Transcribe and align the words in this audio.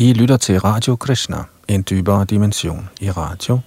I 0.00 0.12
lytter 0.12 0.36
til 0.36 0.60
Radio 0.60 0.96
Krishna, 0.96 1.44
en 1.68 1.82
dybere 1.90 2.24
dimension 2.24 2.88
i 3.00 3.10
radio. 3.10 3.58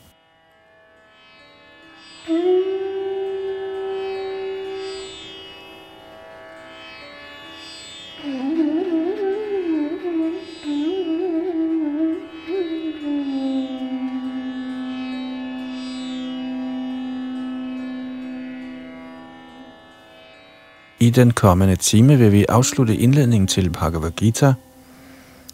I 20.99 21.09
den 21.09 21.31
kommende 21.31 21.75
time 21.75 22.17
vil 22.17 22.31
vi 22.31 22.45
afslutte 22.49 22.95
indledningen 22.95 23.47
til 23.47 23.69
Bhagavad 23.69 24.11
Gita– 24.11 24.53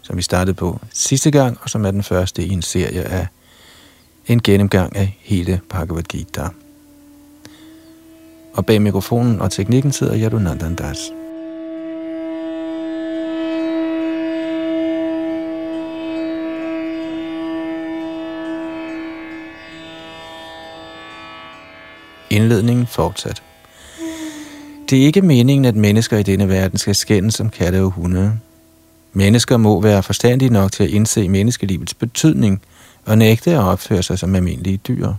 som 0.08 0.16
vi 0.16 0.22
startede 0.22 0.54
på 0.54 0.80
sidste 0.92 1.30
gang, 1.30 1.58
og 1.62 1.70
som 1.70 1.84
er 1.84 1.90
den 1.90 2.02
første 2.02 2.44
i 2.44 2.48
en 2.48 2.62
serie 2.62 3.02
af 3.02 3.26
en 4.26 4.42
gennemgang 4.42 4.96
af 4.96 5.16
hele 5.20 5.60
Bhagavad 5.70 6.02
Gita. 6.02 6.48
Og 8.54 8.66
bag 8.66 8.82
mikrofonen 8.82 9.40
og 9.40 9.50
teknikken 9.50 9.92
sidder 9.92 10.18
Yadunandan 10.18 10.74
Das. 10.74 10.98
Indledningen 22.30 22.86
fortsat. 22.86 23.42
Det 24.90 25.02
er 25.02 25.06
ikke 25.06 25.22
meningen, 25.22 25.64
at 25.64 25.76
mennesker 25.76 26.18
i 26.18 26.22
denne 26.22 26.48
verden 26.48 26.78
skal 26.78 26.94
skændes 26.94 27.34
som 27.34 27.50
katte 27.50 27.82
og 27.82 27.90
hunde, 27.90 28.40
Mennesker 29.12 29.56
må 29.56 29.80
være 29.80 30.02
forstandige 30.02 30.52
nok 30.52 30.72
til 30.72 30.84
at 30.84 30.90
indse 30.90 31.28
menneskelivets 31.28 31.94
betydning 31.94 32.62
og 33.04 33.18
nægte 33.18 33.50
at 33.50 33.58
opføre 33.58 34.02
sig 34.02 34.18
som 34.18 34.34
almindelige 34.34 34.76
dyr. 34.76 35.12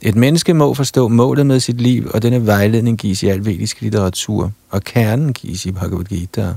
Et 0.00 0.14
menneske 0.14 0.54
må 0.54 0.74
forstå 0.74 1.08
målet 1.08 1.46
med 1.46 1.60
sit 1.60 1.80
liv, 1.80 2.10
og 2.14 2.22
denne 2.22 2.46
vejledning 2.46 2.98
gives 2.98 3.22
i 3.22 3.28
al 3.28 3.44
vedisk 3.44 3.80
litteratur, 3.80 4.52
og 4.70 4.84
kernen 4.84 5.32
gives 5.32 5.66
i 5.66 5.72
Bhagavad 5.72 6.04
Gita. 6.04 6.54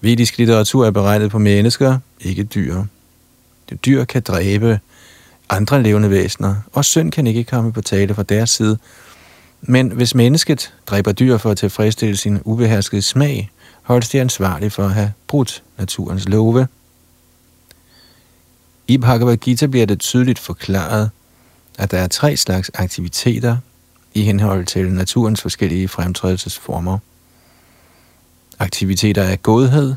Vedisk 0.00 0.38
litteratur 0.38 0.86
er 0.86 0.90
beregnet 0.90 1.30
på 1.30 1.38
mennesker, 1.38 1.98
ikke 2.20 2.44
dyr. 2.44 2.84
Det 3.70 3.84
dyr 3.86 4.04
kan 4.04 4.22
dræbe 4.22 4.80
andre 5.48 5.82
levende 5.82 6.10
væsener, 6.10 6.54
og 6.72 6.84
synd 6.84 7.12
kan 7.12 7.26
ikke 7.26 7.44
komme 7.44 7.72
på 7.72 7.80
tale 7.80 8.14
fra 8.14 8.22
deres 8.22 8.50
side. 8.50 8.78
Men 9.60 9.90
hvis 9.90 10.14
mennesket 10.14 10.74
dræber 10.86 11.12
dyr 11.12 11.36
for 11.36 11.50
at 11.50 11.58
tilfredsstille 11.58 12.16
sin 12.16 12.40
ubeherskede 12.44 13.02
smag, 13.02 13.50
holdes 13.86 14.08
de 14.08 14.20
ansvarlige 14.20 14.70
for 14.70 14.82
at 14.82 14.94
have 14.94 15.12
brudt 15.26 15.62
naturens 15.78 16.28
love. 16.28 16.68
I 18.88 18.98
Bhagavad 18.98 19.36
Gita 19.36 19.66
bliver 19.66 19.86
det 19.86 20.00
tydeligt 20.00 20.38
forklaret, 20.38 21.10
at 21.78 21.90
der 21.90 21.98
er 21.98 22.08
tre 22.08 22.36
slags 22.36 22.70
aktiviteter 22.74 23.56
i 24.14 24.22
henhold 24.22 24.66
til 24.66 24.92
naturens 24.92 25.42
forskellige 25.42 25.88
fremtrædelsesformer. 25.88 26.98
Aktiviteter 28.58 29.22
af 29.22 29.42
godhed, 29.42 29.94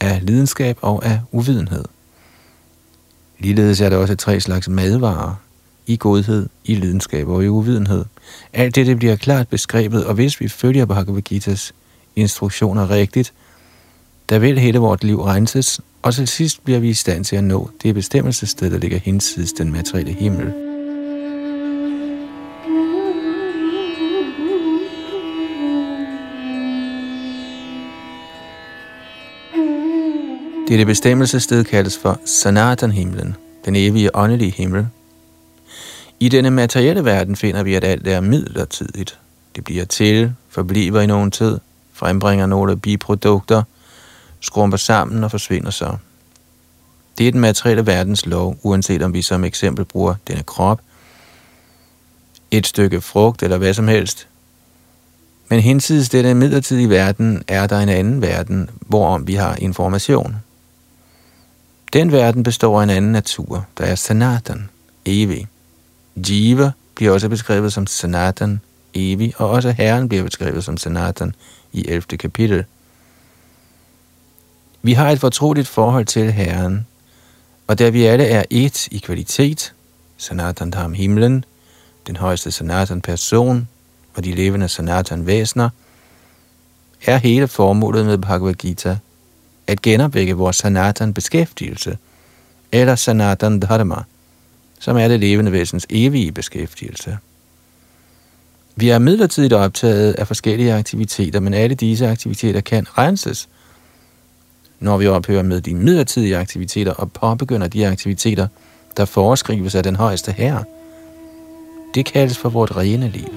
af 0.00 0.26
lidenskab 0.26 0.78
og 0.80 1.06
af 1.06 1.20
uvidenhed. 1.32 1.84
Ligeledes 3.38 3.80
er 3.80 3.88
der 3.88 3.96
også 3.96 4.16
tre 4.16 4.40
slags 4.40 4.68
madvarer, 4.68 5.34
i 5.86 5.96
godhed, 5.96 6.48
i 6.64 6.74
lidenskab 6.74 7.28
og 7.28 7.44
i 7.44 7.48
uvidenhed. 7.48 8.04
Alt 8.52 8.74
dette 8.74 8.96
bliver 8.96 9.16
klart 9.16 9.48
beskrevet, 9.48 10.06
og 10.06 10.14
hvis 10.14 10.40
vi 10.40 10.48
følger 10.48 10.84
Bhagavad 10.84 11.32
Gita's 11.32 11.72
instruktioner 12.16 12.90
rigtigt, 12.90 13.32
der 14.28 14.38
vil 14.38 14.58
hele 14.58 14.78
vort 14.78 15.04
liv 15.04 15.22
renses, 15.22 15.80
og 16.02 16.14
til 16.14 16.28
sidst 16.28 16.64
bliver 16.64 16.78
vi 16.78 16.88
i 16.88 16.94
stand 16.94 17.24
til 17.24 17.36
at 17.36 17.44
nå 17.44 17.70
det 17.82 17.94
bestemmelsessted, 17.94 18.70
der 18.70 18.78
ligger 18.78 18.98
hinsides 18.98 19.52
den 19.52 19.72
materielle 19.72 20.12
himmel. 20.12 20.54
Dette 30.68 30.86
bestemmelsessted 30.86 31.64
kaldes 31.64 31.98
for 31.98 32.20
Sanatan-himlen, 32.24 33.36
den 33.64 33.76
evige 33.76 34.16
åndelige 34.16 34.50
himmel. 34.50 34.86
I 36.20 36.28
denne 36.28 36.50
materielle 36.50 37.04
verden 37.04 37.36
finder 37.36 37.62
vi, 37.62 37.74
at 37.74 37.84
alt 37.84 38.08
er 38.08 38.20
midlertidigt. 38.20 39.18
Det 39.56 39.64
bliver 39.64 39.84
til, 39.84 40.32
forbliver 40.48 41.00
i 41.00 41.06
nogen 41.06 41.30
tid, 41.30 41.58
frembringer 41.94 42.46
nogle 42.46 42.76
biprodukter, 42.76 43.62
skrumper 44.40 44.78
sammen 44.78 45.24
og 45.24 45.30
forsvinder 45.30 45.70
så. 45.70 45.96
Det 47.18 47.28
er 47.28 47.32
den 47.32 47.40
materielle 47.40 47.86
verdens 47.86 48.26
lov, 48.26 48.58
uanset 48.62 49.02
om 49.02 49.14
vi 49.14 49.22
som 49.22 49.44
eksempel 49.44 49.84
bruger 49.84 50.14
denne 50.28 50.42
krop, 50.42 50.80
et 52.50 52.66
stykke 52.66 53.00
frugt 53.00 53.42
eller 53.42 53.58
hvad 53.58 53.74
som 53.74 53.88
helst. 53.88 54.28
Men 55.48 55.60
hinsides 55.60 56.08
denne 56.08 56.34
midlertidige 56.34 56.90
verden 56.90 57.42
er 57.48 57.66
der 57.66 57.78
en 57.80 57.88
anden 57.88 58.22
verden, 58.22 58.70
hvorom 58.80 59.26
vi 59.26 59.34
har 59.34 59.56
information. 59.56 60.36
Den 61.92 62.12
verden 62.12 62.42
består 62.42 62.78
af 62.80 62.84
en 62.84 62.90
anden 62.90 63.12
natur, 63.12 63.66
der 63.78 63.84
er 63.84 63.94
sanatan, 63.94 64.68
evig. 65.04 65.46
Jiva 66.16 66.72
bliver 66.94 67.12
også 67.12 67.28
beskrevet 67.28 67.72
som 67.72 67.86
sanatan, 67.86 68.60
evig, 68.94 69.34
og 69.36 69.50
også 69.50 69.70
Herren 69.70 70.08
bliver 70.08 70.24
beskrevet 70.24 70.64
som 70.64 70.76
sanatan, 70.76 71.34
i 71.74 71.84
11. 71.88 72.18
kapitel. 72.18 72.64
Vi 74.82 74.92
har 74.92 75.10
et 75.10 75.20
fortroligt 75.20 75.68
forhold 75.68 76.06
til 76.06 76.32
Herren, 76.32 76.86
og 77.66 77.78
da 77.78 77.88
vi 77.88 78.04
alle 78.04 78.24
er 78.24 78.44
et 78.50 78.86
i 78.86 78.98
kvalitet, 78.98 79.74
Sanatan 80.16 80.70
Dham 80.70 80.92
himlen, 80.92 81.44
den 82.06 82.16
højeste 82.16 82.50
Sanatan 82.50 83.00
person 83.00 83.68
og 84.14 84.24
de 84.24 84.34
levende 84.34 84.68
Sanatan 84.68 85.26
Væsner, 85.26 85.68
er 87.06 87.16
hele 87.16 87.48
formålet 87.48 88.06
med 88.06 88.18
Bhagavad 88.18 88.54
Gita 88.54 88.98
at 89.66 89.82
genopvække 89.82 90.34
vores 90.34 90.56
Sanatan 90.56 91.14
beskæftigelse, 91.14 91.98
eller 92.72 92.94
Sanatan 92.94 93.60
Dharma, 93.60 94.02
som 94.78 94.96
er 94.96 95.08
det 95.08 95.20
levende 95.20 95.52
væsens 95.52 95.86
evige 95.90 96.32
beskæftigelse. 96.32 97.18
Vi 98.76 98.88
er 98.88 98.98
midlertidigt 98.98 99.52
optaget 99.52 100.12
af 100.12 100.26
forskellige 100.26 100.74
aktiviteter, 100.74 101.40
men 101.40 101.54
alle 101.54 101.74
disse 101.74 102.08
aktiviteter 102.08 102.60
kan 102.60 102.86
renses, 102.98 103.48
når 104.80 104.96
vi 104.96 105.06
ophører 105.06 105.42
med 105.42 105.60
de 105.60 105.74
midlertidige 105.74 106.36
aktiviteter 106.36 106.92
og 106.92 107.12
påbegynder 107.12 107.68
de 107.68 107.86
aktiviteter, 107.86 108.48
der 108.96 109.04
foreskrives 109.04 109.74
af 109.74 109.82
den 109.82 109.96
højeste 109.96 110.32
herre. 110.32 110.64
Det 111.94 112.06
kaldes 112.06 112.38
for 112.38 112.48
vort 112.48 112.76
rene 112.76 113.08
liv. 113.08 113.34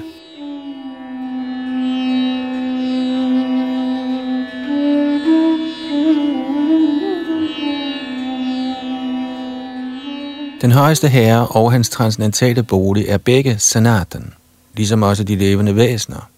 Den 10.61 10.71
højeste 10.71 11.07
herre 11.07 11.47
og 11.47 11.71
hans 11.71 11.89
transcendentale 11.89 12.63
bolig 12.63 13.05
er 13.07 13.17
begge 13.17 13.59
sanaten 13.59 14.33
ligesom 14.77 15.03
også 15.03 15.23
de 15.23 15.35
levende 15.35 15.75
væsener, 15.75 16.29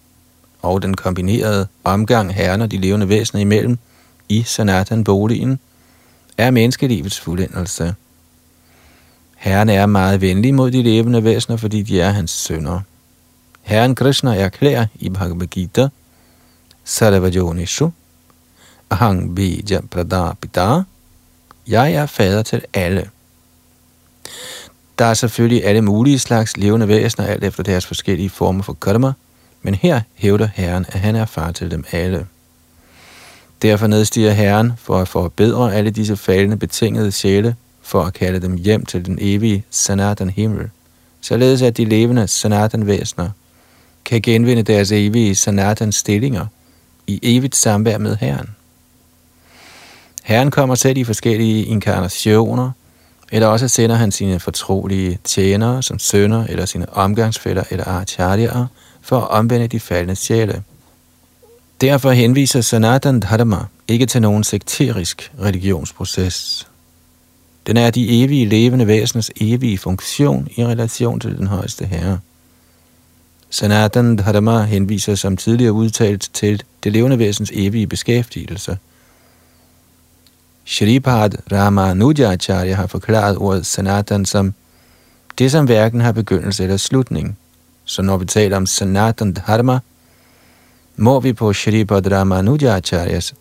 og 0.62 0.82
den 0.82 0.94
kombinerede 0.94 1.68
omgang 1.84 2.34
herren 2.34 2.62
og 2.62 2.72
de 2.72 2.78
levende 2.78 3.10
væsener 3.10 3.42
imellem 3.42 3.78
i 4.30 4.44
Sanatan-boligen, 4.44 5.60
er 6.38 6.52
menneskelivets 6.52 7.20
fuldendelse. 7.20 7.96
Herren 9.38 9.70
er 9.70 9.86
meget 9.86 10.22
venlig 10.22 10.54
mod 10.54 10.72
de 10.72 10.84
levende 10.84 11.24
væsener, 11.24 11.58
fordi 11.58 11.82
de 11.82 12.02
er 12.02 12.10
hans 12.10 12.32
sønner. 12.32 12.82
Herren 13.62 13.96
Krishna 13.96 14.36
erklærer 14.36 14.86
i 14.96 15.10
Bhagavad 15.10 15.48
Gita, 15.48 15.88
Sarvajonishu, 16.84 17.92
Ahang 18.90 19.36
Bija 19.36 19.82
Pradapita, 19.92 20.82
jeg 21.68 21.94
er 21.94 22.06
fader 22.06 22.44
til 22.44 22.62
alle. 22.74 23.10
Der 25.00 25.06
er 25.06 25.14
selvfølgelig 25.14 25.66
alle 25.66 25.82
mulige 25.82 26.20
slags 26.20 26.58
levende 26.58 26.88
væsener, 26.88 27.28
alt 27.28 27.44
efter 27.44 27.64
deres 27.64 27.86
forskellige 27.86 28.30
former 28.30 28.64
for 28.64 28.74
karma, 28.74 29.12
men 29.62 29.76
her 29.76 30.02
hævder 30.16 30.48
Herren, 30.54 30.86
at 30.90 31.00
han 31.00 31.16
er 31.16 31.26
far 31.26 31.52
til 31.52 31.72
dem 31.72 31.84
alle. 31.92 32.26
Derfor 33.62 33.88
nedstiger 33.88 34.32
Herren 34.32 34.74
for 34.78 34.98
at 34.98 35.08
forbedre 35.08 35.76
alle 35.76 35.92
disse 35.92 36.18
faldende 36.18 36.58
betingede 36.58 37.12
sjæle, 37.12 37.56
for 37.82 38.04
at 38.04 38.14
kalde 38.14 38.40
dem 38.40 38.56
hjem 38.56 38.86
til 38.86 39.06
den 39.06 39.18
evige 39.22 39.66
Sanatan 39.70 40.30
himmel, 40.30 40.70
således 41.22 41.62
at 41.62 41.78
de 41.78 41.86
levende 41.86 42.28
Sanatan 42.28 42.88
væsener 42.88 43.30
kan 44.06 44.22
genvinde 44.22 44.64
deres 44.64 44.92
evige 44.92 45.36
Sanatan 45.36 45.92
stillinger 45.92 46.46
i 47.08 47.20
evigt 47.24 47.56
samvær 47.56 47.98
med 47.98 48.16
Herren. 48.16 48.50
Herren 50.24 50.52
kommer 50.52 50.76
selv 50.76 50.98
i 50.98 51.04
forskellige 51.04 51.66
inkarnationer, 51.66 52.72
eller 53.32 53.48
også 53.48 53.68
sender 53.68 53.96
han 53.96 54.12
sine 54.12 54.40
fortrolige 54.40 55.20
tjenere 55.24 55.84
som 55.84 56.00
sønner 56.00 56.46
eller 56.50 56.66
sine 56.66 56.94
omgangsfælder 56.94 57.64
eller 57.70 57.88
acharyaer 57.88 58.66
for 59.02 59.22
at 59.22 59.28
omvende 59.28 59.68
de 59.68 59.80
faldende 59.80 60.16
sjæle. 60.16 60.64
Derfor 61.82 62.12
henviser 62.12 62.62
Sanatan 62.62 63.20
Dharma 63.20 63.58
ikke 63.88 64.06
til 64.06 64.22
nogen 64.22 64.44
sekterisk 64.44 65.32
religionsproces. 65.42 66.68
Den 67.68 67.78
er 67.78 67.90
de 67.90 68.24
evige 68.24 68.46
levende 68.46 68.88
væseners 68.88 69.30
evige 69.42 69.78
funktion 69.78 70.48
i 70.56 70.66
relation 70.66 71.20
til 71.20 71.38
den 71.38 71.48
højeste 71.48 71.86
herre. 71.86 72.20
Sanatan 73.50 74.16
Dharma 74.16 74.64
henviser 74.64 75.16
som 75.16 75.38
tidligere 75.38 75.74
udtalt 75.74 76.30
til 76.34 76.64
det 76.84 76.92
levende 76.92 77.20
væsens 77.20 77.52
evige 77.54 77.88
beskæftigelse. 77.88 78.78
Shripad 80.70 81.32
Ramanujacharya 81.52 82.76
har 82.76 82.88
forklaret 82.88 83.38
ordet 83.38 83.66
Sanatan 83.66 84.26
som 84.26 84.54
det, 85.40 85.52
som 85.52 85.66
hverken 85.66 86.02
har 86.02 86.12
begyndelse 86.12 86.64
eller 86.64 86.78
slutning. 86.78 87.38
Så 87.86 88.02
når 88.02 88.18
vi 88.18 88.26
taler 88.26 88.58
om 88.58 88.66
Sanatan 88.66 89.34
Dharma, 89.34 89.80
må 90.96 91.20
vi 91.20 91.34
på 91.34 91.54
Shripad 91.54 92.12
Ramanujacharyas 92.12 93.34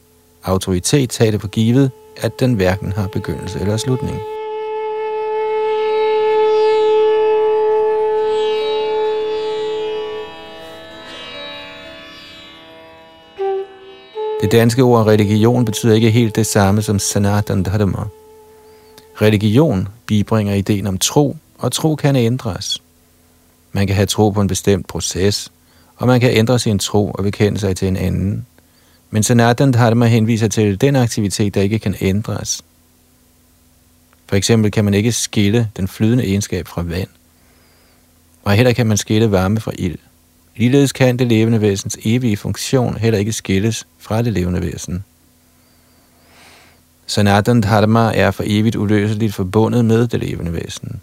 autoritet 0.44 1.10
tage 1.10 1.32
det 1.32 1.40
for 1.40 1.48
givet, 1.48 1.90
at 2.20 2.40
den 2.40 2.54
hverken 2.54 2.92
har 2.92 3.06
begyndelse 3.06 3.60
eller 3.60 3.76
slutning. 3.76 4.38
Det 14.40 14.52
danske 14.52 14.82
ord 14.82 15.06
religion 15.06 15.64
betyder 15.64 15.94
ikke 15.94 16.11
helt 16.11 16.37
det 16.37 16.46
samme 16.46 16.82
som 16.82 16.99
sanatan 16.99 17.62
dharma. 17.62 18.05
Religion 19.23 19.88
bibringer 20.06 20.55
ideen 20.55 20.87
om 20.87 20.99
tro, 20.99 21.37
og 21.58 21.73
tro 21.73 21.94
kan 21.94 22.17
ændres. 22.17 22.82
Man 23.73 23.87
kan 23.87 23.96
have 23.96 24.06
tro 24.06 24.31
på 24.31 24.40
en 24.40 24.49
bestemt 24.49 24.87
proces, 24.87 25.52
og 25.96 26.06
man 26.06 26.20
kan 26.20 26.31
ændre 26.31 26.58
sin 26.58 26.79
tro 26.79 27.11
og 27.11 27.25
bekende 27.25 27.58
sig 27.58 27.76
til 27.76 27.88
en 27.88 27.96
anden. 27.96 28.46
Men 29.11 29.23
sanatan 29.23 29.73
dharma 29.73 30.06
henviser 30.06 30.49
til 30.49 30.81
den 30.81 30.96
aktivitet, 30.96 31.55
der 31.55 31.61
ikke 31.61 31.79
kan 31.79 31.94
ændres. 32.00 32.64
For 34.26 34.37
eksempel 34.37 34.70
kan 34.70 34.84
man 34.84 34.94
ikke 34.94 35.12
skille 35.12 35.70
den 35.76 35.88
flydende 35.88 36.26
egenskab 36.26 36.69
fra 36.69 36.82
vand, 36.82 37.08
og 38.44 38.52
heller 38.52 38.73
kan 38.73 38.87
man 38.87 38.96
skille 38.96 39.31
varme 39.31 39.61
fra 39.61 39.73
ild. 39.79 39.99
Ligeledes 40.58 40.93
kan 40.93 41.16
det 41.16 41.26
levende 41.26 41.60
væsens 41.60 41.99
evige 42.05 42.37
funktion 42.37 42.96
heller 42.96 43.19
ikke 43.19 43.32
skilles 43.32 43.87
fra 43.99 44.22
det 44.22 44.32
levende 44.32 44.62
væsen. 44.62 45.05
Sanatan 47.06 47.60
Dharma 47.60 48.12
er 48.14 48.31
for 48.31 48.43
evigt 48.46 48.76
uløseligt 48.76 49.34
forbundet 49.34 49.84
med 49.84 50.08
det 50.08 50.20
levende 50.20 50.52
væsen. 50.52 51.00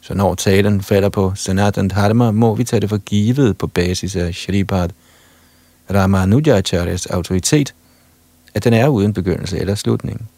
Så 0.00 0.14
når 0.14 0.34
talen 0.34 0.82
falder 0.82 1.08
på 1.08 1.32
Sanatan 1.34 1.88
Dharma, 1.88 2.30
må 2.30 2.54
vi 2.54 2.64
tage 2.64 2.80
det 2.80 2.88
for 2.88 2.98
givet 2.98 3.58
på 3.58 3.66
basis 3.66 4.16
af 4.16 4.34
Shripad 4.34 4.88
Ramanujacharyas 5.90 7.06
autoritet, 7.06 7.74
at 8.54 8.64
den 8.64 8.72
er 8.72 8.88
uden 8.88 9.12
begyndelse 9.12 9.58
eller 9.58 9.74
slutning. 9.74 10.28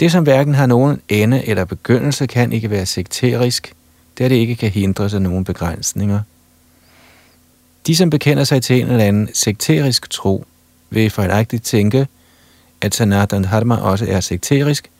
Det, 0.00 0.12
som 0.12 0.24
hverken 0.24 0.54
har 0.54 0.66
nogen 0.66 1.00
ende 1.08 1.48
eller 1.48 1.64
begyndelse, 1.64 2.26
kan 2.26 2.52
ikke 2.52 2.70
være 2.70 2.86
sekterisk, 2.86 3.74
da 4.18 4.28
det 4.28 4.34
ikke 4.34 4.56
kan 4.56 4.70
hindres 4.70 5.14
af 5.14 5.22
nogen 5.22 5.44
begrænsninger– 5.44 6.20
de, 7.86 7.96
som 7.96 8.10
bekender 8.10 8.44
sig 8.44 8.62
til 8.62 8.80
en 8.80 8.86
eller 8.86 9.04
anden 9.04 9.28
sekterisk 9.34 10.10
tro, 10.10 10.44
vil 10.90 11.10
fejlagtigt 11.10 11.64
tænke, 11.64 12.06
at 12.80 12.94
Sanatan 12.94 13.42
Dharma 13.42 13.76
også 13.76 14.06
er 14.08 14.20
sekterisk, 14.20 14.90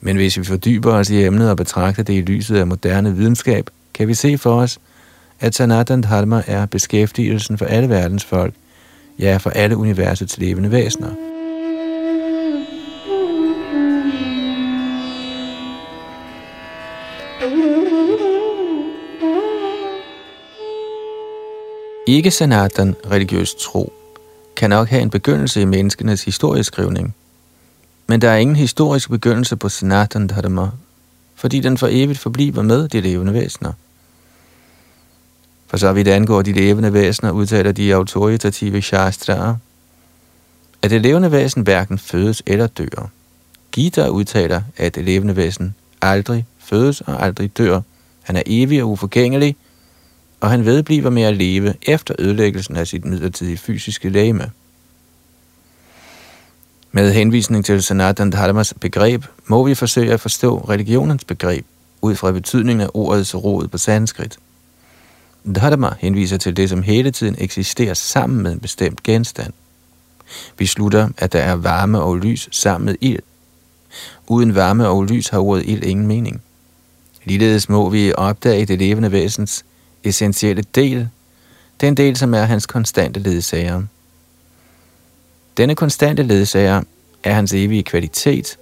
men 0.00 0.16
hvis 0.16 0.38
vi 0.38 0.44
fordyber 0.44 0.92
os 0.92 1.10
i 1.10 1.24
emnet 1.24 1.50
og 1.50 1.56
betragter 1.56 2.02
det 2.02 2.14
i 2.14 2.20
lyset 2.20 2.56
af 2.56 2.66
moderne 2.66 3.16
videnskab, 3.16 3.70
kan 3.94 4.08
vi 4.08 4.14
se 4.14 4.38
for 4.38 4.60
os, 4.60 4.78
at 5.40 5.54
Sanatan 5.54 6.00
Dharma 6.00 6.42
er 6.46 6.66
beskæftigelsen 6.66 7.58
for 7.58 7.64
alle 7.64 7.88
verdens 7.88 8.24
folk, 8.24 8.54
ja, 9.18 9.36
for 9.36 9.50
alle 9.50 9.76
universets 9.76 10.38
levende 10.38 10.70
væsener. 10.70 11.37
Ikke 22.08 22.30
sanatan 22.30 22.96
religiøs 23.10 23.54
tro 23.54 23.92
kan 24.56 24.70
nok 24.70 24.88
have 24.88 25.02
en 25.02 25.10
begyndelse 25.10 25.60
i 25.60 25.64
menneskenes 25.64 26.24
historieskrivning. 26.24 27.14
Men 28.06 28.20
der 28.20 28.30
er 28.30 28.36
ingen 28.36 28.56
historisk 28.56 29.10
begyndelse 29.10 29.56
på 29.56 29.68
sanatan 29.68 30.26
dharma, 30.26 30.68
fordi 31.34 31.60
den 31.60 31.78
for 31.78 31.88
evigt 31.90 32.18
forbliver 32.18 32.62
med 32.62 32.88
de 32.88 33.00
levende 33.00 33.32
væsener. 33.32 33.72
For 35.66 35.76
så 35.76 35.92
vidt 35.92 36.08
angår 36.08 36.42
de 36.42 36.52
levende 36.52 36.92
væsener, 36.92 37.30
udtaler 37.30 37.72
de 37.72 37.94
autoritative 37.94 38.82
shastraer, 38.82 39.56
at 40.82 40.90
det 40.90 41.02
levende 41.02 41.32
væsen 41.32 41.62
hverken 41.62 41.98
fødes 41.98 42.42
eller 42.46 42.66
dør. 42.66 43.10
Gita 43.72 44.08
udtaler, 44.08 44.62
at 44.76 44.94
det 44.94 45.04
levende 45.04 45.36
væsen 45.36 45.74
aldrig 46.02 46.46
fødes 46.58 47.00
og 47.00 47.24
aldrig 47.24 47.58
dør. 47.58 47.80
Han 48.22 48.36
er 48.36 48.42
evig 48.46 48.82
og 48.82 48.90
uforgængelig, 48.90 49.56
og 50.40 50.50
han 50.50 50.64
vedbliver 50.64 51.10
med 51.10 51.22
at 51.22 51.36
leve 51.36 51.74
efter 51.82 52.14
ødelæggelsen 52.18 52.76
af 52.76 52.86
sit 52.86 53.04
midlertidige 53.04 53.56
fysiske 53.56 54.08
lægeme. 54.08 54.50
Med 56.92 57.12
henvisning 57.12 57.64
til 57.64 57.82
Sanatan 57.82 58.30
Dharmas 58.30 58.74
begreb, 58.80 59.24
må 59.46 59.64
vi 59.66 59.74
forsøge 59.74 60.12
at 60.12 60.20
forstå 60.20 60.58
religionens 60.58 61.24
begreb 61.24 61.66
ud 62.02 62.14
fra 62.14 62.32
betydningen 62.32 62.80
af 62.80 62.90
ordets 62.94 63.34
rod 63.34 63.68
på 63.68 63.78
sanskrit. 63.78 64.38
Dharma 65.54 65.90
henviser 65.98 66.36
til 66.36 66.56
det, 66.56 66.68
som 66.68 66.82
hele 66.82 67.10
tiden 67.10 67.36
eksisterer 67.38 67.94
sammen 67.94 68.42
med 68.42 68.52
en 68.52 68.60
bestemt 68.60 69.02
genstand. 69.02 69.52
Vi 70.58 70.66
slutter, 70.66 71.08
at 71.18 71.32
der 71.32 71.38
er 71.38 71.54
varme 71.54 72.00
og 72.00 72.16
lys 72.16 72.48
sammen 72.52 72.86
med 72.86 72.94
ild. 73.00 73.18
Uden 74.26 74.54
varme 74.54 74.88
og 74.88 75.04
lys 75.04 75.28
har 75.28 75.38
ordet 75.38 75.66
ild 75.66 75.84
ingen 75.84 76.06
mening. 76.06 76.42
Ligeledes 77.24 77.68
må 77.68 77.88
vi 77.88 78.12
opdage 78.12 78.66
det 78.66 78.78
levende 78.78 79.12
væsens 79.12 79.64
essentielle 80.04 80.62
del, 80.62 81.08
den 81.80 81.96
del, 81.96 82.16
som 82.16 82.34
er 82.34 82.44
hans 82.44 82.66
konstante 82.66 83.20
ledsager. 83.20 83.82
Denne 85.56 85.74
konstante 85.74 86.22
ledsager 86.22 86.82
er 87.24 87.34
hans 87.34 87.52
evige 87.52 87.82
kvalitet, 87.82 88.58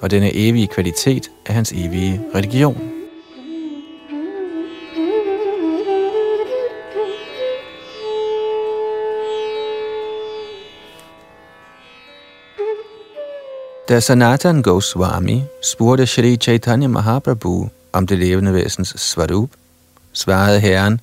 og 0.00 0.10
denne 0.10 0.34
evige 0.34 0.66
kvalitet 0.66 1.30
er 1.46 1.52
hans 1.52 1.72
evige 1.72 2.20
religion. 2.34 3.00
Da 13.90 14.00
Sanatan 14.00 14.62
Goswami 14.62 15.42
spurgte 15.62 16.06
Shri 16.06 16.36
Chaitanya 16.36 16.88
Mahaprabhu 16.88 17.68
om 17.92 18.06
det 18.06 18.18
levende 18.18 18.54
væsens 18.54 18.94
svarup, 18.96 19.50
svarede 20.12 20.60
Herren, 20.60 21.00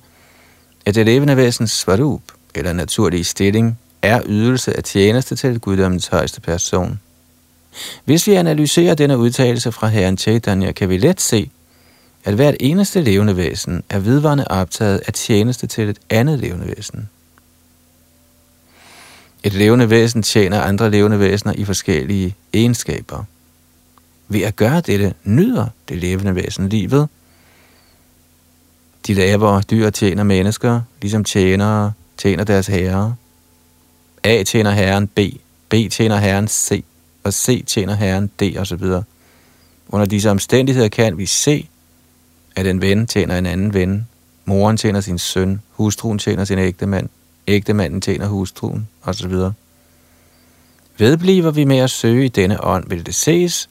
at 0.86 0.94
det 0.94 1.06
levende 1.06 1.36
væsens 1.36 1.70
svarup, 1.70 2.22
eller 2.54 2.72
naturlige 2.72 3.24
stilling, 3.24 3.78
er 4.02 4.22
ydelse 4.26 4.76
af 4.76 4.84
tjeneste 4.84 5.36
til 5.36 5.60
guddommens 5.60 6.06
højeste 6.06 6.40
person. 6.40 7.00
Hvis 8.04 8.26
vi 8.26 8.32
analyserer 8.32 8.94
denne 8.94 9.18
udtalelse 9.18 9.72
fra 9.72 9.86
Herren 9.86 10.18
Chaitanya, 10.18 10.72
kan 10.72 10.88
vi 10.88 10.98
let 10.98 11.20
se, 11.20 11.50
at 12.24 12.34
hvert 12.34 12.54
eneste 12.60 13.00
levende 13.00 13.36
væsen 13.36 13.82
er 13.90 13.98
vidvarende 13.98 14.48
optaget 14.48 15.00
af 15.06 15.12
tjeneste 15.12 15.66
til 15.66 15.88
et 15.88 15.98
andet 16.10 16.38
levende 16.38 16.66
væsen. 16.76 17.08
Et 19.42 19.52
levende 19.52 19.90
væsen 19.90 20.22
tjener 20.22 20.60
andre 20.60 20.90
levende 20.90 21.18
væsener 21.20 21.52
i 21.52 21.64
forskellige 21.64 22.34
egenskaber. 22.52 23.24
Ved 24.28 24.40
at 24.40 24.56
gøre 24.56 24.80
dette 24.80 25.14
nyder 25.24 25.66
det 25.88 25.98
levende 25.98 26.34
væsen 26.34 26.68
livet, 26.68 27.08
de 29.08 29.14
lavere 29.14 29.62
dyr 29.70 29.90
tjener 29.90 30.22
mennesker, 30.22 30.80
ligesom 31.00 31.24
tjenere 31.24 31.92
tjener 32.18 32.44
deres 32.44 32.66
herre. 32.66 33.14
A 34.24 34.42
tjener 34.42 34.70
herren 34.70 35.08
B, 35.08 35.18
B 35.68 35.74
tjener 35.90 36.16
herren 36.16 36.48
C, 36.48 36.84
og 37.24 37.32
C 37.32 37.64
tjener 37.66 37.94
herren 37.94 38.30
D 38.40 38.56
osv. 38.58 38.84
Under 39.88 40.06
disse 40.06 40.30
omstændigheder 40.30 40.88
kan 40.88 41.18
vi 41.18 41.26
se, 41.26 41.68
at 42.56 42.66
en 42.66 42.80
ven 42.80 43.06
tjener 43.06 43.38
en 43.38 43.46
anden 43.46 43.74
ven, 43.74 44.08
moren 44.44 44.76
tjener 44.76 45.00
sin 45.00 45.18
søn, 45.18 45.60
hustruen 45.70 46.18
tjener 46.18 46.44
sin 46.44 46.58
ægtemand, 46.58 47.08
ægtemanden 47.46 48.00
tjener 48.00 48.26
hustruen 48.26 48.88
osv. 49.02 49.32
Vedbliver 50.98 51.50
vi 51.50 51.64
med 51.64 51.78
at 51.78 51.90
søge 51.90 52.24
i 52.24 52.28
denne 52.28 52.64
ånd, 52.64 52.88
vil 52.88 53.06
det 53.06 53.14
ses, 53.14 53.68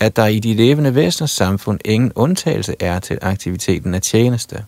at 0.00 0.16
der 0.16 0.26
i 0.26 0.38
de 0.38 0.54
levende 0.54 0.94
væseners 0.94 1.30
samfund 1.30 1.80
ingen 1.84 2.12
undtagelse 2.14 2.74
er 2.80 2.98
til 2.98 3.18
aktiviteten 3.22 3.94
af 3.94 4.02
tjeneste. 4.02 4.64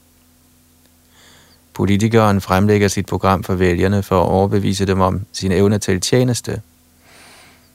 Politikeren 1.74 2.40
fremlægger 2.40 2.88
sit 2.88 3.06
program 3.06 3.44
for 3.44 3.54
vælgerne 3.54 4.02
for 4.02 4.22
at 4.22 4.28
overbevise 4.28 4.86
dem 4.86 5.00
om 5.00 5.24
sin 5.32 5.52
evne 5.52 5.78
til 5.78 6.00
tjeneste. 6.00 6.60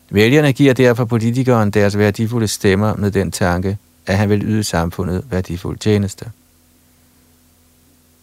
Vælgerne 0.10 0.54
giver 0.54 0.74
derfor 0.74 1.06
politikeren 1.06 1.72
deres 1.72 1.98
værdifulde 1.98 2.48
stemmer 2.48 2.96
med 2.96 3.12
den 3.12 3.32
tanke, 3.32 3.78
at 4.06 4.18
han 4.18 4.30
vil 4.30 4.44
yde 4.44 4.64
samfundet 4.64 5.24
værdifuld 5.30 5.78
tjeneste. 5.78 6.32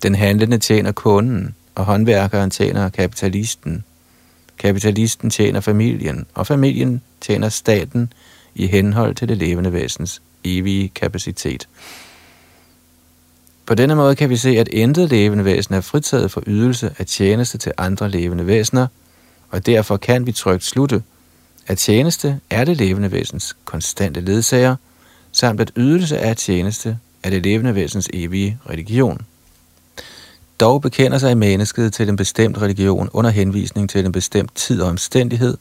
Den 0.02 0.14
handlende 0.14 0.58
tjener 0.58 0.92
kunden, 0.92 1.54
og 1.74 1.84
håndværkeren 1.84 2.50
tjener 2.50 2.88
kapitalisten. 2.88 3.84
Kapitalisten 4.58 5.30
tjener 5.30 5.60
familien, 5.60 6.26
og 6.34 6.46
familien 6.46 7.02
tjener 7.20 7.48
staten 7.48 8.12
i 8.54 8.66
henhold 8.66 9.14
til 9.14 9.28
det 9.28 9.36
levende 9.36 9.72
væsens 9.72 10.22
evige 10.44 10.88
kapacitet. 10.88 11.68
På 13.66 13.74
denne 13.74 13.94
måde 13.94 14.16
kan 14.16 14.30
vi 14.30 14.36
se, 14.36 14.48
at 14.48 14.68
intet 14.68 15.10
levende 15.10 15.44
væsen 15.44 15.74
er 15.74 15.80
fritaget 15.80 16.30
for 16.30 16.42
ydelse 16.46 16.94
af 16.98 17.06
tjeneste 17.06 17.58
til 17.58 17.72
andre 17.78 18.10
levende 18.10 18.46
væsener, 18.46 18.86
og 19.50 19.66
derfor 19.66 19.96
kan 19.96 20.26
vi 20.26 20.32
trygt 20.32 20.64
slutte, 20.64 21.02
at 21.66 21.78
tjeneste 21.78 22.40
er 22.50 22.64
det 22.64 22.76
levende 22.76 23.12
væsens 23.12 23.56
konstante 23.64 24.20
ledsager, 24.20 24.76
samt 25.32 25.60
at 25.60 25.72
ydelse 25.76 26.18
af 26.18 26.36
tjeneste 26.36 26.98
er 27.22 27.30
det 27.30 27.42
levende 27.42 27.74
væsens 27.74 28.08
evige 28.12 28.58
religion. 28.70 29.20
Dog 30.60 30.82
bekender 30.82 31.18
sig 31.18 31.38
mennesket 31.38 31.92
til 31.92 32.08
en 32.08 32.16
bestemt 32.16 32.58
religion 32.58 33.08
under 33.12 33.30
henvisning 33.30 33.90
til 33.90 34.04
en 34.04 34.12
bestemt 34.12 34.54
tid 34.54 34.82
og 34.82 34.88
omstændighed, 34.88 35.56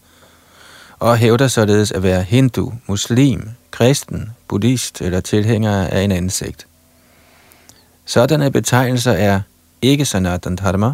og 0.99 1.17
hævder 1.17 1.47
således 1.47 1.91
at 1.91 2.03
være 2.03 2.23
hindu, 2.23 2.73
muslim, 2.87 3.49
kristen, 3.71 4.29
buddhist 4.47 5.01
eller 5.01 5.19
tilhænger 5.19 5.87
af 5.87 6.01
en 6.01 6.11
anden 6.11 6.29
sekt. 6.29 6.67
Sådanne 8.05 8.51
betegnelser 8.51 9.11
er 9.11 9.41
ikke 9.81 10.05
sanatan 10.05 10.55
dharma. 10.55 10.93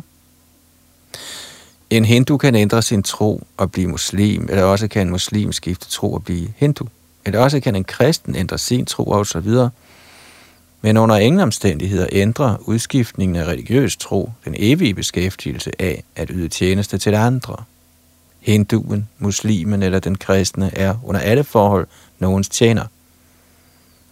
En 1.89 2.05
hindu 2.05 2.37
kan 2.37 2.55
ændre 2.55 2.81
sin 2.81 3.03
tro 3.03 3.47
og 3.57 3.71
blive 3.71 3.87
muslim, 3.87 4.47
eller 4.49 4.63
også 4.63 4.87
kan 4.87 5.01
en 5.01 5.09
muslim 5.09 5.51
skifte 5.51 5.89
tro 5.89 6.13
og 6.13 6.23
blive 6.23 6.53
hindu. 6.57 6.87
Eller 7.25 7.39
også 7.39 7.59
kan 7.59 7.75
en 7.75 7.83
kristen 7.83 8.35
ændre 8.35 8.57
sin 8.57 8.85
tro 8.85 9.03
og 9.03 9.27
så 9.27 9.39
videre. 9.39 9.69
Men 10.81 10.97
under 10.97 11.15
ingen 11.15 11.41
omstændigheder 11.41 12.07
ændrer 12.11 12.57
udskiftningen 12.61 13.35
af 13.35 13.45
religiøs 13.45 13.97
tro 13.97 14.31
den 14.45 14.55
evige 14.57 14.93
beskæftigelse 14.93 15.71
af 15.79 16.03
at 16.15 16.29
yde 16.33 16.47
tjeneste 16.49 16.97
til 16.97 17.15
andre. 17.15 17.55
Hinduen, 18.45 19.09
muslimen 19.19 19.83
eller 19.83 19.99
den 19.99 20.17
kristne 20.17 20.77
er 20.77 20.95
under 21.03 21.21
alle 21.21 21.43
forhold 21.43 21.87
nogens 22.19 22.49
tjener. 22.49 22.85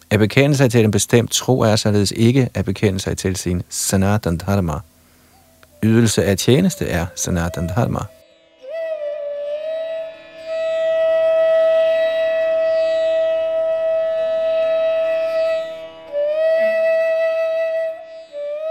At 0.10 0.20
bekende 0.20 0.56
sig 0.56 0.72
til 0.72 0.84
en 0.84 0.92
bestemt 0.92 1.32
tro 1.32 1.60
er 1.60 1.76
således 1.76 2.14
ikke 2.16 2.50
at 2.54 2.66
bekende 2.66 3.00
sig 3.00 3.18
til 3.18 3.36
sin 3.36 3.64
sanatan 3.70 4.38
dharma. 4.38 4.74
Ydelse 5.84 6.26
af 6.26 6.38
tjeneste 6.38 6.88
er 6.88 7.06
sanatan 7.16 7.68
dharma. 7.68 8.00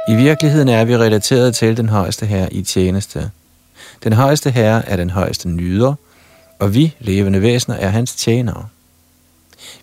I 0.09 0.15
virkeligheden 0.15 0.69
er 0.69 0.85
vi 0.85 0.97
relateret 0.97 1.55
til 1.55 1.77
den 1.77 1.89
højeste 1.89 2.27
her 2.27 2.49
i 2.53 2.63
tjeneste. 2.63 3.31
Den 4.05 4.13
højeste 4.13 4.51
herre 4.51 4.89
er 4.89 4.97
den 4.97 5.11
højeste 5.11 5.49
nyder, 5.49 5.95
og 6.59 6.75
vi, 6.75 6.95
levende 7.01 7.43
væsener, 7.43 7.77
er 7.77 7.89
hans 7.89 8.15
tjenere. 8.15 8.69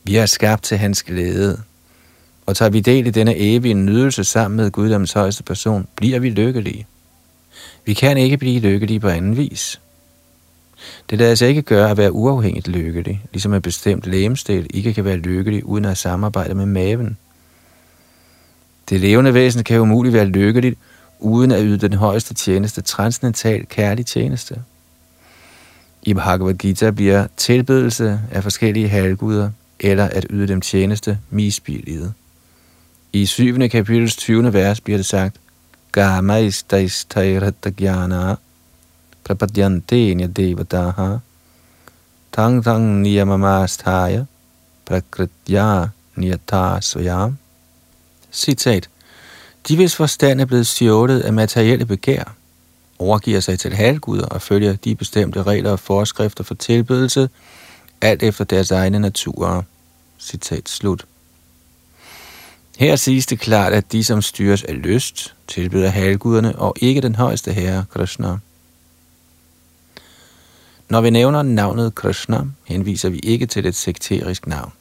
Vi 0.04 0.16
er 0.16 0.26
skabt 0.26 0.64
til 0.64 0.78
hans 0.78 1.04
glæde, 1.04 1.62
og 2.46 2.56
tager 2.56 2.70
vi 2.70 2.80
del 2.80 3.08
i 3.08 3.10
denne 3.10 3.38
evige 3.38 3.74
nydelse 3.74 4.24
sammen 4.24 4.58
med 4.58 4.72
Guddoms 4.72 5.14
højeste 5.14 5.44
person, 5.44 5.88
bliver 5.96 6.20
vi 6.20 6.30
lykkelige. 6.30 6.88
Vi 7.86 7.94
kan 7.94 8.18
ikke 8.18 8.38
blive 8.38 8.60
lykkelige 8.60 9.00
på 9.00 9.08
anden 9.08 9.38
vis. 9.38 9.82
Det 11.10 11.18
lader 11.18 11.36
sig 11.36 11.48
ikke 11.48 11.62
gøre 11.62 11.92
at 11.92 11.98
være 11.98 12.12
uafhængigt 12.12 12.68
lykkelig, 12.68 13.22
ligesom 13.32 13.54
et 13.54 13.62
bestemt 13.62 14.08
lægemstil 14.08 14.68
ikke 14.70 14.94
kan 14.94 15.06
være 15.06 15.18
lykkelig 15.18 15.66
uden 15.66 15.86
at 15.86 15.98
samarbejde 15.98 16.56
med 16.56 16.66
maven. 16.66 17.18
Det 18.90 19.00
levende 19.00 19.34
væsen 19.34 19.64
kan 19.64 19.80
umuligt 19.80 20.14
være 20.14 20.26
lykkeligt, 20.26 20.80
uden 21.20 21.52
at 21.52 21.62
yde 21.64 21.78
den 21.78 21.94
højeste 21.94 22.34
tjeneste, 22.34 22.82
transcendental 22.82 23.66
kærlig 23.66 24.06
tjeneste. 24.06 24.62
I 26.04 26.14
Bhagavad 26.14 26.54
Gita 26.54 26.92
bliver 26.92 27.28
tilbedelse 27.38 28.22
af 28.32 28.44
forskellige 28.44 28.90
halvguder 28.90 29.50
eller 29.80 30.06
at 30.06 30.26
yde 30.30 30.48
dem 30.48 30.62
tjeneste 30.62 31.20
misbilliget. 31.30 32.14
I 33.14 33.26
7. 33.26 33.70
kapitels 33.70 34.16
20. 34.16 34.54
vers 34.54 34.82
bliver 34.82 34.98
det 34.98 35.06
sagt, 35.06 35.36
Gama 35.92 36.50
prapadyantenya 39.24 40.28
prapadyante 40.28 41.22
tang 42.32 42.64
tang 42.64 43.02
niyamamastaya 43.02 44.26
prakritya 44.86 45.90
niyata 46.16 46.82
svayam. 46.82 47.38
Citat. 48.32 48.90
De 49.68 49.75
hvis 49.75 49.96
forstand 49.96 50.42
er 50.42 50.46
blevet 50.46 50.68
stjålet 50.68 51.20
af 51.20 51.34
materielle 51.34 51.86
begær, 51.86 52.36
overgiver 53.00 53.39
sig 53.39 53.60
til 53.60 53.74
halvguder 53.74 54.25
og 54.25 54.42
følger 54.42 54.75
de 54.75 54.96
bestemte 54.96 55.44
regler 55.44 55.72
og 55.72 55.80
forskrifter 55.80 56.44
for 56.44 56.56
tilbedelse, 56.56 57.30
alt 58.01 58.24
efter 58.24 58.44
deres 58.44 58.72
egne 58.72 59.00
naturer. 59.00 59.62
Citat 60.20 60.70
slut. 60.70 61.06
Her 62.78 62.96
siges 62.96 63.25
det 63.25 63.39
klart, 63.39 63.74
at 63.74 63.92
de, 63.92 64.04
som 64.04 64.22
styres 64.22 64.63
af 64.63 64.82
lyst, 64.82 65.36
tilbyder 65.48 65.89
halvguderne 65.89 66.60
og 66.60 66.75
ikke 66.82 67.01
den 67.01 67.16
højeste 67.16 67.54
herre, 67.54 67.86
Krishna. 67.89 68.38
Når 70.89 71.01
vi 71.01 71.10
nævner 71.10 71.42
navnet 71.42 71.96
Krishna, 71.96 72.42
henviser 72.63 73.10
vi 73.10 73.20
ikke 73.20 73.46
til 73.46 73.66
et 73.66 73.75
sekterisk 73.75 74.48
navn. 74.48 74.72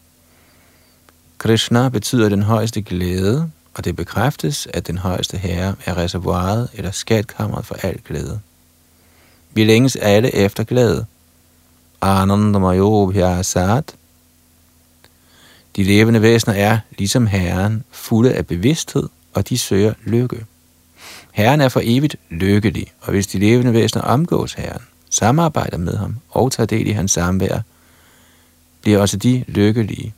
Krishna 1.39 1.89
betyder 1.89 2.29
den 2.29 2.43
højeste 2.43 2.83
glæde, 2.83 3.51
og 3.79 3.85
det 3.85 3.97
bekræftes, 3.97 4.69
at 4.75 4.87
den 4.87 4.99
højeste 4.99 5.37
herre 5.37 5.75
er 5.87 5.97
reservoiret 5.97 6.69
eller 6.75 6.91
skatkammeret 6.91 7.67
for 7.67 7.75
al 7.83 8.01
glæde. 8.05 8.41
Vi 9.55 9.65
længes 9.65 9.97
alle 9.97 10.35
efter 10.35 10.65
glæde. 10.65 11.07
Anandamayo. 12.01 13.13
De 15.77 15.83
levende 15.83 16.23
væsener 16.23 16.55
er, 16.55 16.79
ligesom 16.99 17.27
Herren, 17.27 17.85
fulde 17.91 18.35
af 18.35 18.47
bevidsthed, 18.47 19.09
og 19.35 19.49
de 19.49 19.59
søger 19.59 19.95
lykke. 20.05 20.47
Herren 21.33 21.61
er 21.61 21.69
for 21.69 21.81
evigt 21.85 22.17
lykkelig, 22.31 22.87
og 23.01 23.11
hvis 23.11 23.27
de 23.27 23.39
levende 23.39 23.73
væsener 23.73 24.03
omgås 24.03 24.53
Herren, 24.53 24.83
samarbejder 25.11 25.79
med 25.79 25.97
ham 25.97 26.17
og 26.31 26.53
tager 26.53 26.67
del 26.67 26.87
i 26.87 26.93
hans 26.93 27.13
samvær, 27.13 27.61
bliver 28.83 28.99
også 28.99 29.17
de 29.17 29.45
lykkelige. 29.49 30.15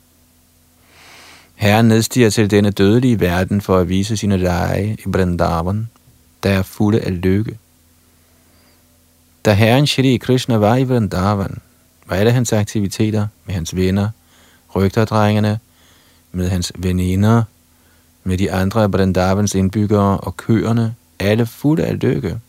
Herren 1.60 1.88
nedstiger 1.88 2.30
til 2.30 2.50
denne 2.50 2.70
dødelige 2.70 3.20
verden 3.20 3.60
for 3.60 3.78
at 3.78 3.88
vise 3.88 4.16
sine 4.16 4.36
lege 4.36 4.96
i 4.98 5.02
Vrindavan, 5.06 5.88
der 6.42 6.50
er 6.50 6.62
fulde 6.62 7.00
af 7.00 7.22
lykke. 7.22 7.58
Da 9.44 9.52
Herren 9.52 9.86
Shri 9.86 10.16
Krishna 10.16 10.56
var 10.56 10.76
i 10.76 10.84
Vrindavan, 10.84 11.58
var 12.06 12.16
alle 12.16 12.32
hans 12.32 12.52
aktiviteter 12.52 13.26
med 13.46 13.54
hans 13.54 13.76
venner, 13.76 14.08
rygterdrengene, 14.74 15.58
med 16.32 16.48
hans 16.48 16.72
veninder, 16.78 17.42
med 18.24 18.38
de 18.38 18.52
andre 18.52 18.82
af 18.82 18.92
Vrindavans 18.92 19.54
indbyggere 19.54 20.20
og 20.20 20.36
køerne, 20.36 20.94
alle 21.18 21.46
fulde 21.46 21.84
af 21.84 22.00
lykke. 22.00 22.40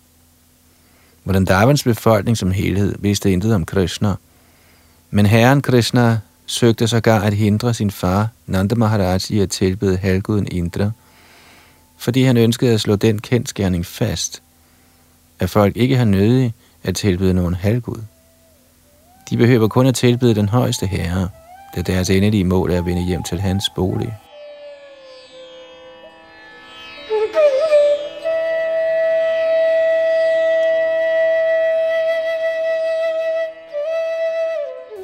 Vrindavans 1.26 1.84
befolkning 1.84 2.38
som 2.38 2.52
helhed 2.52 2.96
vidste 3.00 3.32
intet 3.32 3.56
om 3.56 3.66
Krishna, 3.66 4.16
men 5.10 5.26
herren 5.26 5.62
Krishna 5.62 6.20
søgte 6.52 6.88
sågar 6.88 7.22
at 7.22 7.34
hindre 7.34 7.74
sin 7.74 7.92
far, 7.92 8.30
Nanda 8.48 8.76
Maharaj, 8.76 9.20
i 9.30 9.40
at 9.40 9.50
tilbede 9.50 9.98
halvguden 9.98 10.48
Indra, 10.52 10.92
fordi 11.98 12.24
han 12.24 12.38
ønskede 12.38 12.74
at 12.74 12.82
slå 12.82 12.96
den 12.96 13.20
kendskærning 13.20 13.86
fast, 13.86 14.42
at 15.40 15.50
folk 15.50 15.78
ikke 15.78 15.98
har 15.98 16.06
nødig 16.06 16.54
at 16.84 16.96
tilbede 16.96 17.34
nogen 17.34 17.54
halvgud. 17.54 18.02
De 19.30 19.38
behøver 19.38 19.68
kun 19.68 19.86
at 19.86 19.96
tilbede 19.96 20.36
den 20.36 20.50
højeste 20.50 20.88
herre, 20.88 21.30
da 21.76 21.82
deres 21.82 22.10
endelige 22.10 22.44
mål 22.44 22.72
er 22.72 22.78
at 22.78 22.86
vende 22.86 23.06
hjem 23.06 23.24
til 23.24 23.42
hans 23.42 23.70
bolig. 23.76 24.18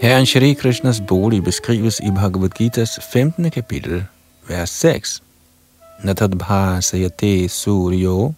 Herren 0.01 0.25
Shri 0.25 0.53
Krishnas 0.53 1.01
bolig 1.07 1.43
beskrives 1.43 1.99
i 1.99 2.11
Bhagavad 2.11 2.49
Gita's 2.49 2.99
15. 3.13 3.51
kapitel, 3.51 4.03
vers 4.47 4.69
6. 4.69 5.23
Natadbhasayate 6.03 7.49
suryo 7.49 8.33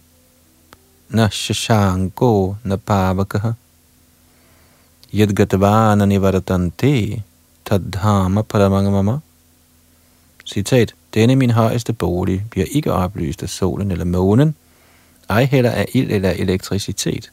na 1.08 1.28
shashanko 1.28 2.56
na 2.64 2.76
pavakaha 2.76 3.54
yadgatavana 5.12 6.06
nivaratante 6.06 7.22
tadhama 7.64 8.42
paramangamama. 8.42 9.20
Citat. 10.44 10.94
Denne 11.14 11.36
min 11.36 11.50
højeste 11.50 11.92
bolig 11.92 12.44
bliver 12.50 12.66
ikke 12.70 12.92
oplyst 12.92 13.42
af 13.42 13.48
solen 13.48 13.90
eller 13.90 14.04
månen, 14.04 14.54
ej 15.28 15.44
heller 15.44 15.70
af 15.70 15.86
ild 15.94 16.10
eller 16.10 16.30
elektricitet. 16.30 17.30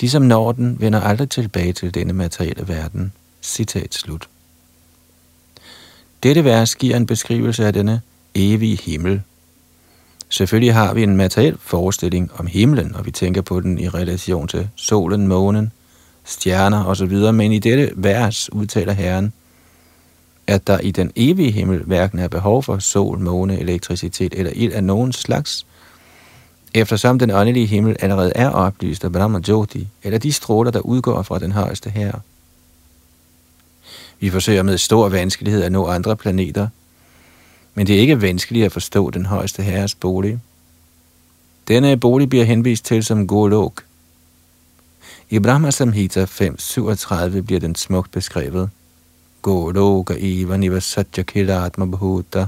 De, 0.00 0.10
som 0.10 0.22
når 0.22 0.52
den, 0.52 0.80
vender 0.80 1.00
aldrig 1.00 1.30
tilbage 1.30 1.72
til 1.72 1.94
denne 1.94 2.12
materielle 2.12 2.68
verden. 2.68 3.12
Citat 3.42 3.94
slut. 3.94 4.28
Dette 6.22 6.44
vers 6.44 6.74
giver 6.74 6.96
en 6.96 7.06
beskrivelse 7.06 7.66
af 7.66 7.72
denne 7.72 8.00
evige 8.34 8.76
himmel. 8.76 9.22
Selvfølgelig 10.28 10.74
har 10.74 10.94
vi 10.94 11.02
en 11.02 11.16
materiel 11.16 11.56
forestilling 11.60 12.30
om 12.34 12.46
himlen, 12.46 12.94
og 12.94 13.06
vi 13.06 13.10
tænker 13.10 13.42
på 13.42 13.60
den 13.60 13.78
i 13.78 13.88
relation 13.88 14.48
til 14.48 14.68
solen, 14.76 15.28
månen, 15.28 15.72
stjerner 16.24 16.84
osv., 16.84 17.32
men 17.32 17.52
i 17.52 17.58
dette 17.58 17.92
vers 17.96 18.52
udtaler 18.52 18.92
Herren, 18.92 19.32
at 20.46 20.66
der 20.66 20.78
i 20.78 20.90
den 20.90 21.12
evige 21.16 21.50
himmel 21.50 21.82
hverken 21.82 22.18
er 22.18 22.28
behov 22.28 22.62
for 22.62 22.78
sol, 22.78 23.18
måne, 23.18 23.60
elektricitet 23.60 24.34
eller 24.36 24.52
ild 24.54 24.72
af 24.72 24.84
nogen 24.84 25.12
slags, 25.12 25.66
eftersom 26.74 27.18
den 27.18 27.30
åndelige 27.30 27.66
himmel 27.66 27.96
allerede 28.00 28.32
er 28.34 28.48
oplyst 28.48 29.04
af 29.04 29.12
Brahma 29.12 29.40
Jyoti, 29.48 29.88
eller 30.02 30.18
de 30.18 30.32
stråler, 30.32 30.70
der 30.70 30.80
udgår 30.80 31.22
fra 31.22 31.38
den 31.38 31.52
højeste 31.52 31.90
herre. 31.90 32.20
Vi 34.20 34.30
forsøger 34.30 34.62
med 34.62 34.78
stor 34.78 35.08
vanskelighed 35.08 35.62
at 35.62 35.72
nå 35.72 35.86
andre 35.86 36.16
planeter, 36.16 36.68
men 37.74 37.86
det 37.86 37.96
er 37.96 38.00
ikke 38.00 38.22
vanskeligt 38.22 38.66
at 38.66 38.72
forstå 38.72 39.10
den 39.10 39.26
højeste 39.26 39.62
herres 39.62 39.94
bolig. 39.94 40.38
Denne 41.68 41.96
bolig 41.96 42.28
bliver 42.28 42.44
henvist 42.44 42.84
til 42.84 43.04
som 43.04 43.26
Golok. 43.26 43.84
I 45.30 45.38
Brahma 45.38 45.70
Samhita 45.70 46.24
5.37 46.24 47.40
bliver 47.40 47.60
den 47.60 47.74
smukt 47.74 48.10
beskrevet. 48.10 48.70
Goloka 49.42 50.14
Eva 50.18 50.56
Nivasatya 50.56 51.22
Kilatma 51.22 51.84
Bhuta. 51.84 52.46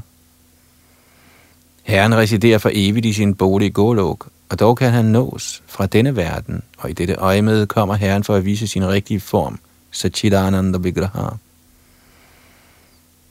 Herren 1.86 2.16
residerer 2.16 2.58
for 2.58 2.70
evigt 2.74 3.06
i 3.06 3.12
sin 3.12 3.34
bolig 3.34 3.74
Golok, 3.74 4.28
og 4.48 4.60
dog 4.60 4.76
kan 4.76 4.92
han 4.92 5.04
nås 5.04 5.62
fra 5.66 5.86
denne 5.86 6.16
verden, 6.16 6.62
og 6.78 6.90
i 6.90 6.92
dette 6.92 7.14
øjemed 7.14 7.66
kommer 7.66 7.94
Herren 7.94 8.24
for 8.24 8.34
at 8.34 8.44
vise 8.44 8.66
sin 8.66 8.88
rigtige 8.88 9.20
form, 9.20 9.58
Sachidananda 9.90 10.78
Vigraha. 10.78 11.28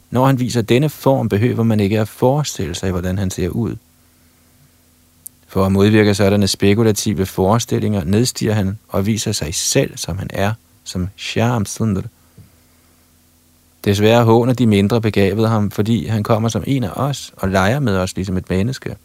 Når 0.09 0.25
han 0.25 0.39
viser 0.39 0.61
denne 0.61 0.89
form, 0.89 1.29
behøver 1.29 1.63
man 1.63 1.79
ikke 1.79 1.99
at 1.99 2.07
forestille 2.07 2.75
sig, 2.75 2.91
hvordan 2.91 3.17
han 3.17 3.31
ser 3.31 3.49
ud. 3.49 3.75
For 5.47 5.65
at 5.65 5.71
modvirke 5.71 6.13
sådanne 6.13 6.47
spekulative 6.47 7.25
forestillinger, 7.25 8.03
nedstiger 8.03 8.53
han 8.53 8.77
og 8.87 9.05
viser 9.05 9.31
sig 9.31 9.55
selv, 9.55 9.97
som 9.97 10.17
han 10.17 10.27
er, 10.33 10.53
som 10.83 11.07
Shyam 11.17 11.65
Sundar. 11.65 12.03
Desværre 13.85 14.23
håner 14.23 14.53
de 14.53 14.67
mindre 14.67 15.01
begavede 15.01 15.47
ham, 15.47 15.71
fordi 15.71 16.05
han 16.05 16.23
kommer 16.23 16.49
som 16.49 16.63
en 16.67 16.83
af 16.83 16.91
os 16.95 17.33
og 17.37 17.49
leger 17.49 17.79
med 17.79 17.97
os 17.97 18.15
ligesom 18.15 18.37
et 18.37 18.49
menneske. 18.49 18.95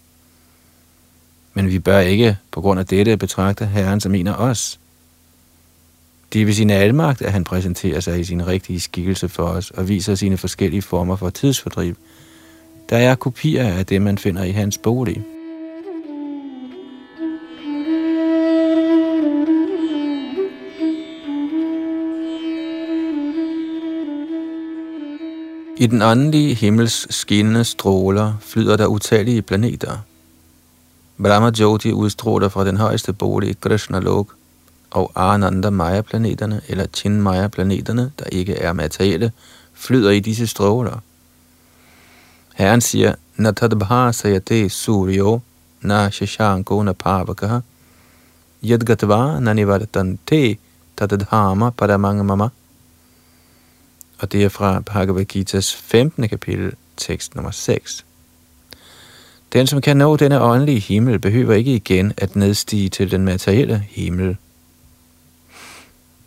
Men 1.54 1.68
vi 1.68 1.78
bør 1.78 1.98
ikke 1.98 2.36
på 2.50 2.60
grund 2.60 2.80
af 2.80 2.86
dette 2.86 3.16
betragte 3.16 3.66
Herren 3.66 4.00
som 4.00 4.14
en 4.14 4.26
af 4.26 4.34
os. 4.34 4.80
Det 6.32 6.42
er 6.42 6.46
ved 6.46 6.54
sin 6.54 6.70
almagt, 6.70 7.22
at 7.22 7.32
han 7.32 7.44
præsenterer 7.44 8.00
sig 8.00 8.20
i 8.20 8.24
sin 8.24 8.46
rigtige 8.46 8.80
skikkelse 8.80 9.28
for 9.28 9.44
os 9.44 9.70
og 9.70 9.88
viser 9.88 10.14
sine 10.14 10.36
forskellige 10.36 10.82
former 10.82 11.16
for 11.16 11.30
tidsfordriv. 11.30 11.94
Der 12.90 12.96
er 12.96 13.14
kopier 13.14 13.68
af 13.68 13.86
det, 13.86 14.02
man 14.02 14.18
finder 14.18 14.44
i 14.44 14.50
hans 14.50 14.78
bolig. 14.78 15.22
I 25.80 25.86
den 25.86 26.02
åndelige 26.02 26.54
himmels 26.54 27.06
skinnende 27.10 27.64
stråler 27.64 28.34
flyder 28.40 28.76
der 28.76 28.86
utallige 28.86 29.42
planeter. 29.42 29.98
Brahma 31.22 31.50
Jyoti 31.58 31.92
udstråler 31.92 32.48
fra 32.48 32.64
den 32.64 32.76
højeste 32.76 33.12
bolig 33.12 33.60
Krishna 33.60 33.98
Lok, 33.98 34.34
og 34.90 35.12
Ananda 35.14 35.70
Maya-planeterne, 35.70 36.60
eller 36.68 36.86
Chinmaya-planeterne, 36.86 38.12
der 38.18 38.24
ikke 38.32 38.56
er 38.56 38.72
materielle, 38.72 39.32
flyder 39.74 40.10
i 40.10 40.20
disse 40.20 40.46
stråler. 40.46 40.98
Herren 42.54 42.80
siger, 42.80 43.14
Natadbha 43.36 44.12
sayate 44.12 44.68
suryo 44.68 45.40
na 45.80 46.10
shashanko 46.10 46.82
na 46.82 46.92
pavakaha 46.92 47.60
yadgatva 48.64 49.40
nanivartante 49.40 50.56
tadadhama 50.96 51.72
mama. 52.22 52.48
Og 54.20 54.32
det 54.32 54.44
er 54.44 54.48
fra 54.48 54.80
Bhagavad 54.80 55.24
Gita's 55.36 55.76
15. 55.76 56.28
kapitel, 56.28 56.72
tekst 56.96 57.34
nummer 57.34 57.50
6. 57.50 58.04
Den, 59.52 59.66
som 59.66 59.80
kan 59.80 59.96
nå 59.96 60.16
denne 60.16 60.42
åndelige 60.42 60.80
himmel, 60.80 61.18
behøver 61.18 61.54
ikke 61.54 61.74
igen 61.74 62.12
at 62.16 62.36
nedstige 62.36 62.88
til 62.88 63.10
den 63.10 63.24
materielle 63.24 63.84
himmel. 63.88 64.36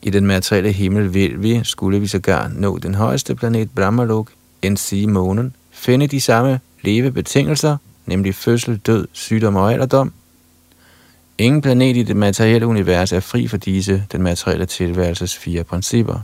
I 0.02 0.10
den 0.10 0.26
materielle 0.26 0.72
himmel 0.72 1.14
vil 1.14 1.44
vi, 1.44 1.62
skulle 1.64 2.00
vi 2.00 2.08
sågar 2.08 2.48
nå 2.48 2.78
den 2.78 2.96
højeste 2.96 3.36
planet 3.36 3.72
Brahmalok, 3.76 4.32
end 4.62 4.78
sige 4.78 5.08
månen, 5.08 5.56
finde 5.72 6.08
de 6.08 6.22
samme 6.22 6.60
levebetingelser, 6.82 7.78
nemlig 8.06 8.36
fødsel, 8.36 8.78
død, 8.78 9.08
sygdom 9.14 9.56
og 9.56 9.72
alderdom. 9.72 10.14
Ingen 11.38 11.62
planet 11.62 11.98
i 11.98 12.04
det 12.04 12.16
materielle 12.16 12.68
univers 12.68 13.12
er 13.12 13.20
fri 13.20 13.48
for 13.48 13.58
disse, 13.58 14.06
den 14.12 14.22
materielle 14.22 14.66
tilværelses 14.66 15.38
fire 15.38 15.64
principper. 15.64 16.20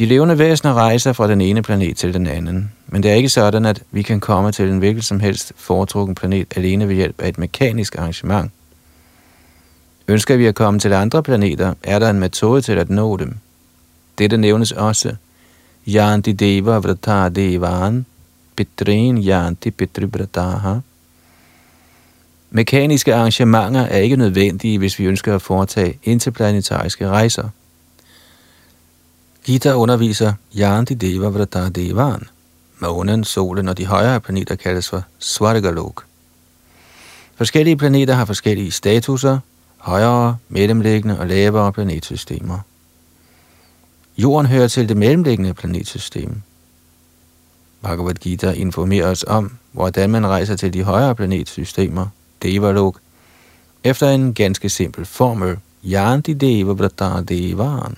De 0.00 0.06
levende 0.06 0.38
væsener 0.38 0.74
rejser 0.74 1.12
fra 1.12 1.28
den 1.28 1.40
ene 1.40 1.62
planet 1.62 1.96
til 1.96 2.14
den 2.14 2.26
anden, 2.26 2.72
men 2.86 3.02
det 3.02 3.10
er 3.10 3.14
ikke 3.14 3.28
sådan, 3.28 3.66
at 3.66 3.82
vi 3.90 4.02
kan 4.02 4.20
komme 4.20 4.52
til 4.52 4.68
en 4.68 4.78
hvilken 4.78 5.02
som 5.02 5.20
helst 5.20 5.52
foretrukken 5.56 6.14
planet 6.14 6.46
alene 6.56 6.88
ved 6.88 6.94
hjælp 6.94 7.22
af 7.22 7.28
et 7.28 7.38
mekanisk 7.38 7.96
arrangement. 7.98 8.50
Ønsker 10.08 10.36
vi 10.36 10.46
at 10.46 10.54
komme 10.54 10.80
til 10.80 10.92
andre 10.92 11.22
planeter, 11.22 11.74
er 11.82 11.98
der 11.98 12.10
en 12.10 12.20
metode 12.20 12.62
til 12.62 12.72
at 12.72 12.90
nå 12.90 13.16
dem. 13.16 13.36
Dette 14.18 14.36
nævnes 14.36 14.72
også. 14.72 15.16
Yanti 15.88 16.32
deva 16.32 16.78
vrata 16.78 17.28
devan, 17.28 18.06
pitrin 18.56 19.28
yanti 19.28 19.70
pitribrataha. 19.70 20.74
Mekaniske 22.50 23.14
arrangementer 23.14 23.80
er 23.80 23.98
ikke 23.98 24.16
nødvendige, 24.16 24.78
hvis 24.78 24.98
vi 24.98 25.04
ønsker 25.04 25.34
at 25.34 25.42
foretage 25.42 25.98
interplanetariske 26.02 27.08
rejser. 27.08 27.48
Gita 29.50 29.74
underviser 29.74 30.32
Yanti 30.54 30.94
Deva 30.94 31.28
Vrata 31.28 31.68
Devan. 31.68 32.22
Månen, 32.78 33.24
solen 33.24 33.68
og 33.68 33.78
de 33.78 33.86
højere 33.86 34.20
planeter 34.20 34.54
kaldes 34.54 34.88
for 34.88 35.02
Svargalok. 35.18 36.04
Forskellige 37.34 37.76
planeter 37.76 38.14
har 38.14 38.24
forskellige 38.24 38.70
statuser, 38.70 39.38
højere, 39.78 40.36
mellemliggende 40.48 41.18
og 41.18 41.26
lavere 41.26 41.72
planetsystemer. 41.72 42.58
Jorden 44.18 44.46
hører 44.46 44.68
til 44.68 44.88
det 44.88 44.96
mellemliggende 44.96 45.54
planetsystem. 45.54 46.42
Bhagavad 47.82 48.14
Gita 48.14 48.50
informerer 48.50 49.10
os 49.10 49.24
om, 49.28 49.56
hvordan 49.72 50.10
man 50.10 50.26
rejser 50.26 50.56
til 50.56 50.72
de 50.72 50.82
højere 50.82 51.14
planetsystemer, 51.14 52.06
Devalok, 52.42 52.98
efter 53.84 54.10
en 54.10 54.34
ganske 54.34 54.68
simpel 54.68 55.06
formel, 55.06 55.56
Yanti 55.84 56.32
Deva 56.32 56.72
Vrata 56.72 57.22
Devan. 57.22 57.96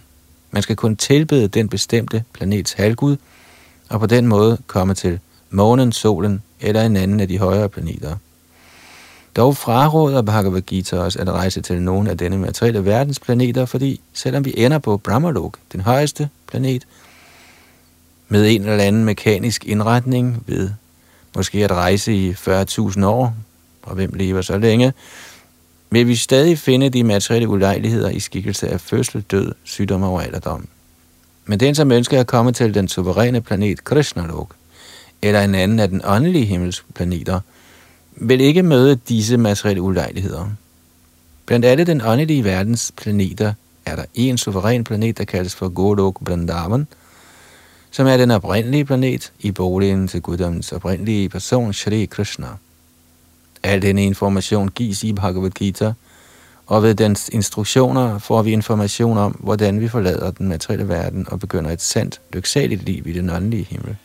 Man 0.52 0.62
skal 0.62 0.76
kun 0.76 0.96
tilbede 0.96 1.48
den 1.48 1.68
bestemte 1.68 2.24
planets 2.32 2.72
halvgud, 2.72 3.16
og 3.88 4.00
på 4.00 4.06
den 4.06 4.26
måde 4.26 4.58
komme 4.66 4.94
til 4.94 5.18
månen, 5.50 5.92
solen 5.92 6.42
eller 6.60 6.82
en 6.82 6.96
anden 6.96 7.20
af 7.20 7.28
de 7.28 7.38
højere 7.38 7.68
planeter. 7.68 8.16
Dog 9.36 9.56
fraråder 9.56 10.22
Bhagavad 10.22 10.60
Gita 10.60 10.96
os 10.96 11.16
at 11.16 11.28
rejse 11.28 11.60
til 11.60 11.82
nogle 11.82 12.10
af 12.10 12.18
denne 12.18 12.38
materielle 12.38 12.84
verdens 12.84 13.20
planeter, 13.20 13.64
fordi 13.64 14.00
selvom 14.12 14.44
vi 14.44 14.54
ender 14.56 14.78
på 14.78 14.96
Brahmalok, 14.96 15.58
den 15.72 15.80
højeste 15.80 16.28
planet, 16.46 16.86
med 18.28 18.50
en 18.50 18.60
eller 18.60 18.84
anden 18.84 19.04
mekanisk 19.04 19.64
indretning 19.64 20.44
ved 20.46 20.70
måske 21.36 21.64
at 21.64 21.70
rejse 21.70 22.14
i 22.14 22.32
40.000 22.32 23.04
år, 23.04 23.36
og 23.82 23.94
hvem 23.94 24.12
lever 24.14 24.42
så 24.42 24.58
længe, 24.58 24.92
vil 25.92 26.08
vi 26.08 26.16
stadig 26.16 26.58
finde 26.58 26.90
de 26.90 27.04
materielle 27.04 27.48
ulejligheder 27.48 28.10
i 28.10 28.20
skikkelse 28.20 28.68
af 28.68 28.80
fødsel, 28.80 29.20
død, 29.20 29.52
sygdom 29.64 30.02
og 30.02 30.24
alderdom. 30.24 30.68
Men 31.44 31.60
den, 31.60 31.74
som 31.74 31.92
ønsker 31.92 32.20
at 32.20 32.26
komme 32.26 32.52
til 32.52 32.74
den 32.74 32.88
suveræne 32.88 33.40
planet 33.40 33.84
Krishnalok, 33.84 34.54
eller 35.22 35.40
en 35.40 35.54
anden 35.54 35.80
af 35.80 35.88
den 35.88 36.00
åndelige 36.04 36.44
himmels 36.44 36.84
planeter, 36.94 37.40
vil 38.16 38.40
ikke 38.40 38.62
møde 38.62 38.96
disse 39.08 39.36
materielle 39.36 39.82
ulejligheder. 39.82 40.48
Blandt 41.46 41.66
alle 41.66 41.84
den 41.84 42.00
åndelige 42.04 42.44
verdens 42.44 42.92
planeter 42.96 43.52
er 43.86 43.96
der 43.96 44.04
en 44.14 44.38
suveræn 44.38 44.84
planet, 44.84 45.18
der 45.18 45.24
kaldes 45.24 45.54
for 45.54 45.68
Golok 45.68 46.16
Vrindavan, 46.20 46.86
som 47.90 48.06
er 48.06 48.16
den 48.16 48.30
oprindelige 48.30 48.84
planet 48.84 49.32
i 49.40 49.50
boligen 49.50 50.08
til 50.08 50.22
guddommens 50.22 50.72
oprindelige 50.72 51.28
person, 51.28 51.72
Shri 51.72 52.04
Krishna. 52.04 52.48
Al 53.62 53.82
denne 53.82 54.04
information 54.04 54.68
gives 54.68 55.04
i 55.04 55.12
Bhagavad 55.12 55.50
Gita, 55.50 55.92
og 56.66 56.82
ved 56.82 56.94
dens 56.94 57.28
instruktioner 57.32 58.18
får 58.18 58.42
vi 58.42 58.52
information 58.52 59.18
om, 59.18 59.32
hvordan 59.32 59.80
vi 59.80 59.88
forlader 59.88 60.30
den 60.30 60.48
materielle 60.48 60.88
verden 60.88 61.26
og 61.28 61.40
begynder 61.40 61.70
et 61.70 61.82
sandt, 61.82 62.20
lyksaligt 62.32 62.84
liv 62.84 63.06
i 63.06 63.12
den 63.12 63.30
åndelige 63.30 63.64
himmel. 63.70 63.96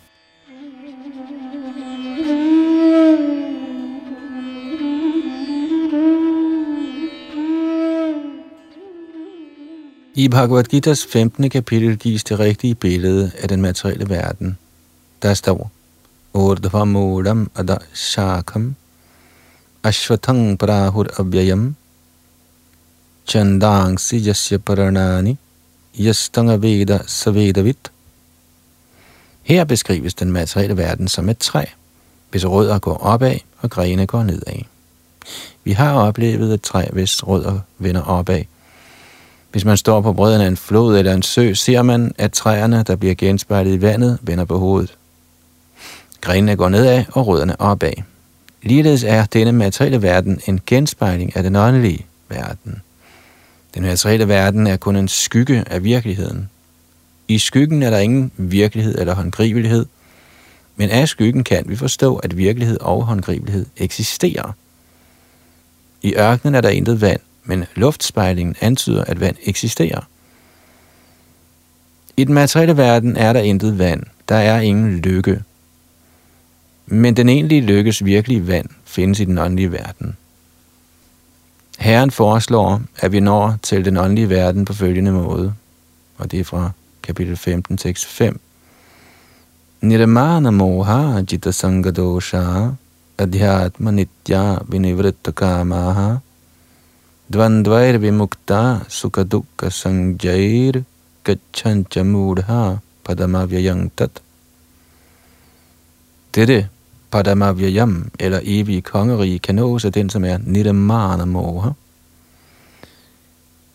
I 10.16 10.28
Bhagavad 10.28 10.74
Gita's 10.74 11.08
15. 11.14 11.50
kapitel 11.50 11.98
gives 11.98 12.24
det 12.24 12.40
rigtige 12.40 12.76
billede 12.76 13.32
af 13.42 13.50
den 13.50 13.62
materielle 13.62 14.10
verden. 14.10 14.58
Der 15.22 15.34
står, 15.34 15.72
urdhva 16.34 17.46
ada 17.56 17.78
shakam 17.94 18.76
ashvatang 19.84 20.58
prahur 20.60 21.08
avyayam 21.20 21.76
chandangsi 23.28 24.20
jasya 24.20 24.58
paranani 24.58 25.38
yastanga 26.00 26.56
veda 26.62 27.00
savedavit. 27.08 27.92
Her 29.44 29.64
beskrives 29.64 30.14
den 30.14 30.32
materielle 30.32 30.78
verden 30.78 31.08
som 31.08 31.30
et 31.30 31.38
træ, 31.38 31.66
hvis 32.32 32.46
rødder 32.46 32.80
går 32.80 32.98
opad 32.98 33.40
og 33.62 33.70
grene 33.70 34.06
går 34.06 34.24
nedad. 34.24 34.64
Vi 35.64 35.72
har 35.72 35.94
oplevet 35.94 36.54
et 36.54 36.62
træ, 36.62 36.86
hvis 36.94 37.28
rødder 37.28 37.60
vender 37.78 38.02
opad. 38.02 38.44
Hvis 39.52 39.66
man 39.66 39.78
står 39.78 40.02
på 40.02 40.14
bredden 40.14 40.42
af 40.42 40.48
en 40.48 40.58
flod 40.58 40.98
eller 40.98 41.14
en 41.14 41.22
sø, 41.22 41.54
ser 41.54 41.82
man, 41.82 42.12
at 42.18 42.34
træerne, 42.34 42.84
der 42.84 42.96
bliver 42.96 43.16
genspejlet 43.16 43.74
i 43.74 43.82
vandet, 43.82 44.18
vender 44.22 44.46
på 44.46 44.58
hovedet. 44.58 44.98
Grenene 46.22 46.56
går 46.56 46.70
nedad 46.70 47.04
og 47.12 47.28
rødderne 47.28 47.62
opad. 47.62 47.94
Ligeledes 48.62 49.04
er 49.04 49.26
denne 49.26 49.52
materielle 49.52 50.02
verden 50.02 50.40
en 50.48 50.62
genspejling 50.66 51.36
af 51.36 51.44
den 51.44 51.56
åndelige 51.56 52.06
verden. 52.30 52.82
Den 53.74 53.84
materielle 53.84 54.28
verden 54.28 54.68
er 54.68 54.78
kun 54.78 54.96
en 54.96 55.08
skygge 55.08 55.64
af 55.68 55.84
virkeligheden. 55.84 56.50
I 57.28 57.38
skyggen 57.38 57.84
er 57.84 57.90
der 57.90 57.98
ingen 57.98 58.32
virkelighed 58.38 58.98
eller 58.98 59.16
håndgribelighed, 59.16 59.86
men 60.76 60.90
af 60.90 61.08
skyggen 61.08 61.44
kan 61.44 61.64
vi 61.68 61.76
forstå, 61.76 62.16
at 62.16 62.38
virkelighed 62.38 62.78
og 62.80 63.06
håndgribelighed 63.06 63.66
eksisterer. 63.78 64.52
I 66.02 66.14
ørkenen 66.16 66.56
er 66.56 66.62
der 66.62 66.70
intet 66.70 67.02
vand, 67.02 67.20
men 67.44 67.66
luftspejlingen 67.76 68.56
antyder, 68.62 69.04
at 69.04 69.20
vand 69.20 69.36
eksisterer. 69.44 70.02
I 72.18 72.24
den 72.24 72.34
materielle 72.34 72.78
verden 72.78 73.18
er 73.18 73.34
der 73.34 73.40
intet 73.40 73.78
vand. 73.78 74.04
Der 74.30 74.36
er 74.36 74.60
ingen 74.60 74.98
lykke. 74.98 75.44
Men 76.88 77.16
den 77.16 77.30
egentlige 77.30 77.62
lykkes 77.62 78.06
virkelige 78.06 78.48
vand 78.48 78.70
findes 78.86 79.20
i 79.20 79.26
den 79.26 79.38
åndelige 79.38 79.72
verden. 79.72 80.18
Herren 81.80 82.12
foreslår, 82.12 82.82
at 83.00 83.12
vi 83.12 83.20
når 83.20 83.58
til 83.64 83.86
den 83.86 83.98
åndelige 83.98 84.30
verden 84.30 84.66
på 84.66 84.74
følgende 84.74 85.12
måde, 85.12 85.54
og 86.18 86.32
det 86.32 86.40
er 86.40 86.44
fra 86.44 86.72
kapitel 87.04 87.38
15, 87.38 87.78
tekst 87.78 88.06
5. 88.06 88.40
Nirmana 89.82 90.50
moha 90.52 91.22
jita 91.32 91.52
sangadosha 91.52 92.72
adhyatma 93.18 93.92
nitya 93.92 94.58
vinivritta 94.68 95.32
kamaha 95.32 96.18
dvandvair 97.34 97.98
vimukta 97.98 98.80
sukha 98.88 99.24
dukkha 99.24 99.70
sangjair 99.70 100.84
gachancha 101.24 102.04
mudha 102.04 102.78
padamavyayang 103.04 103.92
tat. 103.98 104.22
Dette 106.36 106.70
Padamavyayam, 107.12 108.12
eller 108.20 108.40
evige 108.44 108.82
kongerige, 108.82 109.40
kan 109.40 109.56
nås 109.56 109.86
af 109.86 109.94
den, 109.94 110.10
som 110.10 110.24
er 110.24 110.38
Nidamana 110.44 111.26
Moha. 111.26 111.70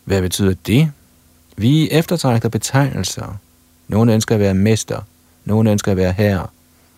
Hvad 0.03 0.21
betyder 0.21 0.53
det? 0.67 0.91
Vi 1.57 1.91
eftertrækter 1.91 2.49
betegnelser. 2.49 3.37
Nogle 3.87 4.13
ønsker 4.13 4.35
at 4.35 4.41
være 4.41 4.53
mester, 4.53 5.01
nogle 5.45 5.71
ønsker 5.71 5.91
at 5.91 5.97
være 5.97 6.11
herre, 6.11 6.47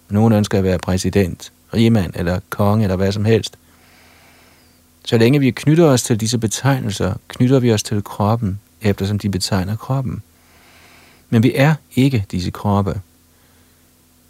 nogle 0.10 0.38
ønsker 0.38 0.58
at 0.58 0.64
være 0.64 0.78
præsident, 0.78 1.52
rigmand 1.74 2.12
eller 2.16 2.40
konge 2.50 2.84
eller 2.84 2.96
hvad 2.96 3.12
som 3.12 3.26
helst. 3.26 3.58
Så 5.06 5.18
længe 5.18 5.40
vi 5.40 5.52
knytter 5.52 5.86
os 5.86 6.04
til 6.04 6.20
disse 6.20 6.38
betegnelser, 6.38 7.14
knytter 7.28 7.60
vi 7.60 7.74
os 7.74 7.84
til 7.84 8.04
kroppen, 8.04 8.60
eftersom 8.82 9.20
de 9.20 9.30
betegner 9.30 9.76
kroppen. 9.76 10.22
Men 11.30 11.44
vi 11.44 11.52
er 11.56 11.76
ikke 11.96 12.26
disse 12.32 12.52
kroppe. 12.52 13.02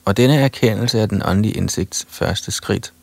Og 0.06 0.18
denne 0.18 0.36
erkendelse 0.36 1.00
er 1.00 1.06
den 1.06 1.22
åndelige 1.26 1.54
indsigts 1.54 2.06
første 2.10 2.52
skridt. 2.52 2.94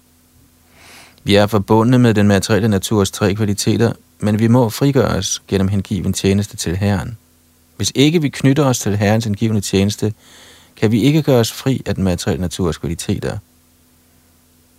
Vi 1.24 1.34
er 1.34 1.46
forbundne 1.46 1.98
med 1.98 2.14
den 2.14 2.28
materielle 2.28 2.68
naturs 2.68 3.10
tre 3.10 3.34
kvaliteter, 3.34 3.92
men 4.18 4.38
vi 4.38 4.48
må 4.48 4.68
frigøres 4.68 5.42
gennem 5.48 5.68
hengiven 5.68 6.12
tjeneste 6.12 6.56
til 6.56 6.76
Herren. 6.76 7.16
Hvis 7.76 7.92
ikke 7.94 8.22
vi 8.22 8.28
knytter 8.28 8.64
os 8.64 8.78
til 8.78 8.96
Herrens 8.96 9.24
hengivende 9.24 9.60
tjeneste, 9.60 10.14
kan 10.76 10.92
vi 10.92 11.02
ikke 11.02 11.22
gøre 11.22 11.40
os 11.40 11.52
fri 11.52 11.82
af 11.86 11.94
den 11.94 12.04
materielle 12.04 12.40
naturs 12.40 12.78
kvaliteter. 12.78 13.38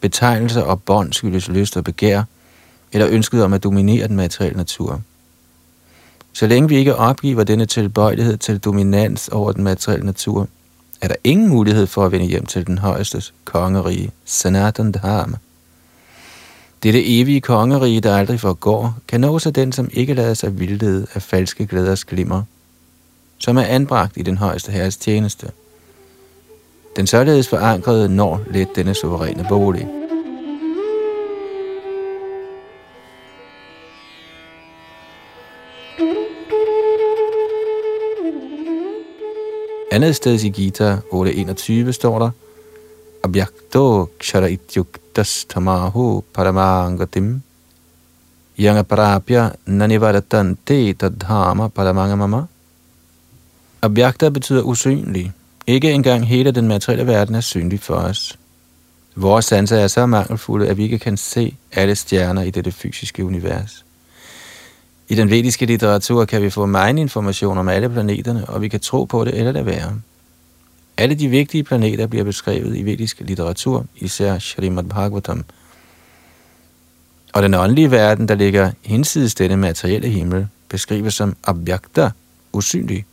Betegnelser 0.02 0.62
og 0.62 0.84
bånd 0.84 1.14
skyldes 1.14 1.48
lyst 1.48 1.78
og 1.78 1.84
begær, 1.84 2.24
eller 2.92 3.08
ønsket 3.10 3.44
om 3.44 3.54
at 3.54 3.64
dominere 3.64 4.08
den 4.08 4.16
materielle 4.16 4.58
natur. 4.58 5.02
Så 6.34 6.48
længe 6.48 6.70
vi 6.70 6.76
ikke 6.76 6.96
opgiver 6.96 7.44
denne 7.44 7.66
tilbøjelighed 7.66 8.38
til 8.38 8.60
dominans 8.60 9.28
over 9.28 9.52
den 9.52 9.64
materielle 9.64 10.06
natur, 10.06 10.48
er 11.04 11.08
der 11.08 11.16
ingen 11.24 11.50
mulighed 11.50 11.88
for 11.88 12.06
at 12.06 12.12
vende 12.12 12.26
hjem 12.26 12.46
til 12.46 12.68
den 12.68 12.78
højeste 12.78 13.24
kongerige, 13.46 14.12
Sanatan 14.26 14.92
Dharma. 14.92 15.38
Dette 16.84 17.20
evige 17.20 17.42
kongerige, 17.42 18.02
der 18.02 18.16
aldrig 18.16 18.40
forgår, 18.40 18.96
kan 19.08 19.22
nås 19.22 19.46
af 19.46 19.54
den, 19.54 19.72
som 19.72 19.90
ikke 19.94 20.14
lader 20.14 20.34
sig 20.34 20.60
vildlede 20.60 21.08
af 21.14 21.22
falske 21.22 21.66
glæders 21.66 22.06
glimmer, 22.06 22.44
som 23.38 23.58
er 23.58 23.64
anbragt 23.64 24.18
i 24.18 24.22
den 24.22 24.38
højeste 24.38 24.72
herres 24.72 24.98
tjeneste. 24.98 25.52
Den 26.96 27.08
således 27.08 27.48
forankrede 27.48 28.10
når 28.10 28.42
let 28.52 28.68
denne 28.76 28.94
suveræne 28.94 29.46
bolig. 29.50 29.88
Andet 39.94 40.16
sted 40.16 40.44
i 40.44 40.50
Gita 40.50 40.98
8.21 41.12 41.92
står 41.92 42.20
der, 42.20 42.30
Abhyakto 43.24 44.10
kshara 44.20 44.48
ityuktas 44.48 45.46
tamahu 45.46 46.24
paramangatim 46.34 47.42
yanga 48.60 48.82
parapya 48.84 49.52
nanivaratante 49.66 50.94
tadhama 50.94 51.68
paramangamama. 51.68 52.46
Abhyakta 53.82 54.30
betyder 54.30 54.62
usynlig. 54.62 55.32
Ikke 55.68 55.92
engang 55.92 56.28
hele 56.28 56.52
den 56.52 56.68
materielle 56.68 57.08
verden 57.08 57.36
er 57.36 57.42
synlig 57.42 57.80
for 57.80 57.96
os. 57.96 58.40
Vores 59.16 59.46
sanser 59.46 59.78
er 59.78 59.88
så 59.88 60.06
mangelfulde, 60.06 60.68
at 60.68 60.78
vi 60.78 60.84
ikke 60.84 61.00
kan 61.00 61.18
se 61.18 61.56
alle 61.72 61.96
stjerner 61.96 62.42
i 62.42 62.50
dette 62.50 62.72
fysiske 62.72 63.26
univers. 63.26 63.86
I 65.14 65.16
den 65.16 65.30
vediske 65.30 65.66
litteratur 65.66 66.26
kan 66.26 66.42
vi 66.42 66.50
få 66.50 66.66
meget 66.66 66.98
information 66.98 67.58
om 67.58 67.68
alle 67.70 67.90
planeterne, 67.90 68.46
og 68.50 68.62
vi 68.62 68.68
kan 68.68 68.80
tro 68.80 69.06
på 69.06 69.26
det 69.26 69.38
eller 69.38 69.52
lade 69.52 69.66
være. 69.66 69.94
Alle 70.98 71.16
de 71.16 71.28
vigtige 71.28 71.64
planeter 71.64 72.08
bliver 72.08 72.26
beskrevet 72.26 72.78
i 72.78 72.86
vedisk 72.86 73.20
litteratur, 73.20 73.86
især 73.96 74.40
Srimad 74.40 74.84
Bhagavatam. 74.84 75.46
Og 77.34 77.44
den 77.44 77.54
åndelige 77.54 77.92
verden, 77.92 78.28
der 78.28 78.36
ligger 78.36 78.72
hinsides 78.82 79.36
denne 79.36 79.58
materielle 79.58 80.10
himmel, 80.10 80.48
beskrives 80.70 81.14
som 81.14 81.36
abjakta, 81.44 82.10
usynlig. 82.54 83.06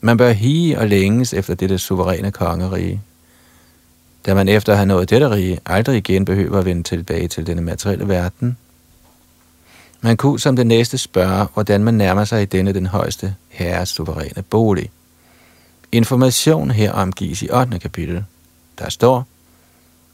Man 0.00 0.16
bør 0.16 0.32
hige 0.32 0.78
og 0.78 0.88
længes 0.88 1.34
efter 1.34 1.54
dette 1.54 1.78
suveræne 1.78 2.30
kongerige. 2.30 3.02
Da 4.26 4.34
man 4.34 4.48
efter 4.48 4.72
at 4.72 4.78
have 4.78 4.86
nået 4.86 5.10
dette 5.10 5.30
rige, 5.30 5.58
aldrig 5.66 5.96
igen 5.96 6.24
behøver 6.24 6.58
at 6.58 6.64
vende 6.64 6.82
tilbage 6.82 7.28
til 7.28 7.46
denne 7.46 7.62
materielle 7.62 8.08
verden, 8.08 8.56
man 10.06 10.16
kunne 10.16 10.40
som 10.40 10.56
det 10.56 10.66
næste 10.66 10.98
spørge, 10.98 11.48
hvordan 11.54 11.84
man 11.84 11.94
nærmer 11.94 12.24
sig 12.24 12.42
i 12.42 12.44
denne 12.44 12.72
den 12.72 12.86
højeste 12.86 13.34
herres 13.48 13.88
suveræne 13.88 14.42
bolig. 14.42 14.90
Information 15.92 16.70
herom 16.70 17.12
gives 17.12 17.42
i 17.42 17.50
8. 17.50 17.78
kapitel. 17.78 18.24
Der 18.78 18.88
står, 18.88 19.26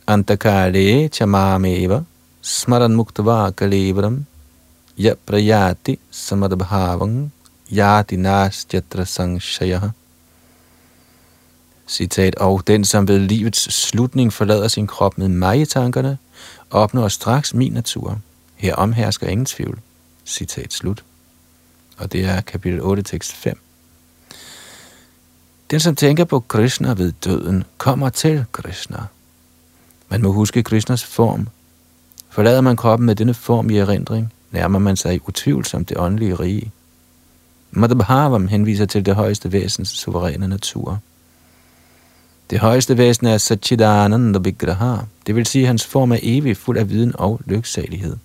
Antakale 0.07 1.09
chamameva 1.09 2.00
smaran 2.40 2.94
muktava 2.94 3.50
kalevram 3.50 4.24
ya 4.98 5.14
prayati 5.26 5.98
yati 7.72 8.16
nastjatra 8.16 9.05
sangshaya. 9.05 9.81
Citat, 11.88 12.35
og 12.35 12.62
den, 12.66 12.85
som 12.85 13.09
ved 13.09 13.18
livets 13.18 13.74
slutning 13.74 14.33
forlader 14.33 14.68
sin 14.68 14.87
krop 14.87 15.18
med 15.18 15.28
mig 15.28 15.61
i 15.61 15.64
tankerne, 15.64 16.18
opnår 16.70 17.09
straks 17.09 17.55
min 17.55 17.72
natur. 17.72 18.18
Her 18.62 18.75
omhersker 18.75 19.27
ingen 19.29 19.46
tvivl. 19.46 19.79
Citat 20.27 20.72
slut. 20.72 21.05
Og 21.96 22.12
det 22.12 22.25
er 22.25 22.40
kapitel 22.40 22.81
8, 22.81 23.03
tekst 23.03 23.33
5. 23.33 23.61
Den, 25.70 25.81
som 25.81 25.96
tænker 25.96 26.25
på 26.25 26.40
Krishna 26.40 26.92
ved 26.92 27.12
døden, 27.12 27.64
kommer 27.79 28.09
til 28.09 28.44
Krishna. 28.53 28.98
Man 30.09 30.22
må 30.22 30.33
huske 30.33 30.62
Krishnas 30.62 31.05
form. 31.05 31.48
Forlader 32.31 32.61
man 32.61 32.77
kroppen 32.77 33.07
med 33.07 33.14
denne 33.14 33.35
form 33.35 33.70
i 33.70 33.79
erindring, 33.79 34.33
nærmer 34.51 34.79
man 34.79 34.96
sig 34.96 35.20
utvivlsomt 35.29 35.88
det 35.88 35.98
åndelige 35.98 36.35
rige. 36.35 36.72
Madhubhavam 37.70 38.48
henviser 38.48 38.87
til 38.87 39.07
det 39.07 39.14
højeste 39.14 39.53
væsens 39.53 39.88
suveræne 39.88 40.48
natur. 40.48 40.98
Det 42.51 42.59
højeste 42.59 42.98
væsen 42.98 43.27
er 43.27 43.38
Satchidananda 43.38 44.38
Vigraha, 44.38 44.96
det 45.27 45.37
vil 45.37 45.46
sige, 45.46 45.62
at 45.62 45.68
hans 45.68 45.87
form 45.87 46.12
er 46.12 46.18
evig, 46.22 46.57
fuld 46.57 46.79
af 46.79 46.90
viden 46.90 47.12
og 47.14 47.40
lyksalighed. 47.44 48.16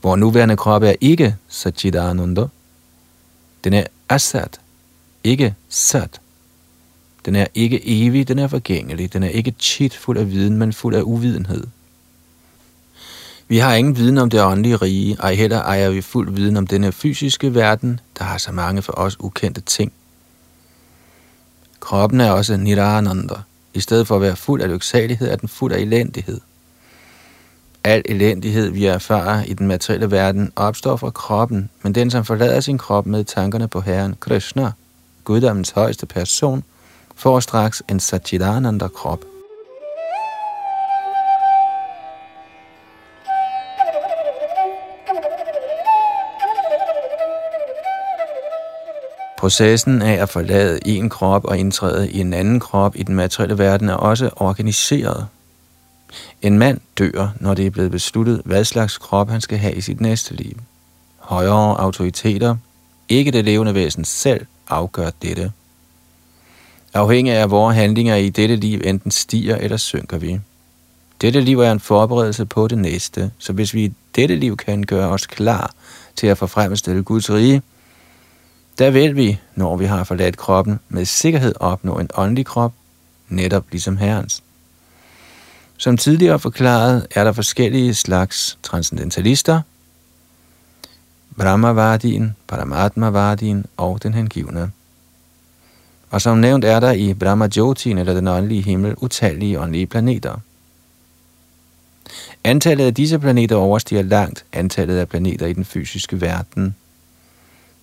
Hvor 0.00 0.16
nuværende 0.16 0.56
krop 0.56 0.82
er 0.82 0.94
ikke 1.00 1.36
Satchidananda. 1.48 2.46
Den 3.64 3.72
er 3.72 3.84
Asat, 4.08 4.60
ikke 5.24 5.54
Sat. 5.68 6.20
Den 7.24 7.36
er 7.36 7.46
ikke 7.54 8.06
evig, 8.06 8.28
den 8.28 8.38
er 8.38 8.48
forgængelig. 8.48 9.12
Den 9.12 9.22
er 9.22 9.28
ikke 9.28 9.54
chit 9.58 9.96
fuld 9.96 10.18
af 10.18 10.30
viden, 10.30 10.56
men 10.56 10.72
fuld 10.72 10.94
af 10.94 11.02
uvidenhed. 11.02 11.66
Vi 13.48 13.58
har 13.58 13.74
ingen 13.74 13.96
viden 13.96 14.18
om 14.18 14.30
det 14.30 14.42
åndelige 14.42 14.76
rige, 14.76 15.16
ej 15.20 15.34
heller 15.34 15.62
ejer 15.62 15.90
vi 15.90 16.00
fuld 16.00 16.30
viden 16.34 16.56
om 16.56 16.66
denne 16.66 16.92
fysiske 16.92 17.54
verden, 17.54 18.00
der 18.18 18.24
har 18.24 18.38
så 18.38 18.52
mange 18.52 18.82
for 18.82 18.92
os 18.92 19.20
ukendte 19.20 19.60
ting. 19.60 19.92
Kroppen 21.80 22.20
er 22.20 22.30
også 22.30 22.56
nirananda. 22.56 23.34
I 23.74 23.80
stedet 23.80 24.06
for 24.06 24.16
at 24.16 24.22
være 24.22 24.36
fuld 24.36 24.62
af 24.62 24.68
lyksalighed, 24.68 25.28
er 25.28 25.36
den 25.36 25.48
fuld 25.48 25.72
af 25.72 25.78
elendighed. 25.78 26.40
Al 27.84 28.02
elendighed, 28.04 28.70
vi 28.70 28.86
erfarer 28.86 29.44
i 29.44 29.54
den 29.54 29.66
materielle 29.66 30.10
verden, 30.10 30.52
opstår 30.56 30.96
fra 30.96 31.10
kroppen, 31.10 31.70
men 31.82 31.94
den, 31.94 32.10
som 32.10 32.24
forlader 32.24 32.60
sin 32.60 32.78
krop 32.78 33.06
med 33.06 33.24
tankerne 33.24 33.68
på 33.68 33.80
Herren 33.80 34.14
Krishna, 34.20 34.72
guddommens 35.24 35.70
højeste 35.70 36.06
person, 36.06 36.64
får 37.16 37.40
straks 37.40 37.82
en 37.88 38.00
Satchidananda-krop. 38.00 39.24
Processen 49.38 50.02
af 50.02 50.22
at 50.22 50.28
forlade 50.28 50.78
en 50.86 51.08
krop 51.08 51.44
og 51.44 51.58
indtræde 51.58 52.10
i 52.10 52.20
en 52.20 52.32
anden 52.32 52.60
krop 52.60 52.96
i 52.96 53.02
den 53.02 53.14
materielle 53.14 53.58
verden 53.58 53.88
er 53.88 53.94
også 53.94 54.30
organiseret. 54.36 55.26
En 56.42 56.58
mand 56.58 56.80
dør, 56.98 57.28
når 57.40 57.54
det 57.54 57.66
er 57.66 57.70
blevet 57.70 57.90
besluttet, 57.90 58.42
hvad 58.44 58.64
slags 58.64 58.98
krop 58.98 59.30
han 59.30 59.40
skal 59.40 59.58
have 59.58 59.74
i 59.74 59.80
sit 59.80 60.00
næste 60.00 60.34
liv. 60.34 60.56
Højere 61.18 61.80
autoriteter, 61.80 62.56
ikke 63.08 63.30
det 63.30 63.44
levende 63.44 63.74
væsen 63.74 64.04
selv, 64.04 64.46
afgør 64.68 65.10
dette. 65.22 65.52
Afhængig 66.94 67.34
af 67.34 67.50
vores 67.50 67.76
handlinger 67.76 68.14
i 68.14 68.28
dette 68.28 68.56
liv 68.56 68.80
enten 68.84 69.10
stiger 69.10 69.56
eller 69.56 69.76
synker 69.76 70.18
vi. 70.18 70.40
Dette 71.20 71.40
liv 71.40 71.60
er 71.60 71.72
en 71.72 71.80
forberedelse 71.80 72.46
på 72.46 72.68
det 72.68 72.78
næste, 72.78 73.30
så 73.38 73.52
hvis 73.52 73.74
vi 73.74 73.84
i 73.84 73.92
dette 74.14 74.36
liv 74.36 74.56
kan 74.56 74.82
gøre 74.82 75.08
os 75.08 75.26
klar 75.26 75.70
til 76.16 76.26
at 76.26 76.38
forfremmestille 76.38 77.02
Guds 77.02 77.30
rige, 77.30 77.62
der 78.78 78.90
vil 78.90 79.16
vi, 79.16 79.38
når 79.54 79.76
vi 79.76 79.84
har 79.84 80.04
forladt 80.04 80.36
kroppen, 80.36 80.80
med 80.88 81.04
sikkerhed 81.04 81.54
opnå 81.60 81.98
en 81.98 82.10
åndelig 82.14 82.46
krop, 82.46 82.72
netop 83.28 83.64
ligesom 83.70 83.96
Herrens. 83.96 84.42
Som 85.80 85.96
tidligere 85.96 86.38
forklaret, 86.38 87.06
er 87.10 87.24
der 87.24 87.32
forskellige 87.32 87.94
slags 87.94 88.58
transcendentalister, 88.62 89.60
Brahmavardien, 91.38 92.36
Paramatmavardien 92.48 93.66
og 93.76 94.02
den 94.02 94.14
hengivne. 94.14 94.70
Og 96.10 96.22
som 96.22 96.38
nævnt 96.38 96.64
er 96.64 96.80
der 96.80 96.92
i 96.92 97.14
Brahmajotien 97.14 97.98
eller 97.98 98.14
den 98.14 98.28
åndelige 98.28 98.62
himmel 98.62 98.94
utallige 98.96 99.60
åndelige 99.60 99.86
planeter. 99.86 100.38
Antallet 102.44 102.86
af 102.86 102.94
disse 102.94 103.18
planeter 103.18 103.56
overstiger 103.56 104.02
langt 104.02 104.44
antallet 104.52 104.96
af 104.96 105.08
planeter 105.08 105.46
i 105.46 105.52
den 105.52 105.64
fysiske 105.64 106.20
verden. 106.20 106.74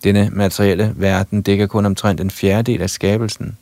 Denne 0.03 0.29
materielle 0.33 0.93
verden 0.97 1.41
dækker 1.41 1.67
kun 1.67 1.85
omtrent 1.85 2.21
en 2.21 2.31
fjerdedel 2.31 2.81
af 2.81 2.89
skabelsen. 2.89 3.57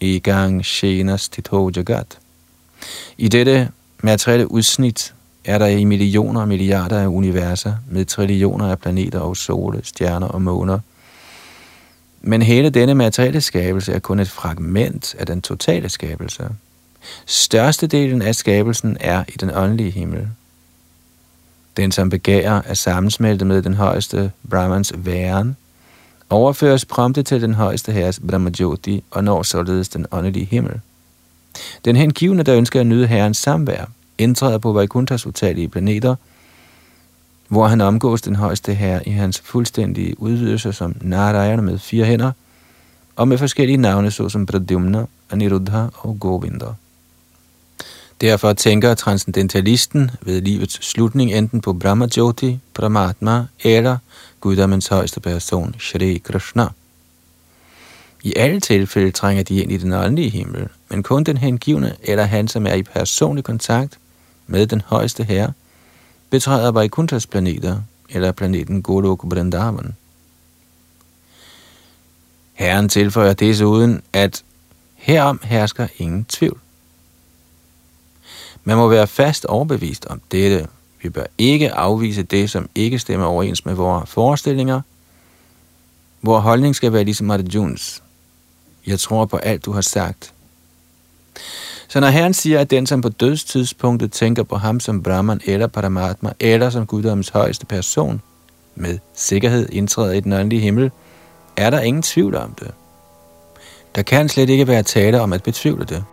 I 0.00 0.18
gang 0.18 0.64
Shenas 0.64 1.28
Tito 1.28 1.70
Jagat. 1.76 2.18
I 3.18 3.28
dette 3.28 3.68
materielle 4.02 4.50
udsnit 4.50 5.14
er 5.44 5.58
der 5.58 5.66
i 5.66 5.84
millioner 5.84 6.40
og 6.40 6.48
milliarder 6.48 7.00
af 7.00 7.06
universer 7.06 7.74
med 7.90 8.04
trillioner 8.04 8.70
af 8.70 8.78
planeter 8.78 9.18
og 9.18 9.36
sole, 9.36 9.80
stjerner 9.84 10.26
og 10.26 10.42
måner. 10.42 10.78
Men 12.22 12.42
hele 12.42 12.70
denne 12.70 12.94
materielle 12.94 13.40
skabelse 13.40 13.92
er 13.92 13.98
kun 13.98 14.20
et 14.20 14.30
fragment 14.30 15.14
af 15.18 15.26
den 15.26 15.42
totale 15.42 15.88
skabelse. 15.88 16.48
Størstedelen 17.26 18.22
af 18.22 18.34
skabelsen 18.34 18.96
er 19.00 19.24
i 19.28 19.34
den 19.40 19.50
åndelige 19.54 19.90
himmel. 19.90 20.28
Den, 21.76 21.92
som 21.92 22.10
begærer 22.10 22.62
at 22.62 22.78
sammensmelte 22.78 23.44
med 23.44 23.62
den 23.62 23.74
højeste 23.74 24.32
Brahmans 24.50 24.92
væren, 24.96 25.56
overføres 26.30 26.84
prompte 26.84 27.22
til 27.22 27.42
den 27.42 27.54
højeste 27.54 27.92
herres 27.92 28.20
Brahmajoti 28.28 29.04
og 29.10 29.24
når 29.24 29.42
således 29.42 29.88
den 29.88 30.06
åndelige 30.10 30.46
himmel. 30.46 30.80
Den 31.84 31.96
hengivne, 31.96 32.42
der 32.42 32.56
ønsker 32.56 32.80
at 32.80 32.86
nyde 32.86 33.06
herrens 33.06 33.38
samvær, 33.38 33.84
indtræder 34.18 34.58
på 34.58 34.72
Vaikuntas 34.72 35.26
utallige 35.26 35.68
planeter, 35.68 36.16
hvor 37.48 37.66
han 37.66 37.80
omgås 37.80 38.22
den 38.22 38.36
højeste 38.36 38.74
herre 38.74 39.08
i 39.08 39.10
hans 39.10 39.42
fuldstændige 39.44 40.20
udvidelse 40.20 40.72
som 40.72 40.96
Narayana 41.00 41.62
med 41.62 41.78
fire 41.78 42.04
hænder, 42.04 42.32
og 43.16 43.28
med 43.28 43.38
forskellige 43.38 43.76
navne 43.76 44.10
såsom 44.10 44.46
Pradyumna, 44.46 45.06
Aniruddha 45.30 45.86
og 45.94 46.16
Govinda. 46.20 46.66
Derfor 48.20 48.52
tænker 48.52 48.94
transcendentalisten 48.94 50.10
ved 50.20 50.40
livets 50.40 50.86
slutning 50.86 51.32
enten 51.32 51.60
på 51.60 51.72
Brahma 51.72 52.08
Jyoti, 52.16 52.58
Brahmatma 52.74 53.46
eller 53.60 53.98
guddommens 54.40 54.88
højeste 54.88 55.20
person, 55.20 55.74
Shri 55.78 56.18
Krishna. 56.24 56.68
I 58.26 58.32
alle 58.36 58.60
tilfælde 58.60 59.10
trænger 59.10 59.42
de 59.42 59.56
ind 59.56 59.72
i 59.72 59.76
den 59.76 59.92
åndelige 59.92 60.30
himmel, 60.30 60.68
men 60.88 61.02
kun 61.02 61.24
den 61.24 61.36
hengivne 61.36 61.96
eller 62.02 62.24
han, 62.24 62.48
som 62.48 62.66
er 62.66 62.72
i 62.72 62.82
personlig 62.82 63.44
kontakt 63.44 63.98
med 64.46 64.66
den 64.66 64.82
højeste 64.86 65.24
herre, 65.24 65.52
betræder 66.30 66.72
Vaikunthas 66.72 67.26
planeter 67.26 67.80
eller 68.10 68.32
planeten 68.32 68.82
Golok 68.82 69.20
Vrindavan. 69.24 69.96
Herren 72.54 72.88
tilføjer 72.88 73.32
desuden, 73.32 74.02
at 74.12 74.44
herom 74.94 75.40
hersker 75.42 75.86
ingen 75.98 76.24
tvivl. 76.24 76.60
Man 78.64 78.76
må 78.76 78.88
være 78.88 79.06
fast 79.06 79.44
overbevist 79.44 80.06
om 80.06 80.20
dette. 80.32 80.66
Vi 81.02 81.08
bør 81.08 81.24
ikke 81.38 81.72
afvise 81.72 82.22
det, 82.22 82.50
som 82.50 82.68
ikke 82.74 82.98
stemmer 82.98 83.26
overens 83.26 83.64
med 83.64 83.74
vores 83.74 84.10
forestillinger. 84.10 84.80
Vores 86.22 86.42
holdning 86.42 86.76
skal 86.76 86.92
være 86.92 87.04
ligesom 87.04 87.30
Arjuns. 87.30 88.02
Jeg 88.86 89.00
tror 89.00 89.24
på 89.24 89.36
alt, 89.36 89.64
du 89.64 89.72
har 89.72 89.80
sagt. 89.80 90.32
Så 91.88 92.00
når 92.00 92.08
Herren 92.08 92.34
siger, 92.34 92.60
at 92.60 92.70
den, 92.70 92.86
som 92.86 93.00
på 93.00 93.08
dødstidspunktet 93.08 94.12
tænker 94.12 94.42
på 94.42 94.56
ham 94.56 94.80
som 94.80 95.02
Brahman 95.02 95.40
eller 95.44 95.66
Paramatma, 95.66 96.32
eller 96.40 96.70
som 96.70 96.86
Guddoms 96.86 97.28
højeste 97.28 97.66
person, 97.66 98.22
med 98.74 98.98
sikkerhed 99.14 99.68
indtræder 99.72 100.12
i 100.12 100.20
den 100.20 100.32
åndelige 100.32 100.60
himmel, 100.60 100.90
er 101.56 101.70
der 101.70 101.80
ingen 101.80 102.02
tvivl 102.02 102.34
om 102.34 102.54
det. 102.54 102.70
Der 103.94 104.02
kan 104.02 104.28
slet 104.28 104.50
ikke 104.50 104.66
være 104.66 104.82
tale 104.82 105.20
om 105.20 105.32
at 105.32 105.42
betvivle 105.42 105.84
det. 105.84 106.04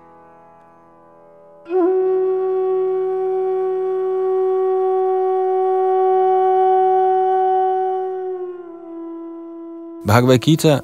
Bhagavad 10.08 10.38
Gita 10.38 10.80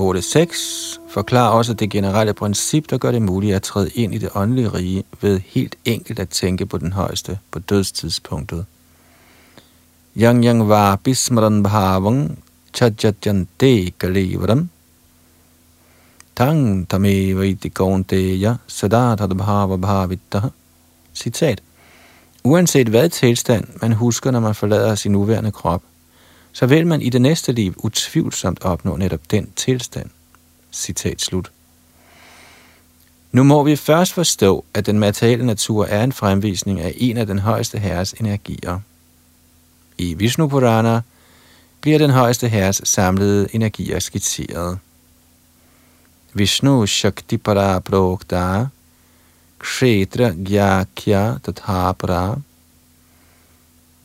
8.6 0.00 1.00
forklarer 1.08 1.50
også 1.50 1.74
det 1.74 1.90
generelle 1.90 2.34
princip, 2.34 2.90
der 2.90 2.98
gør 2.98 3.12
det 3.12 3.22
muligt 3.22 3.54
at 3.54 3.62
træde 3.62 3.90
ind 3.90 4.14
i 4.14 4.18
det 4.18 4.30
åndelige 4.34 4.68
rige 4.68 5.04
ved 5.20 5.40
helt 5.46 5.76
enkelt 5.84 6.18
at 6.18 6.28
tænke 6.28 6.66
på 6.66 6.78
den 6.78 6.92
højeste 6.92 7.38
på 7.50 7.58
dødstidspunktet. 7.58 8.66
Yang 10.16 10.44
yang 10.44 10.68
va 10.68 10.96
bismaran 10.96 11.62
bhavang 11.62 12.38
chajajante 12.74 13.90
kalivaram 13.90 14.70
tang 16.36 16.88
tame 16.88 17.36
vaitikaunteya 17.36 18.56
sada 18.66 19.16
bhava 19.16 19.76
bhavittaha. 19.76 20.48
Citat. 21.14 21.60
Uanset 22.44 22.88
hvad 22.88 23.08
tilstand 23.08 23.64
man 23.82 23.92
husker, 23.92 24.30
når 24.30 24.40
man 24.40 24.54
forlader 24.54 24.94
sin 24.94 25.12
nuværende 25.12 25.52
krop, 25.52 25.82
så 26.52 26.66
vil 26.66 26.86
man 26.86 27.02
i 27.02 27.08
det 27.08 27.20
næste 27.20 27.52
liv 27.52 27.74
utvivlsomt 27.76 28.64
opnå 28.64 28.96
netop 28.96 29.30
den 29.30 29.50
tilstand. 29.56 30.10
Citat 30.72 31.20
slut. 31.20 31.50
Nu 33.32 33.42
må 33.42 33.62
vi 33.62 33.76
først 33.76 34.12
forstå, 34.12 34.64
at 34.74 34.86
den 34.86 34.98
materielle 34.98 35.46
natur 35.46 35.84
er 35.86 36.04
en 36.04 36.12
fremvisning 36.12 36.80
af 36.80 36.94
en 36.96 37.16
af 37.16 37.26
den 37.26 37.38
højeste 37.38 37.78
herres 37.78 38.12
energier. 38.12 38.80
I 39.98 40.14
Vishnu 40.14 40.48
Purana 40.48 41.00
bliver 41.80 41.98
den 41.98 42.10
højeste 42.10 42.48
herres 42.48 42.80
samlede 42.84 43.48
energier 43.52 43.98
skitseret. 43.98 44.78
Vishnu 46.34 46.86
Shakti 46.86 47.36
Para 47.36 47.78
Prokta 47.78 48.66
Kshetra 49.58 50.30
Gyakya 50.30 51.38
Tathapara 51.44 52.36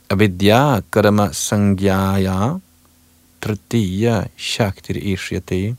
avidya 0.10 0.82
karma 0.92 1.34
sangyaya 1.34 2.60
tritiya 3.42 4.28
shaktir 4.38 4.96
ishyate. 4.96 5.76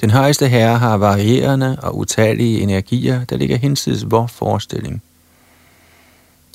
Den 0.00 0.10
højeste 0.10 0.48
herre 0.48 0.78
har 0.78 0.96
varierende 0.96 1.78
og 1.82 1.98
utallige 1.98 2.60
energier, 2.60 3.24
der 3.24 3.36
ligger 3.36 3.56
hinsides 3.56 4.10
vor 4.10 4.26
forestilling. 4.26 5.02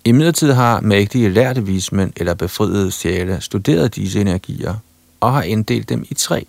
I 0.06 0.12
midlertid 0.12 0.52
har 0.52 0.82
mægtige 0.82 1.30
lærte 1.30 1.66
vismænd 1.66 2.14
eller 2.16 2.34
befriede 2.34 2.92
sjæle 2.92 3.42
studeret 3.42 3.96
disse 3.96 4.22
energier 4.22 4.76
og 5.20 5.34
har 5.34 5.44
inddelt 5.44 5.90
dem 5.90 6.06
i 6.10 6.14
tre. 6.14 6.46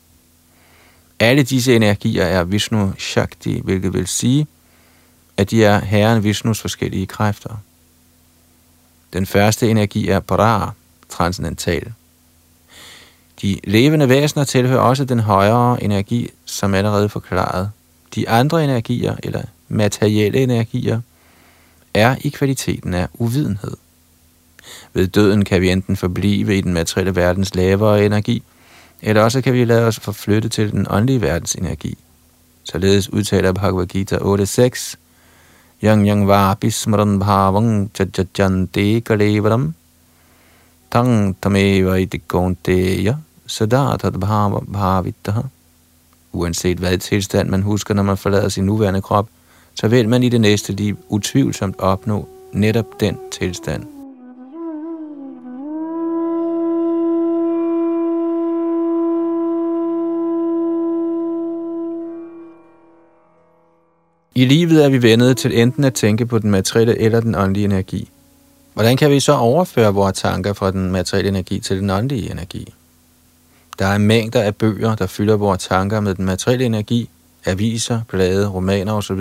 Alle 1.20 1.42
disse 1.42 1.76
energier 1.76 2.24
er 2.24 2.44
Vishnu 2.44 2.92
Shakti, 2.98 3.60
hvilket 3.64 3.94
vil 3.94 4.06
sige, 4.06 4.46
at 5.36 5.50
de 5.50 5.64
er 5.64 5.80
Herren 5.80 6.24
Vishnus 6.24 6.60
forskellige 6.60 7.06
kræfter. 7.06 7.56
Den 9.12 9.26
første 9.26 9.70
energi 9.70 10.08
er 10.08 10.20
Para, 10.20 10.72
transcendental. 11.08 11.92
De 13.42 13.60
levende 13.64 14.08
væsener 14.08 14.44
tilhører 14.44 14.80
også 14.80 15.04
den 15.04 15.20
højere 15.20 15.82
energi, 15.82 16.30
som 16.44 16.74
allerede 16.74 17.08
forklaret. 17.08 17.70
De 18.14 18.28
andre 18.28 18.64
energier, 18.64 19.16
eller 19.22 19.42
materielle 19.68 20.38
energier, 20.38 21.00
er 21.94 22.16
i 22.20 22.28
kvaliteten 22.28 22.94
af 22.94 23.08
uvidenhed. 23.14 23.76
Ved 24.92 25.06
døden 25.06 25.44
kan 25.44 25.60
vi 25.60 25.70
enten 25.70 25.96
forblive 25.96 26.58
i 26.58 26.60
den 26.60 26.72
materielle 26.72 27.16
verdens 27.16 27.54
lavere 27.54 28.06
energi, 28.06 28.42
eller 29.02 29.22
også 29.22 29.40
kan 29.40 29.52
vi 29.52 29.64
lade 29.64 29.86
os 29.86 30.00
forflytte 30.00 30.48
til 30.48 30.72
den 30.72 30.86
åndelige 30.90 31.20
verdens 31.20 31.54
energi. 31.54 31.98
Således 32.64 33.12
udtaler 33.12 33.52
Bhagavad 33.52 33.86
Gita 33.86 34.16
8.6, 34.16 34.94
Yang 35.82 36.06
yang 36.06 36.26
vapi 36.26 36.70
smaran 36.70 37.18
bhavang 37.18 37.90
chajajante 37.94 39.00
kalevaram 39.00 39.74
tang 40.90 41.34
tameva 41.40 41.94
iti 42.02 42.18
konteya 42.18 43.14
sadatad 43.46 44.18
bhava 44.18 44.60
bhavitaha. 44.66 45.42
Uanset 46.32 46.78
hvad 46.78 46.98
tilstand 46.98 47.48
man 47.48 47.62
husker, 47.62 47.94
når 47.94 48.02
man 48.02 48.16
forlader 48.16 48.48
sin 48.48 48.66
nuværende 48.66 49.02
krop, 49.02 49.28
så 49.74 49.88
vil 49.88 50.08
man 50.08 50.22
i 50.22 50.28
det 50.28 50.40
næste 50.40 50.72
liv 50.72 50.98
utvivlsomt 51.08 51.80
opnå 51.80 52.28
netop 52.52 53.00
den 53.00 53.16
tilstand. 53.32 53.97
I 64.38 64.44
livet 64.44 64.84
er 64.84 64.88
vi 64.88 65.02
vendet 65.02 65.36
til 65.36 65.60
enten 65.60 65.84
at 65.84 65.94
tænke 65.94 66.26
på 66.26 66.38
den 66.38 66.50
materielle 66.50 66.98
eller 66.98 67.20
den 67.20 67.34
åndelige 67.34 67.64
energi. 67.64 68.10
Hvordan 68.74 68.96
kan 68.96 69.10
vi 69.10 69.20
så 69.20 69.32
overføre 69.32 69.94
vores 69.94 70.18
tanker 70.18 70.52
fra 70.52 70.70
den 70.70 70.90
materielle 70.90 71.28
energi 71.28 71.60
til 71.60 71.80
den 71.80 71.90
åndelige 71.90 72.30
energi? 72.30 72.74
Der 73.78 73.86
er 73.86 73.98
mængder 73.98 74.42
af 74.42 74.56
bøger, 74.56 74.94
der 74.94 75.06
fylder 75.06 75.36
vores 75.36 75.64
tanker 75.64 76.00
med 76.00 76.14
den 76.14 76.24
materielle 76.24 76.64
energi, 76.64 77.10
aviser, 77.44 78.00
blade, 78.08 78.48
romaner 78.48 78.92
osv. 78.92 79.20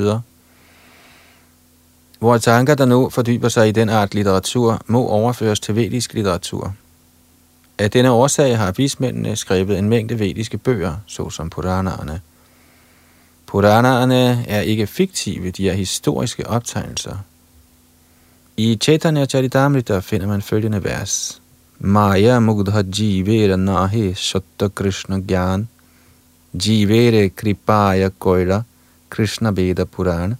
Vores 2.21 2.43
tanker, 2.43 2.75
der 2.75 2.86
nu 2.86 3.10
fordyber 3.10 3.49
sig 3.49 3.69
i 3.69 3.71
den 3.71 3.89
art 3.89 4.13
litteratur, 4.13 4.82
må 4.88 5.08
overføres 5.08 5.60
til 5.60 5.75
vedisk 5.75 6.13
litteratur. 6.13 6.73
Af 7.77 7.91
denne 7.91 8.12
årsag 8.12 8.58
har 8.58 8.71
vismændene 8.71 9.36
skrevet 9.36 9.80
en 9.80 9.89
mængde 9.89 10.19
vediske 10.19 10.58
bøger, 10.58 10.95
såsom 11.06 11.49
Puranerne. 11.49 12.21
Puranerne 13.47 14.45
er 14.47 14.62
ikke 14.62 14.88
fiktive, 14.88 15.51
de 15.51 15.69
er 15.69 15.73
historiske 15.73 16.47
optegnelser. 16.47 17.17
I 18.57 18.77
Chaitanya 18.81 19.25
Charitamrita 19.25 19.99
finder 19.99 20.27
man 20.27 20.41
følgende 20.41 20.83
vers. 20.83 21.41
Maya 21.79 22.39
mugdha 22.39 22.83
jivera 22.97 23.55
nahi 23.55 24.13
shatta 24.13 24.67
krishna 24.67 25.19
gyan 25.19 25.67
jivere 26.53 27.29
kripaya 27.29 28.10
koila 28.19 28.62
krishna 29.10 29.51
veda 29.51 29.86
purana. 29.86 30.36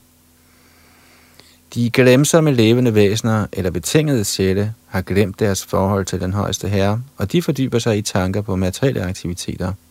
De 1.76 1.90
glemsomme 1.90 2.52
levende 2.52 2.96
væsener 2.96 3.46
eller 3.54 3.72
betingede 3.72 4.26
sjæle 4.26 4.74
har 4.88 5.02
glemt 5.02 5.40
deres 5.40 5.66
forhold 5.66 6.06
til 6.06 6.22
den 6.22 6.34
højeste 6.34 6.70
herre, 6.70 7.02
og 7.18 7.32
de 7.32 7.42
fordyber 7.42 7.80
sig 7.80 7.98
i 7.98 8.02
tanker 8.02 8.42
på 8.42 8.56
materielle 8.56 9.02
aktiviteter– 9.04 9.74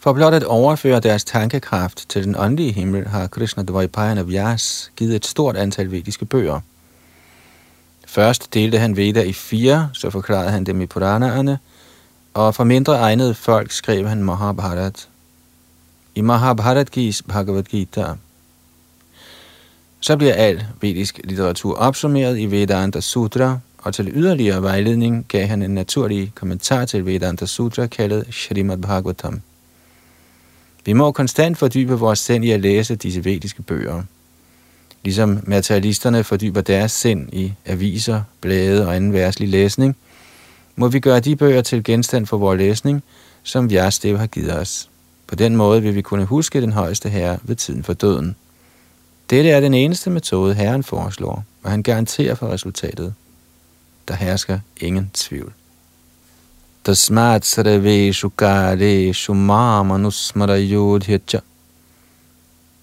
for 0.00 0.12
blot 0.12 0.34
at 0.34 0.44
overføre 0.44 1.00
deres 1.00 1.24
tankekraft 1.24 2.06
til 2.08 2.24
den 2.24 2.36
åndelige 2.38 2.72
himmel, 2.72 3.06
har 3.06 3.26
Krishna 3.26 3.62
Dvajpayana 3.62 4.22
Vyas 4.22 4.92
givet 4.96 5.16
et 5.16 5.26
stort 5.26 5.56
antal 5.56 5.90
vediske 5.90 6.24
bøger. 6.24 6.60
Først 8.06 8.54
delte 8.54 8.78
han 8.78 8.96
Veda 8.96 9.22
i 9.22 9.32
fire, 9.32 9.90
så 9.92 10.10
forklarede 10.10 10.50
han 10.50 10.64
dem 10.64 10.80
i 10.80 10.86
Puranaerne, 10.86 11.58
og 12.34 12.54
for 12.54 12.64
mindre 12.64 12.98
egnede 12.98 13.34
folk 13.34 13.70
skrev 13.70 14.08
han 14.08 14.24
Mahabharat. 14.24 15.08
I 16.14 16.20
Mahabharat 16.20 16.90
gives 16.90 17.22
Bhagavad 17.22 17.62
Gita. 17.62 18.06
Så 20.00 20.16
bliver 20.16 20.34
al 20.34 20.66
vedisk 20.80 21.20
litteratur 21.24 21.76
opsummeret 21.76 22.38
i 22.38 22.46
Vedanta 22.46 23.00
Sutra, 23.00 23.58
og 23.78 23.94
til 23.94 24.12
yderligere 24.14 24.62
vejledning 24.62 25.26
gav 25.28 25.46
han 25.46 25.62
en 25.62 25.74
naturlig 25.74 26.32
kommentar 26.34 26.84
til 26.84 27.06
Vedanta 27.06 27.46
Sutra 27.46 27.86
kaldet 27.86 28.24
Shrimad 28.30 28.78
Bhagavatam. 28.78 29.42
Vi 30.84 30.92
må 30.92 31.12
konstant 31.12 31.58
fordybe 31.58 31.94
vores 31.94 32.18
sind 32.18 32.44
i 32.44 32.50
at 32.50 32.60
læse 32.60 32.96
disse 32.96 33.24
vediske 33.24 33.62
bøger. 33.62 34.02
Ligesom 35.04 35.40
materialisterne 35.42 36.24
fordyber 36.24 36.60
deres 36.60 36.92
sind 36.92 37.28
i 37.32 37.52
aviser, 37.66 38.22
blade 38.40 38.86
og 38.86 38.96
anden 38.96 39.12
værtslig 39.12 39.48
læsning, 39.48 39.96
må 40.76 40.88
vi 40.88 41.00
gøre 41.00 41.20
de 41.20 41.36
bøger 41.36 41.62
til 41.62 41.84
genstand 41.84 42.26
for 42.26 42.36
vores 42.36 42.58
læsning, 42.58 43.02
som 43.42 43.70
Vyastev 43.70 44.18
har 44.18 44.26
givet 44.26 44.58
os. 44.58 44.90
På 45.26 45.34
den 45.34 45.56
måde 45.56 45.82
vil 45.82 45.94
vi 45.94 46.02
kunne 46.02 46.24
huske 46.24 46.60
den 46.60 46.72
højeste 46.72 47.08
herre 47.08 47.38
ved 47.42 47.56
tiden 47.56 47.84
for 47.84 47.92
døden. 47.92 48.36
Dette 49.30 49.50
er 49.50 49.60
den 49.60 49.74
eneste 49.74 50.10
metode, 50.10 50.54
Herren 50.54 50.84
foreslår, 50.84 51.44
og 51.62 51.70
han 51.70 51.82
garanterer 51.82 52.34
for 52.34 52.48
resultatet. 52.48 53.14
Der 54.08 54.14
hersker 54.14 54.58
ingen 54.76 55.10
tvivl. 55.14 55.52
Tasmat 56.84 57.44
sarveshu 57.44 58.30
kaleshu 58.30 59.34
mamanusmarayodhyacha 59.34 61.40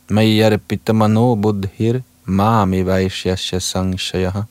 Mayarpita 0.10 0.94
mano 0.94 1.36
buddhir 1.36 2.04
mami 2.26 2.86
vaishyasya 2.86 3.60
sangshaya. 3.60 4.44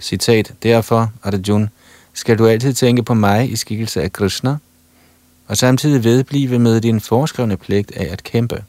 Citat, 0.00 0.54
derfor, 0.62 1.12
Arjun, 1.22 1.70
skal 2.12 2.38
du 2.38 2.46
altid 2.46 2.74
tænke 2.74 3.02
på 3.02 3.14
mig 3.14 3.52
i 3.52 3.56
skikkelse 3.56 4.02
af 4.02 4.12
Krishna, 4.12 4.56
og 5.46 5.56
samtidig 5.56 6.04
vedblive 6.04 6.58
med 6.58 6.80
din 6.80 7.00
foreskrevne 7.00 7.56
pligt 7.56 7.92
af 7.96 8.12
at 8.12 8.22
kæmpe. 8.22 8.64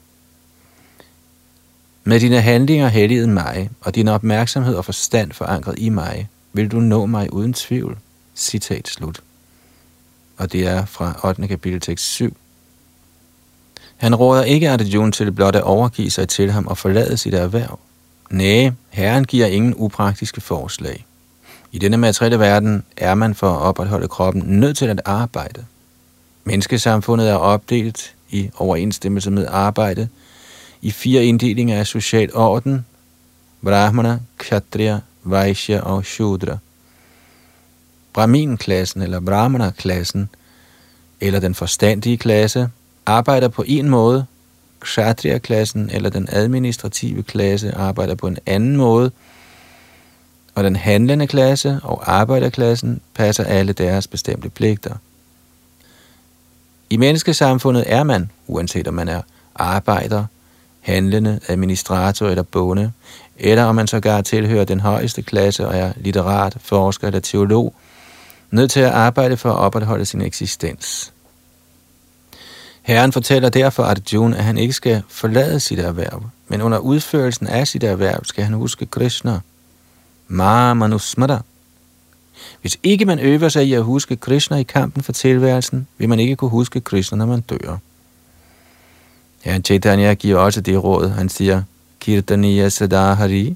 Med 2.03 2.19
dine 2.19 2.41
handlinger 2.41 2.87
helliget 2.87 3.29
mig, 3.29 3.69
og 3.81 3.95
din 3.95 4.07
opmærksomhed 4.07 4.75
og 4.75 4.85
forstand 4.85 5.31
forankret 5.31 5.75
i 5.77 5.89
mig, 5.89 6.29
vil 6.53 6.71
du 6.71 6.79
nå 6.79 7.05
mig 7.05 7.33
uden 7.33 7.53
tvivl. 7.53 7.97
Citat 8.39 8.87
slut. 8.87 9.21
Og 10.37 10.51
det 10.51 10.67
er 10.67 10.85
fra 10.85 11.19
8. 11.23 11.47
kapitel 11.47 11.79
tekst 11.79 12.05
7. 12.05 12.37
Han 13.97 14.15
råder 14.15 14.43
ikke 14.43 14.69
Arjuna 14.69 15.11
til 15.11 15.31
blot 15.31 15.55
at 15.55 15.63
overgive 15.63 16.11
sig 16.11 16.29
til 16.29 16.51
ham 16.51 16.67
og 16.67 16.77
forlade 16.77 17.17
sit 17.17 17.33
erhverv. 17.33 17.79
Næh, 18.29 18.71
Herren 18.89 19.25
giver 19.25 19.47
ingen 19.47 19.73
upraktiske 19.77 20.41
forslag. 20.41 21.05
I 21.71 21.79
denne 21.79 21.97
materielle 21.97 22.39
verden 22.39 22.83
er 22.97 23.15
man 23.15 23.35
for 23.35 23.51
at 23.51 23.61
opretholde 23.61 24.07
kroppen 24.07 24.43
nødt 24.45 24.77
til 24.77 24.85
at 24.85 25.01
arbejde. 25.05 25.65
Menneskesamfundet 26.43 27.29
er 27.29 27.35
opdelt 27.35 28.15
i 28.29 28.49
overensstemmelse 28.55 29.31
med 29.31 29.47
arbejde 29.49 30.09
i 30.81 30.91
fire 30.91 31.25
inddelinger 31.25 31.79
af 31.79 31.87
social 31.87 32.35
orden, 32.35 32.85
Brahmana, 33.63 34.19
Kshatriya, 34.37 34.99
Vaishya 35.23 35.79
og 35.79 36.05
Shudra– 36.05 36.57
Brahmin-klassen 38.13 39.01
eller 39.01 39.19
Brahmana-klassen, 39.19 40.29
eller 41.21 41.39
den 41.39 41.55
forstandige 41.55 42.17
klasse, 42.17 42.69
arbejder 43.05 43.47
på 43.47 43.63
en 43.67 43.89
måde, 43.89 44.25
Kshatriya-klassen 44.79 45.89
eller 45.93 46.09
den 46.09 46.27
administrative 46.31 47.23
klasse 47.23 47.75
arbejder 47.75 48.15
på 48.15 48.27
en 48.27 48.37
anden 48.45 48.77
måde, 48.77 49.11
og 50.55 50.63
den 50.63 50.75
handlende 50.75 51.27
klasse 51.27 51.79
og 51.83 52.11
arbejderklassen 52.13 53.01
passer 53.13 53.43
alle 53.43 53.73
deres 53.73 54.07
bestemte 54.07 54.49
pligter. 54.49 54.95
I 56.89 56.97
menneskesamfundet 56.97 57.83
er 57.87 58.03
man, 58.03 58.31
uanset 58.47 58.87
om 58.87 58.93
man 58.93 59.07
er 59.07 59.21
arbejder, 59.55 60.25
handlende, 60.81 61.39
administrator 61.47 62.27
eller 62.27 62.43
bonde, 62.43 62.91
eller 63.37 63.63
om 63.63 63.75
man 63.75 63.87
sågar 63.87 64.21
tilhører 64.21 64.65
den 64.65 64.79
højeste 64.79 65.21
klasse 65.21 65.67
og 65.67 65.77
er 65.77 65.93
litterat, 65.97 66.57
forsker 66.59 67.07
eller 67.07 67.19
teolog, 67.19 67.73
nødt 68.51 68.71
til 68.71 68.79
at 68.79 68.91
arbejde 68.91 69.37
for 69.37 69.51
at 69.51 69.57
opretholde 69.57 70.05
sin 70.05 70.21
eksistens. 70.21 71.13
Herren 72.81 73.11
fortæller 73.11 73.49
derfor 73.49 73.83
Arjuna, 73.83 74.37
at 74.37 74.43
han 74.43 74.57
ikke 74.57 74.73
skal 74.73 75.03
forlade 75.09 75.59
sit 75.59 75.79
erhverv, 75.79 76.29
men 76.47 76.61
under 76.61 76.77
udførelsen 76.77 77.47
af 77.47 77.67
sit 77.67 77.83
erhverv 77.83 78.25
skal 78.25 78.43
han 78.43 78.53
huske 78.53 78.85
Krishna. 78.85 79.39
Ma 80.27 80.73
manusmada. 80.73 81.39
Hvis 82.61 82.77
ikke 82.83 83.05
man 83.05 83.19
øver 83.19 83.49
sig 83.49 83.67
i 83.67 83.73
at 83.73 83.83
huske 83.83 84.15
Krishna 84.15 84.57
i 84.57 84.63
kampen 84.63 85.03
for 85.03 85.11
tilværelsen, 85.11 85.87
vil 85.97 86.09
man 86.09 86.19
ikke 86.19 86.35
kunne 86.35 86.49
huske 86.49 86.81
Krishna, 86.81 87.17
når 87.17 87.25
man 87.25 87.41
dør. 87.41 87.77
Herren 89.43 89.63
Chaitanya 89.63 90.13
giver 90.13 90.39
også 90.39 90.61
det 90.61 90.83
råd. 90.83 91.09
Han 91.09 91.29
siger, 91.29 91.63
Kirtaniya 91.99 92.69
Sadahari. 92.69 93.55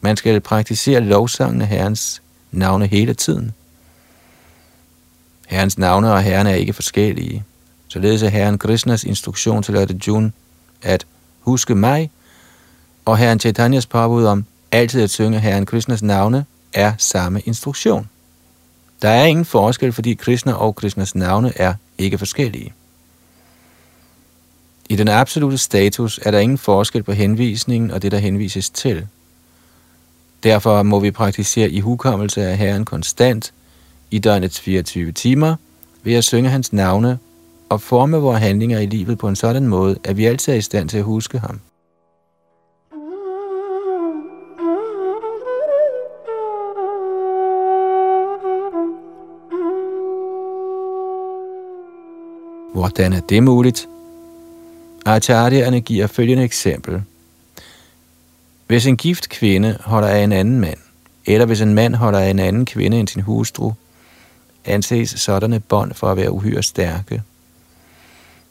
Man 0.00 0.16
skal 0.16 0.40
praktisere 0.40 1.00
lovsangen 1.00 1.62
af 1.62 1.68
Herrens 1.68 2.22
navne 2.52 2.86
hele 2.86 3.14
tiden. 3.14 3.54
Herrens 5.48 5.78
navne 5.78 6.12
og 6.12 6.22
herren 6.22 6.46
er 6.46 6.54
ikke 6.54 6.72
forskellige. 6.72 7.44
Således 7.88 8.22
er 8.22 8.28
Herren 8.28 8.58
Krishnas 8.58 9.04
instruktion 9.04 9.62
til 9.62 9.76
Arjuna 9.76 10.30
at 10.82 11.06
huske 11.40 11.74
mig, 11.74 12.10
og 13.04 13.18
Herren 13.18 13.40
Chaitanyas 13.40 13.86
påbud 13.86 14.24
om 14.24 14.44
altid 14.72 15.02
at 15.02 15.10
synge 15.10 15.40
Herren 15.40 15.66
Krishnas 15.66 16.02
navne 16.02 16.44
er 16.72 16.92
samme 16.98 17.40
instruktion. 17.40 18.08
Der 19.02 19.08
er 19.08 19.24
ingen 19.24 19.44
forskel, 19.44 19.92
fordi 19.92 20.14
Krishna 20.14 20.52
og 20.52 20.76
Krishnas 20.76 21.14
navne 21.14 21.52
er 21.56 21.74
ikke 21.98 22.18
forskellige. 22.18 22.72
I 24.88 24.96
den 24.96 25.08
absolute 25.08 25.58
status 25.58 26.20
er 26.22 26.30
der 26.30 26.38
ingen 26.38 26.58
forskel 26.58 27.02
på 27.02 27.12
henvisningen 27.12 27.90
og 27.90 28.02
det, 28.02 28.12
der 28.12 28.18
henvises 28.18 28.70
til. 28.70 29.06
Derfor 30.42 30.82
må 30.82 31.00
vi 31.00 31.10
praktisere 31.10 31.70
i 31.70 31.80
hukommelse 31.80 32.42
af 32.42 32.58
Herren 32.58 32.84
konstant 32.84 33.52
i 34.10 34.18
døgnets 34.18 34.60
24 34.60 35.12
timer 35.12 35.56
ved 36.02 36.14
at 36.14 36.24
synge 36.24 36.50
hans 36.50 36.72
navne 36.72 37.18
og 37.68 37.80
forme 37.80 38.16
vores 38.16 38.40
handlinger 38.40 38.78
i 38.78 38.86
livet 38.86 39.18
på 39.18 39.28
en 39.28 39.36
sådan 39.36 39.66
måde, 39.66 39.98
at 40.04 40.16
vi 40.16 40.24
altid 40.24 40.52
er 40.52 40.56
i 40.56 40.60
stand 40.60 40.88
til 40.88 40.98
at 40.98 41.04
huske 41.04 41.38
ham. 41.38 41.60
Hvordan 52.72 53.12
er 53.12 53.20
det 53.20 53.42
muligt? 53.42 53.88
Acharya'erne 55.08 55.78
giver 55.78 56.06
følgende 56.06 56.44
eksempel. 56.44 57.02
Hvis 58.66 58.86
en 58.86 58.96
gift 58.96 59.28
kvinde 59.28 59.78
holder 59.80 60.08
af 60.08 60.18
en 60.18 60.32
anden 60.32 60.60
mand, 60.60 60.78
eller 61.26 61.46
hvis 61.46 61.60
en 61.60 61.74
mand 61.74 61.94
holder 61.94 62.18
af 62.18 62.30
en 62.30 62.38
anden 62.38 62.66
kvinde 62.66 63.00
end 63.00 63.08
sin 63.08 63.22
hustru, 63.22 63.72
anses 64.68 65.10
sådanne 65.10 65.60
bånd 65.60 65.94
for 65.94 66.10
at 66.10 66.16
være 66.16 66.32
uhyre 66.32 66.62
stærke. 66.62 67.22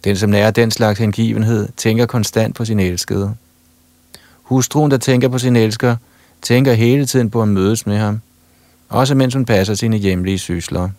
Den, 0.03 0.15
som 0.15 0.29
nærer 0.29 0.51
den 0.51 0.71
slags 0.71 0.99
hengivenhed, 0.99 1.67
tænker 1.77 2.05
konstant 2.05 2.55
på 2.55 2.65
sin 2.65 2.79
elskede. 2.79 3.35
Hustruen, 4.43 4.91
der 4.91 4.97
tænker 4.97 5.27
på 5.27 5.39
sin 5.39 5.55
elsker, 5.55 5.95
tænker 6.41 6.73
hele 6.73 7.05
tiden 7.05 7.29
på 7.29 7.41
at 7.41 7.47
mødes 7.47 7.85
med 7.85 7.97
ham, 7.97 8.21
også 8.89 9.15
mens 9.15 9.33
hun 9.33 9.45
passer 9.45 9.73
sine 9.73 9.97
hjemlige 9.97 10.39
sysler. 10.39 10.89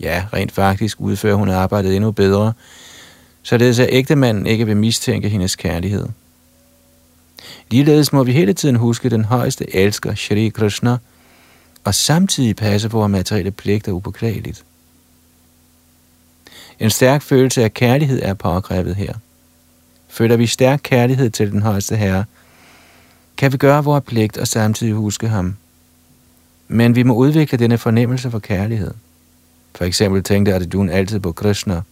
Ja, 0.00 0.24
rent 0.32 0.52
faktisk 0.52 1.00
udfører 1.00 1.34
hun 1.34 1.48
arbejdet 1.48 1.96
endnu 1.96 2.10
bedre, 2.10 2.52
således 3.42 3.78
at 3.78 3.88
ægtemanden 3.90 4.46
ikke 4.46 4.66
vil 4.66 4.76
mistænke 4.76 5.28
hendes 5.28 5.56
kærlighed. 5.56 6.06
Ligeledes 7.70 8.12
må 8.12 8.24
vi 8.24 8.32
hele 8.32 8.52
tiden 8.52 8.76
huske 8.76 9.10
den 9.10 9.24
højeste 9.24 9.76
elsker, 9.76 10.14
Shri 10.14 10.48
Krishna, 10.48 10.96
og 11.86 11.94
samtidig 11.94 12.56
passe 12.56 12.88
på, 12.88 13.04
at 13.04 13.10
materielle 13.10 13.50
pligter 13.50 13.92
upåklageligt. 13.92 14.64
En 16.78 16.90
stærk 16.90 17.22
følelse 17.22 17.64
af 17.64 17.74
kærlighed 17.74 18.22
er 18.22 18.34
påkrævet 18.34 18.96
her. 18.96 19.14
Føler 20.08 20.36
vi 20.36 20.46
stærk 20.46 20.80
kærlighed 20.82 21.30
til 21.30 21.52
den 21.52 21.62
højeste 21.62 21.96
herre, 21.96 22.24
kan 23.36 23.52
vi 23.52 23.56
gøre 23.56 23.84
vores 23.84 24.04
pligt 24.04 24.38
og 24.38 24.48
samtidig 24.48 24.94
huske 24.94 25.28
ham. 25.28 25.56
Men 26.68 26.94
vi 26.94 27.02
må 27.02 27.14
udvikle 27.14 27.58
denne 27.58 27.78
fornemmelse 27.78 28.30
for 28.30 28.38
kærlighed. 28.38 28.94
For 29.74 29.84
eksempel 29.84 30.22
tænkte 30.22 30.54
Arjuna 30.54 30.92
altid 30.92 31.20
på 31.20 31.32
Krishna. 31.32 31.82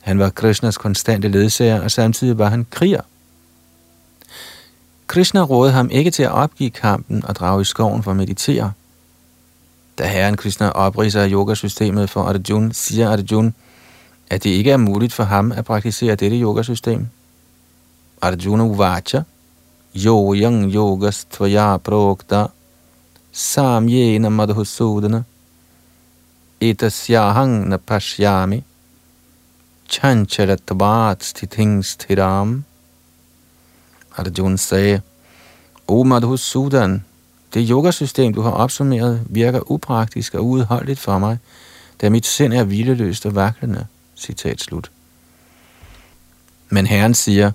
Han 0.00 0.18
var 0.18 0.30
Krishnas 0.30 0.78
konstante 0.78 1.28
ledsager, 1.28 1.80
og 1.80 1.90
samtidig 1.90 2.38
var 2.38 2.48
han 2.48 2.66
kriger. 2.70 3.00
Krishna 5.06 5.42
rådede 5.42 5.72
ham 5.72 5.90
ikke 5.90 6.10
til 6.10 6.22
at 6.22 6.32
opgive 6.32 6.70
kampen 6.70 7.24
og 7.24 7.36
drage 7.36 7.62
i 7.62 7.64
skoven 7.64 8.02
for 8.02 8.10
at 8.10 8.16
meditere. 8.16 8.72
Da 9.98 10.04
herren 10.04 10.36
Krishna 10.36 10.70
opriser 10.70 11.26
yogasystemet 11.26 12.10
for 12.10 12.22
Arjuna, 12.22 12.72
siger 12.72 13.10
Arjuna, 13.10 13.52
at 14.30 14.44
det 14.44 14.50
ikke 14.50 14.70
er 14.70 14.76
muligt 14.76 15.12
for 15.12 15.24
ham 15.24 15.52
at 15.52 15.64
praktisere 15.64 16.14
dette 16.14 16.36
yogasystem. 16.36 17.08
Arjuna 18.22 18.64
Uvacha, 18.64 19.22
Yo 19.94 20.34
Yang 20.34 20.74
Yogas 20.74 21.24
Tvaya 21.24 21.76
Prokta, 21.76 22.46
Samyena 23.32 24.28
Madhusudana, 24.28 25.24
Etasyahang 26.60 27.68
na 27.68 27.76
pashyami, 27.76 28.62
chancharatvat 29.88 31.24
stithing 31.24 31.84
sthiram. 31.84 32.64
Arjuna 34.16 34.56
sagde, 34.56 35.02
O 35.88 36.04
Madhusudan, 36.04 37.04
det 37.54 37.68
yogasystem, 37.70 38.34
du 38.34 38.40
har 38.40 38.50
opsummeret, 38.50 39.22
virker 39.26 39.70
upraktisk 39.70 40.34
og 40.34 40.44
uudholdeligt 40.44 41.00
for 41.00 41.18
mig, 41.18 41.38
da 42.00 42.10
mit 42.10 42.26
sind 42.26 42.52
er 42.52 42.64
hvileløst 42.64 43.26
og 43.26 43.34
vaklende. 43.34 43.86
Citat 44.16 44.60
slut. 44.60 44.90
Men 46.68 46.86
Herren 46.86 47.14
siger, 47.14 47.52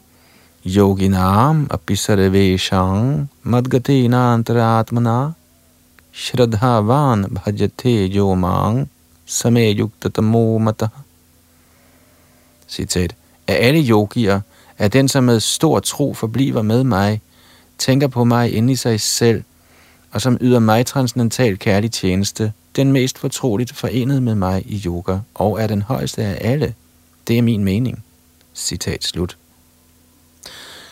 Yoginam 0.66 1.68
abhisarveshang 1.72 3.30
madgatina 3.44 4.34
antaratmana 4.34 5.32
shradhavan 6.14 7.26
bhajate 7.36 8.08
yomang 8.08 8.90
sameyuktatamo 9.26 10.58
mata. 10.58 10.88
Citat. 12.68 13.16
Af 13.48 13.68
alle 13.68 13.90
yogier 13.90 14.42
er 14.78 14.88
den, 14.88 15.08
som 15.08 15.24
med 15.24 15.40
stor 15.40 15.80
tro 15.80 16.14
forbliver 16.14 16.62
med 16.62 16.84
mig, 16.84 17.22
tænker 17.78 18.08
på 18.08 18.24
mig 18.24 18.54
inde 18.54 18.74
i 18.74 18.76
sig 18.76 19.02
selv, 19.02 19.44
og 20.18 20.22
som 20.22 20.38
yder 20.42 20.60
mig 20.60 20.86
transcendental 20.86 21.60
kærlig 21.60 21.92
tjeneste, 21.92 22.54
den 22.76 22.92
mest 22.92 23.18
fortroligt 23.18 23.74
forenet 23.74 24.24
med 24.24 24.36
mig 24.36 24.64
i 24.66 24.82
yoga, 24.86 25.18
og 25.36 25.62
er 25.62 25.68
den 25.68 25.82
højeste 25.82 26.24
af 26.24 26.52
alle. 26.52 26.74
Det 27.28 27.38
er 27.38 27.42
min 27.42 27.64
mening. 27.64 28.04
Citat 28.56 29.04
slut. 29.04 29.38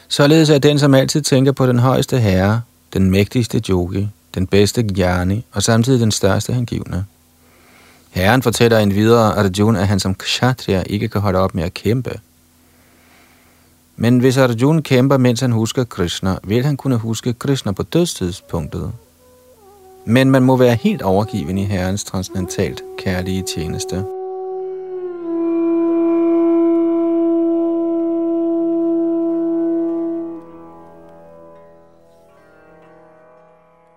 Således 0.08 0.50
er 0.50 0.58
den, 0.58 0.80
som 0.80 0.94
altid 0.94 1.22
tænker 1.22 1.52
på 1.52 1.68
den 1.68 1.80
højeste 1.80 2.20
herre, 2.20 2.62
den 2.94 3.12
mægtigste 3.12 3.62
yogi, 3.70 4.08
den 4.36 4.48
bedste 4.48 4.86
jnani 4.98 5.46
og 5.52 5.64
samtidig 5.64 6.00
den 6.00 6.12
største 6.12 6.54
hengivne. 6.54 7.06
Herren 8.10 8.42
fortæller 8.42 8.80
en 8.80 8.96
videre 8.96 9.40
Arjuna, 9.40 9.80
at 9.80 9.88
han 9.88 10.00
som 10.00 10.16
kshatriya 10.16 10.84
ikke 10.86 11.08
kan 11.08 11.22
holde 11.22 11.40
op 11.40 11.56
med 11.56 11.64
at 11.64 11.74
kæmpe. 11.74 12.20
Men 13.96 14.20
hvis 14.20 14.38
Arjuna 14.38 14.82
kæmper, 14.82 15.18
mens 15.18 15.40
han 15.40 15.52
husker 15.52 15.84
Krishna, 15.84 16.38
vil 16.44 16.66
han 16.66 16.78
kunne 16.78 16.98
huske 16.98 17.34
Krishna 17.34 17.72
på 17.72 17.84
dødstidspunktet. 17.84 18.92
Men 20.08 20.32
man 20.32 20.44
må 20.44 20.58
være 20.58 20.76
helt 20.76 21.02
overgiven 21.02 21.58
i 21.58 21.64
Herrens 21.64 22.04
transcendentalt 22.04 22.82
kærlige 22.98 23.44
tjeneste. 23.56 23.96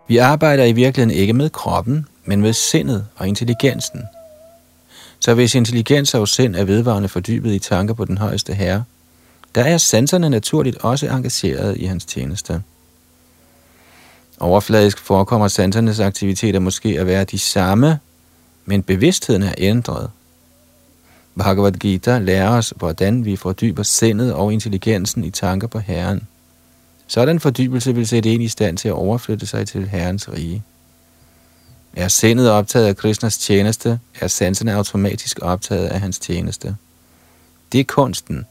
Vi 0.08 0.16
arbejder 0.16 0.64
i 0.64 0.72
virkeligheden 0.72 1.20
ikke 1.20 1.32
med 1.32 1.50
kroppen, 1.50 2.06
men 2.24 2.40
med 2.40 2.52
sindet 2.52 3.06
og 3.16 3.28
intelligensen. 3.28 4.02
Så 5.20 5.34
hvis 5.34 5.54
intelligens 5.54 6.14
og 6.14 6.28
sind 6.28 6.56
er 6.56 6.64
vedvarende 6.64 7.08
fordybet 7.08 7.52
i 7.52 7.58
tanker 7.58 7.94
på 7.94 8.04
den 8.04 8.18
højeste 8.18 8.54
herre, 8.54 8.84
der 9.54 9.64
er 9.64 9.78
sanserne 9.78 10.30
naturligt 10.30 10.78
også 10.78 11.06
engageret 11.06 11.76
i 11.76 11.84
hans 11.84 12.04
tjeneste. 12.04 12.62
Overfladisk 14.40 14.98
forekommer 14.98 15.48
sansernes 15.48 16.00
aktiviteter 16.00 16.58
måske 16.58 17.00
at 17.00 17.06
være 17.06 17.24
de 17.24 17.38
samme, 17.38 17.98
men 18.64 18.82
bevidstheden 18.82 19.42
er 19.42 19.54
ændret. 19.58 20.10
Bhagavad 21.38 21.72
Gita 21.72 22.18
lærer 22.18 22.50
os, 22.50 22.74
hvordan 22.76 23.24
vi 23.24 23.36
fordyber 23.36 23.82
sindet 23.82 24.34
og 24.34 24.52
intelligensen 24.52 25.24
i 25.24 25.30
tanker 25.30 25.66
på 25.66 25.78
Herren. 25.78 26.26
Sådan 27.06 27.40
fordybelse 27.40 27.94
vil 27.94 28.06
sætte 28.06 28.30
en 28.30 28.40
i 28.40 28.48
stand 28.48 28.78
til 28.78 28.88
at 28.88 28.94
overflytte 28.94 29.46
sig 29.46 29.68
til 29.68 29.88
Herrens 29.88 30.32
rige. 30.32 30.62
Er 31.96 32.08
sindet 32.08 32.50
optaget 32.50 32.86
af 32.86 32.96
Krishnas 32.96 33.38
tjeneste, 33.38 34.00
er 34.20 34.26
sanserne 34.26 34.74
automatisk 34.74 35.38
optaget 35.42 35.86
af 35.86 36.00
hans 36.00 36.18
tjeneste. 36.18 36.76
Det 37.72 37.80
er 37.80 37.84
kunsten, 37.84 38.46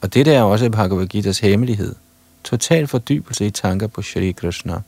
og 0.00 0.14
det 0.14 0.28
er 0.28 0.42
også 0.42 0.70
Bhagavad 0.70 1.14
Gita's 1.14 1.42
hemmelighed. 1.42 1.94
Total 2.44 2.86
fordybelse 2.86 3.46
i 3.46 3.50
tanker 3.50 3.86
på 3.86 4.02
Shri 4.02 4.32
Krishna. 4.32 4.80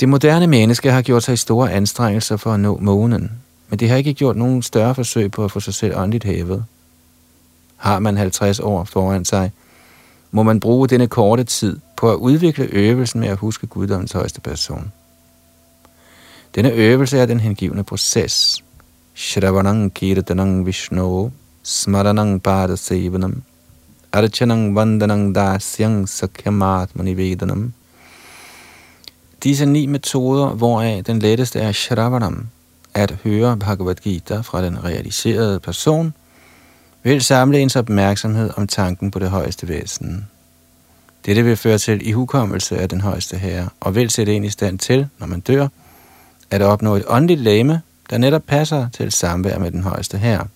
Det 0.00 0.08
moderne 0.08 0.46
menneske 0.46 0.92
har 0.92 1.02
gjort 1.02 1.22
sig 1.22 1.38
store 1.38 1.72
anstrengelser 1.72 2.36
for 2.36 2.52
at 2.52 2.60
nå 2.60 2.78
månen, 2.80 3.32
men 3.68 3.78
det 3.78 3.88
har 3.88 3.96
ikke 3.96 4.14
gjort 4.14 4.36
nogen 4.36 4.62
større 4.62 4.94
forsøg 4.94 5.30
på 5.30 5.44
at 5.44 5.52
få 5.52 5.60
sig 5.60 5.74
selv 5.74 5.96
åndeligt 5.96 6.24
hævet. 6.24 6.64
Har 7.76 7.98
man 7.98 8.16
50 8.16 8.60
år 8.60 8.84
foran 8.84 9.24
sig, 9.24 9.52
må 10.30 10.42
man 10.42 10.60
bruge 10.60 10.88
denne 10.88 11.08
korte 11.08 11.44
tid 11.44 11.76
på 11.96 12.10
at 12.10 12.16
udvikle 12.16 12.64
øvelsen 12.64 13.20
med 13.20 13.28
at 13.28 13.36
huske 13.36 13.66
guddommens 13.66 14.12
højeste 14.12 14.40
person. 14.40 14.92
Denne 16.54 16.70
øvelse 16.70 17.18
er 17.18 17.26
den 17.26 17.40
hengivne 17.40 17.84
proces. 17.84 18.64
Shravanang 19.14 19.94
kirtanang 19.94 20.66
vishnu, 20.66 21.32
smaranang 21.62 22.42
pada 22.42 22.76
sevanam, 22.76 23.42
archanang 24.12 24.74
vandanang 24.74 25.34
dasyang 25.34 26.08
sakyamatmani 26.08 27.16
vedanam, 27.16 27.72
Disse 29.46 29.66
ni 29.66 29.86
metoder, 29.86 30.48
hvoraf 30.48 31.04
den 31.04 31.18
letteste 31.18 31.60
er 31.60 31.72
Shravanam, 31.72 32.48
at 32.94 33.18
høre 33.24 33.56
Bhagavad 33.56 33.94
Gita 33.94 34.40
fra 34.40 34.64
den 34.64 34.84
realiserede 34.84 35.60
person, 35.60 36.14
vil 37.02 37.22
samle 37.22 37.58
ens 37.60 37.76
opmærksomhed 37.76 38.50
om 38.56 38.66
tanken 38.66 39.10
på 39.10 39.18
det 39.18 39.30
højeste 39.30 39.68
væsen. 39.68 40.26
Dette 41.26 41.42
vil 41.42 41.56
føre 41.56 41.78
til 41.78 42.08
ihukommelse 42.08 42.78
af 42.78 42.88
den 42.88 43.00
højeste 43.00 43.36
herre, 43.36 43.68
og 43.80 43.94
vil 43.94 44.10
sætte 44.10 44.36
en 44.36 44.44
i 44.44 44.50
stand 44.50 44.78
til, 44.78 45.08
når 45.18 45.26
man 45.26 45.40
dør, 45.40 45.68
at 46.50 46.62
opnå 46.62 46.94
et 46.96 47.04
åndeligt 47.08 47.40
lame, 47.40 47.82
der 48.10 48.18
netop 48.18 48.42
passer 48.46 48.88
til 48.88 49.12
samvær 49.12 49.58
med 49.58 49.70
den 49.70 49.82
højeste 49.82 50.18
herre. 50.18 50.46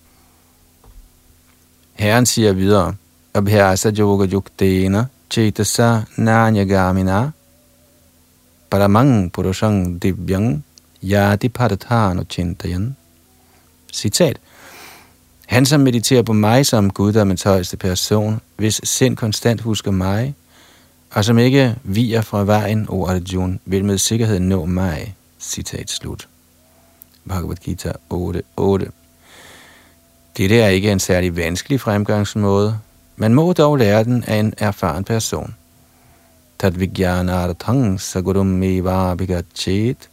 Herren 1.93 2.27
siger 2.27 2.53
videre, 2.53 2.95
Abhyasa 3.35 3.91
yoga 3.91 4.27
yuktena 4.27 5.07
chetasa 5.31 6.01
nanyagamina, 6.17 7.31
paramang 8.71 9.33
purushang 9.33 10.03
divyang 10.03 10.63
yadi 11.03 11.49
padatano 11.49 12.25
chintayan. 12.25 12.97
Citat. 13.93 14.39
Han, 15.47 15.67
som 15.67 15.81
mediterer 15.81 16.23
på 16.23 16.33
mig 16.33 16.67
som 16.67 16.91
guddommens 16.91 17.43
højeste 17.43 17.77
person, 17.77 18.41
hvis 18.57 18.81
sind 18.85 19.17
konstant 19.17 19.61
husker 19.61 19.91
mig, 19.91 20.35
og 21.11 21.25
som 21.25 21.39
ikke 21.39 21.77
viger 21.83 22.21
fra 22.21 22.45
vejen, 22.45 22.87
o 22.89 23.07
Arjun, 23.07 23.61
vil 23.65 23.85
med 23.85 23.99
sikkerhed 23.99 24.39
nå 24.39 24.65
mig. 24.65 25.15
Citat 25.41 25.91
slut. 25.91 26.29
Bhagavad 27.29 27.57
Gita 27.57 27.93
8.8 28.13 28.91
Dette 30.37 30.61
er 30.61 30.69
ikke 30.69 30.93
en 30.93 31.01
særlig 31.01 31.37
vanskelig 31.37 31.81
fremgangsmåde. 31.81 32.79
Man 33.17 33.35
må 33.35 33.53
dog 33.53 33.77
lære 33.77 34.05
den 34.05 34.25
af 34.25 34.37
en 34.37 34.55
erfaren 34.59 35.05
person. 35.05 35.55
Tadvigyanarthang 36.61 38.01
sagurum 38.01 38.63
evabhigachet. 38.63 40.09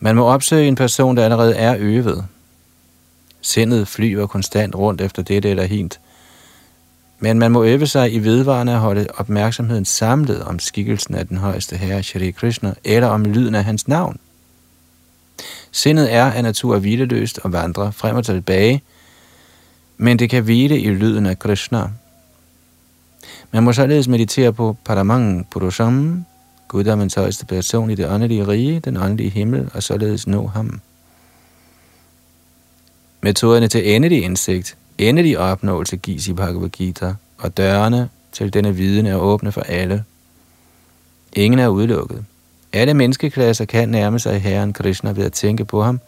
Man 0.00 0.16
må 0.16 0.24
opsøge 0.24 0.68
en 0.68 0.74
person, 0.74 1.16
der 1.16 1.24
allerede 1.24 1.56
er 1.56 1.76
øvet. 1.78 2.26
Sindet 3.40 3.88
flyver 3.88 4.26
konstant 4.26 4.74
rundt 4.74 5.00
efter 5.00 5.22
dette 5.22 5.50
eller 5.50 5.64
hint. 5.64 6.00
Men 7.18 7.38
man 7.38 7.50
må 7.50 7.64
øve 7.64 7.86
sig 7.86 8.12
i 8.14 8.18
vedvarende 8.18 8.72
at 8.72 8.78
holde 8.78 9.06
opmærksomheden 9.14 9.84
samlet 9.84 10.42
om 10.42 10.58
skikkelsen 10.58 11.14
af 11.14 11.26
den 11.26 11.36
højeste 11.36 11.76
herre, 11.76 12.02
Shri 12.02 12.30
Krishna, 12.30 12.74
eller 12.84 13.08
om 13.08 13.24
lyden 13.24 13.54
af 13.54 13.64
hans 13.64 13.88
navn. 13.88 14.18
Sindet 15.72 16.12
er 16.12 16.24
af 16.24 16.42
natur 16.42 16.78
hvileløst 16.78 17.38
og 17.38 17.52
vandrer 17.52 17.90
frem 17.90 18.16
og 18.16 18.24
tilbage, 18.24 18.82
men 19.96 20.18
det 20.18 20.30
kan 20.30 20.42
hvile 20.42 20.80
i 20.80 20.88
lyden 20.88 21.26
af 21.26 21.38
Krishna. 21.38 21.90
Man 23.50 23.62
må 23.62 23.72
således 23.72 24.08
meditere 24.08 24.52
på 24.52 24.76
Paramang 24.84 25.46
Purusham, 25.50 26.24
guddommens 26.68 27.14
højeste 27.14 27.46
person 27.46 27.90
i 27.90 27.94
det 27.94 28.08
åndelige 28.08 28.48
rige, 28.48 28.80
den 28.80 28.96
åndelige 28.96 29.30
himmel, 29.30 29.70
og 29.74 29.82
således 29.82 30.26
nå 30.26 30.46
ham. 30.46 30.80
Metoderne 33.20 33.68
til 33.68 33.94
endelig 33.94 34.22
indsigt, 34.22 34.76
endelig 34.98 35.38
opnåelse 35.38 35.96
gives 35.96 36.28
i 36.28 36.32
Bhagavad 36.32 36.68
Gita, 36.68 37.14
og 37.38 37.56
dørene 37.56 38.08
til 38.32 38.54
denne 38.54 38.74
viden 38.74 39.06
er 39.06 39.16
åbne 39.16 39.52
for 39.52 39.60
alle. 39.60 40.04
Ingen 41.32 41.58
er 41.58 41.68
udelukket. 41.68 42.24
Alle 42.72 42.94
menneskeklasser 42.94 43.64
kan 43.64 43.88
nærme 43.88 44.18
sig 44.18 44.40
Herren 44.40 44.72
Krishna 44.72 45.10
ved 45.10 45.24
at 45.24 45.32
tænke 45.32 45.64
på 45.64 45.82
ham, 45.82 46.00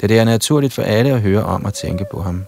da 0.00 0.06
det 0.06 0.18
er 0.18 0.24
naturligt 0.24 0.72
for 0.72 0.82
alle 0.82 1.10
at 1.10 1.20
høre 1.20 1.44
om 1.44 1.64
og 1.64 1.74
tænke 1.74 2.04
på 2.12 2.22
ham. 2.22 2.44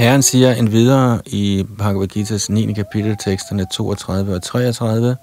Herren 0.00 0.22
siger 0.22 0.54
en 0.54 0.72
videre 0.72 1.20
i 1.26 1.64
Bhagavad 1.78 2.08
Gita's 2.08 2.48
9. 2.48 2.74
kapitel, 2.74 3.16
teksterne 3.16 3.66
32 3.66 4.34
og 4.34 4.42
33, 4.42 5.16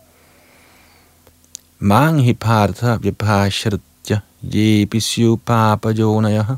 Manghi 1.80 2.34
partha 2.34 2.98
vipashritya 3.02 4.20
ye 4.54 4.86
papajonayaha 5.46 6.58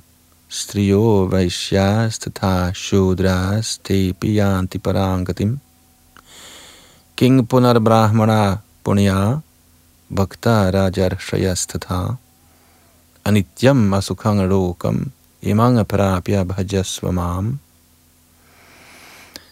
striyo 0.49 1.29
vaishyas 1.31 2.19
tatha 2.19 2.73
shudras 2.73 3.79
te 3.83 4.13
piyanti 4.13 4.79
parangatim 4.79 5.59
king 7.15 7.47
punar 7.47 7.79
brahmana 7.79 8.59
punya 8.83 9.41
bhakta 10.11 10.71
rajar 10.71 11.15
shayas 11.19 11.67
tata 11.67 12.17
anityam 13.23 13.93
asukhang 13.93 14.41
lokam 14.51 15.11
imang 15.41 15.85
prapya 15.85 16.43
bhajasvamam 16.43 17.59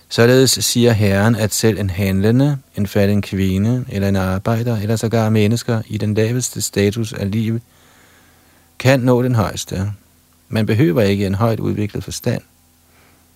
Således 0.09 0.51
siger 0.51 0.91
Herren, 0.91 1.35
at 1.35 1.53
selv 1.53 1.79
en 1.79 1.89
handlende, 1.89 2.57
en 2.77 2.87
fattig 2.87 3.23
kvinde 3.23 3.85
eller 3.89 4.09
en 4.09 4.15
arbejder, 4.15 4.77
eller 4.77 4.95
sågar 4.95 5.29
mennesker 5.29 5.81
i 5.87 5.97
den 5.97 6.13
laveste 6.13 6.61
status 6.61 7.13
af 7.13 7.31
livet, 7.31 7.61
kan 8.79 8.99
nå 8.99 9.23
den 9.23 9.35
højeste. 9.35 9.91
Man 10.49 10.65
behøver 10.65 11.01
ikke 11.01 11.25
en 11.25 11.35
højt 11.35 11.59
udviklet 11.59 12.03
forstand. 12.03 12.41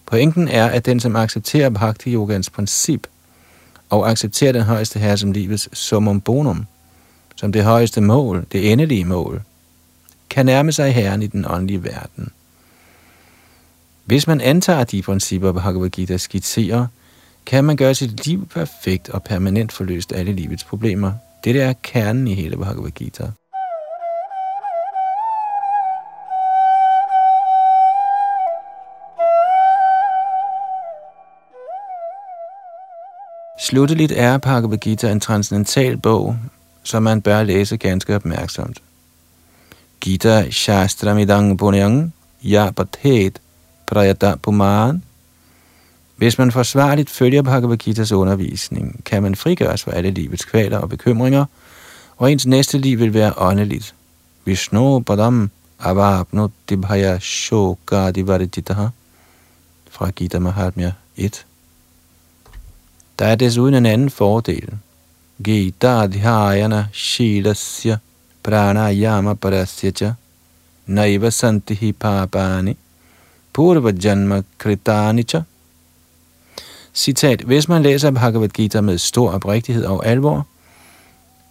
Pointen 0.05 0.47
er, 0.47 0.65
at 0.65 0.85
den, 0.85 0.99
som 0.99 1.15
accepterer 1.15 1.69
bhakti-yogans 1.69 2.49
princip, 2.49 3.07
og 3.89 4.09
accepterer 4.09 4.51
den 4.51 4.61
højeste 4.61 4.99
herre 4.99 5.17
som 5.17 5.31
livets 5.31 5.69
summum 5.77 6.21
bonum, 6.21 6.65
som 7.35 7.51
det 7.51 7.63
højeste 7.63 8.01
mål, 8.01 8.45
det 8.51 8.71
endelige 8.71 9.05
mål, 9.05 9.41
kan 10.29 10.45
nærme 10.45 10.71
sig 10.71 10.93
Herren 10.93 11.23
i 11.23 11.27
den 11.27 11.45
åndelige 11.49 11.83
verden. 11.83 12.31
Hvis 14.11 14.27
man 14.27 14.41
antager 14.41 14.83
de 14.83 15.01
principper, 15.01 15.51
Bhagavad 15.51 15.89
Gita 15.89 16.17
skitserer, 16.17 16.87
kan 17.45 17.63
man 17.63 17.77
gøre 17.77 17.95
sit 17.95 18.25
liv 18.25 18.47
perfekt 18.47 19.09
og 19.09 19.23
permanent 19.23 19.71
forløst 19.71 20.13
alle 20.13 20.31
livets 20.31 20.63
problemer. 20.63 21.13
Det 21.43 21.61
er 21.61 21.73
kernen 21.83 22.27
i 22.27 22.33
hele 22.33 22.57
Bhagavad 22.57 22.91
Gita. 22.91 23.23
Slutteligt 33.59 34.11
er 34.11 34.37
Bhagavad 34.37 34.77
Gita 34.77 35.11
en 35.11 35.19
transcendental 35.19 35.97
bog, 35.97 36.35
som 36.83 37.03
man 37.03 37.21
bør 37.21 37.43
læse 37.43 37.77
ganske 37.77 38.15
opmærksomt. 38.15 38.81
Gita 40.01 40.49
Shastramidang 40.49 41.57
Punyang 41.57 42.13
Yabathet 42.45 43.41
Prayata 43.91 44.35
Puman. 44.35 45.03
Hvis 46.15 46.37
man 46.37 46.51
forsvarligt 46.51 47.09
følger 47.09 47.41
Bhagavad 47.41 47.77
Gita's 47.83 48.13
undervisning, 48.13 49.03
kan 49.05 49.23
man 49.23 49.35
frigøres 49.35 49.83
fra 49.83 49.91
alle 49.91 50.11
livets 50.11 50.45
kvaler 50.45 50.77
og 50.77 50.89
bekymringer, 50.89 51.45
og 52.17 52.31
ens 52.31 52.45
næste 52.45 52.77
liv 52.77 52.99
vil 52.99 53.13
være 53.13 53.33
åndeligt. 53.37 53.95
Vishnu 54.45 54.99
Padam 54.99 55.51
Avapnu 55.79 56.49
Dibhaya 56.69 57.19
Shoka 57.19 58.11
Divarititaha 58.11 58.87
fra 59.89 60.09
Gita 60.09 60.39
Mahatmya 60.39 60.91
1. 61.17 61.45
Der 63.19 63.25
er 63.25 63.35
desuden 63.35 63.73
en 63.73 63.85
anden 63.85 64.09
fordel. 64.09 64.69
Gita 65.43 65.87
Adhyayana 65.87 66.87
Shilasya 66.93 67.97
Pranayama 68.43 69.33
Parasyacha 69.33 70.11
Naiva 70.85 71.29
Santihi 71.29 71.91
Papani 71.91 72.77
Purva 73.53 73.91
Janma 74.03 74.43
Kritanicha. 74.57 75.41
Citat, 76.93 77.41
hvis 77.41 77.67
man 77.67 77.83
læser 77.83 78.11
Bhagavad 78.11 78.49
Gita 78.49 78.81
med 78.81 78.97
stor 78.97 79.31
oprigtighed 79.31 79.85
og 79.85 80.05
alvor, 80.05 80.47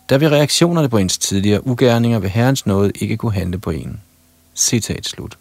der 0.09 0.18
vil 0.18 0.28
reaktionerne 0.28 0.88
på 0.88 0.98
ens 0.98 1.18
tidligere 1.18 1.66
ugerninger 1.66 2.18
ved 2.18 2.28
Herrens 2.28 2.66
nåde 2.66 2.92
ikke 2.94 3.16
kunne 3.16 3.32
handle 3.32 3.59
på 3.59 3.70
en. 3.70 4.01
Citat 4.55 5.07
slut. 5.07 5.38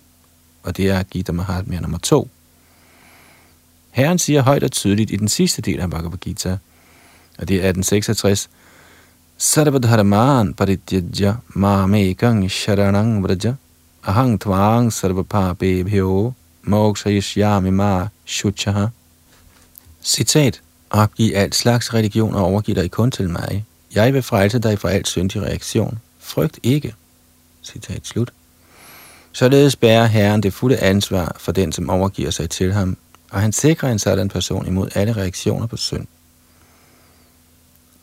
Og 0.64 0.78
det 0.78 0.90
er 0.90 1.04
Gita 1.04 1.32
Mahatmya 1.32 1.80
nummer 1.80 1.98
2. 1.98 2.30
Herren 3.92 4.20
siger 4.20 4.42
højt 4.42 4.64
og 4.64 4.72
tydeligt 4.72 5.12
i 5.12 5.16
den 5.16 5.28
sidste 5.28 5.62
del 5.62 5.80
af 5.80 5.90
Bhagavad 5.90 6.18
Gita, 6.18 6.58
og 7.38 7.48
det 7.48 7.56
er 7.56 7.70
1866, 7.70 8.50
Sarvadharman 9.42 10.54
parityajya 10.54 11.40
mamekang 11.56 12.52
sharanang 12.52 13.24
vraja 13.24 13.56
ahang 14.04 14.36
tvang 14.36 14.92
sarvapapebhyo 14.92 16.34
mokshayishyami 16.70 17.72
ma 17.72 18.08
shuchaha. 18.26 18.88
Citat. 20.04 20.62
Opgiv 20.90 21.32
alt 21.36 21.56
slags 21.56 21.94
religion 21.94 22.36
og 22.36 22.46
overgiv 22.46 22.76
dig 22.76 22.92
kun 22.92 23.12
til 23.12 23.30
mig. 23.30 23.66
Jeg 23.96 24.14
vil 24.14 24.22
frelse 24.22 24.60
dig 24.60 24.80
fra 24.80 24.90
alt 24.90 25.08
syndig 25.08 25.42
reaktion. 25.42 26.00
Frygt 26.20 26.60
ikke. 26.64 26.96
Citat 27.64 28.08
slut. 28.08 28.32
Således 29.32 29.76
bærer 29.76 30.06
Herren 30.06 30.44
det 30.44 30.54
fulde 30.54 30.78
ansvar 30.78 31.36
for 31.40 31.52
den, 31.52 31.72
som 31.72 31.90
overgiver 31.90 32.32
sig 32.32 32.50
til 32.50 32.74
ham, 32.74 32.98
og 33.32 33.42
han 33.42 33.52
sikrer 33.52 33.92
en 33.92 34.00
sådan 34.00 34.30
person 34.30 34.68
imod 34.68 34.90
alle 34.96 35.14
reaktioner 35.14 35.68
på 35.68 35.78
synd. 35.78 36.08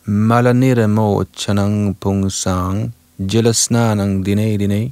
Malanira 0.05 0.87
mo 0.87 1.23
chanang 1.37 1.99
pung 1.99 2.31
sang, 2.31 2.95
jelasnanang 3.19 4.25
dine 4.25 4.57
dine, 4.57 4.91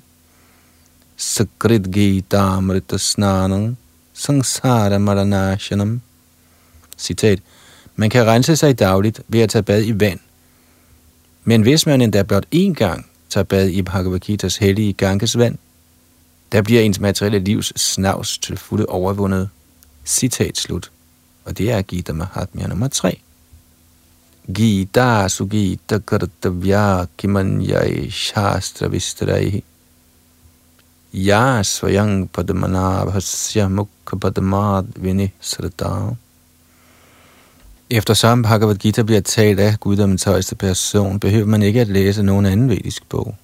sakrit 1.18 1.92
gita 1.92 2.38
amrita 2.38 2.98
Snanam 2.98 3.76
sangsara 4.16 4.98
maranashanam. 4.98 6.02
Citat. 6.98 7.40
Man 7.96 8.10
kan 8.10 8.28
rense 8.28 8.56
sig 8.56 8.80
dagligt 8.80 9.22
ved 9.28 9.42
at 9.42 9.50
tage 9.50 9.64
bad 9.64 9.84
i 9.84 10.00
vand. 10.00 10.20
Men 11.44 11.62
hvis 11.62 11.86
man 11.86 12.02
endda 12.02 12.24
blot 12.24 12.46
én 12.56 12.74
gang 12.74 13.06
tager 13.30 13.44
bad 13.44 13.70
i 13.70 13.82
Bhagavad 13.82 14.20
Gita's 14.30 14.58
hellige 14.60 14.94
Ganges 14.94 15.38
vand, 15.38 15.58
der 16.52 16.62
bliver 16.62 16.82
ens 16.82 17.00
materielle 17.00 17.40
livs 17.40 17.82
snavs 17.82 18.38
til 18.38 18.58
fulde 18.58 18.86
overvundet. 18.86 19.50
Citat 20.06 20.58
slut. 20.58 20.92
Og 21.46 21.58
det 21.58 21.72
er 21.72 21.82
Gita 21.82 22.14
Mahatmya 22.14 22.68
nummer 22.68 22.88
3. 22.88 23.20
Gita 24.54 25.28
Sugita 25.28 25.98
Kartavya 25.98 27.06
Kimanyai 27.18 28.10
Shastra 28.10 28.88
vistrai 28.88 29.64
Ya 31.18 31.64
Svayang 31.64 32.28
Padmanabhasya 32.28 33.70
Mukha 33.70 34.18
Padmad 34.20 34.86
Vinisrata 35.00 36.16
Eftersom 37.90 38.42
Bhagavad 38.42 38.76
Gita 38.76 39.02
bliver 39.02 39.22
talt 39.22 39.60
af 39.60 39.80
guddommens 39.80 40.24
højeste 40.24 40.56
person, 40.56 41.20
behøver 41.20 41.46
man 41.46 41.62
ikke 41.62 41.82
at 41.82 41.88
læse 41.88 42.24
nogen 42.24 42.46
anden 42.46 42.70
vedisk 42.70 43.10
bog. 43.10 43.36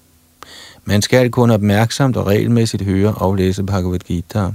Man 0.84 1.02
skal 1.02 1.30
kun 1.30 1.50
opmærksomt 1.50 2.16
og 2.16 2.26
regelmæssigt 2.26 2.82
høre 2.82 3.14
og 3.14 3.34
læse 3.34 3.62
Bhagavad 3.62 3.98
Gita. 3.98 4.50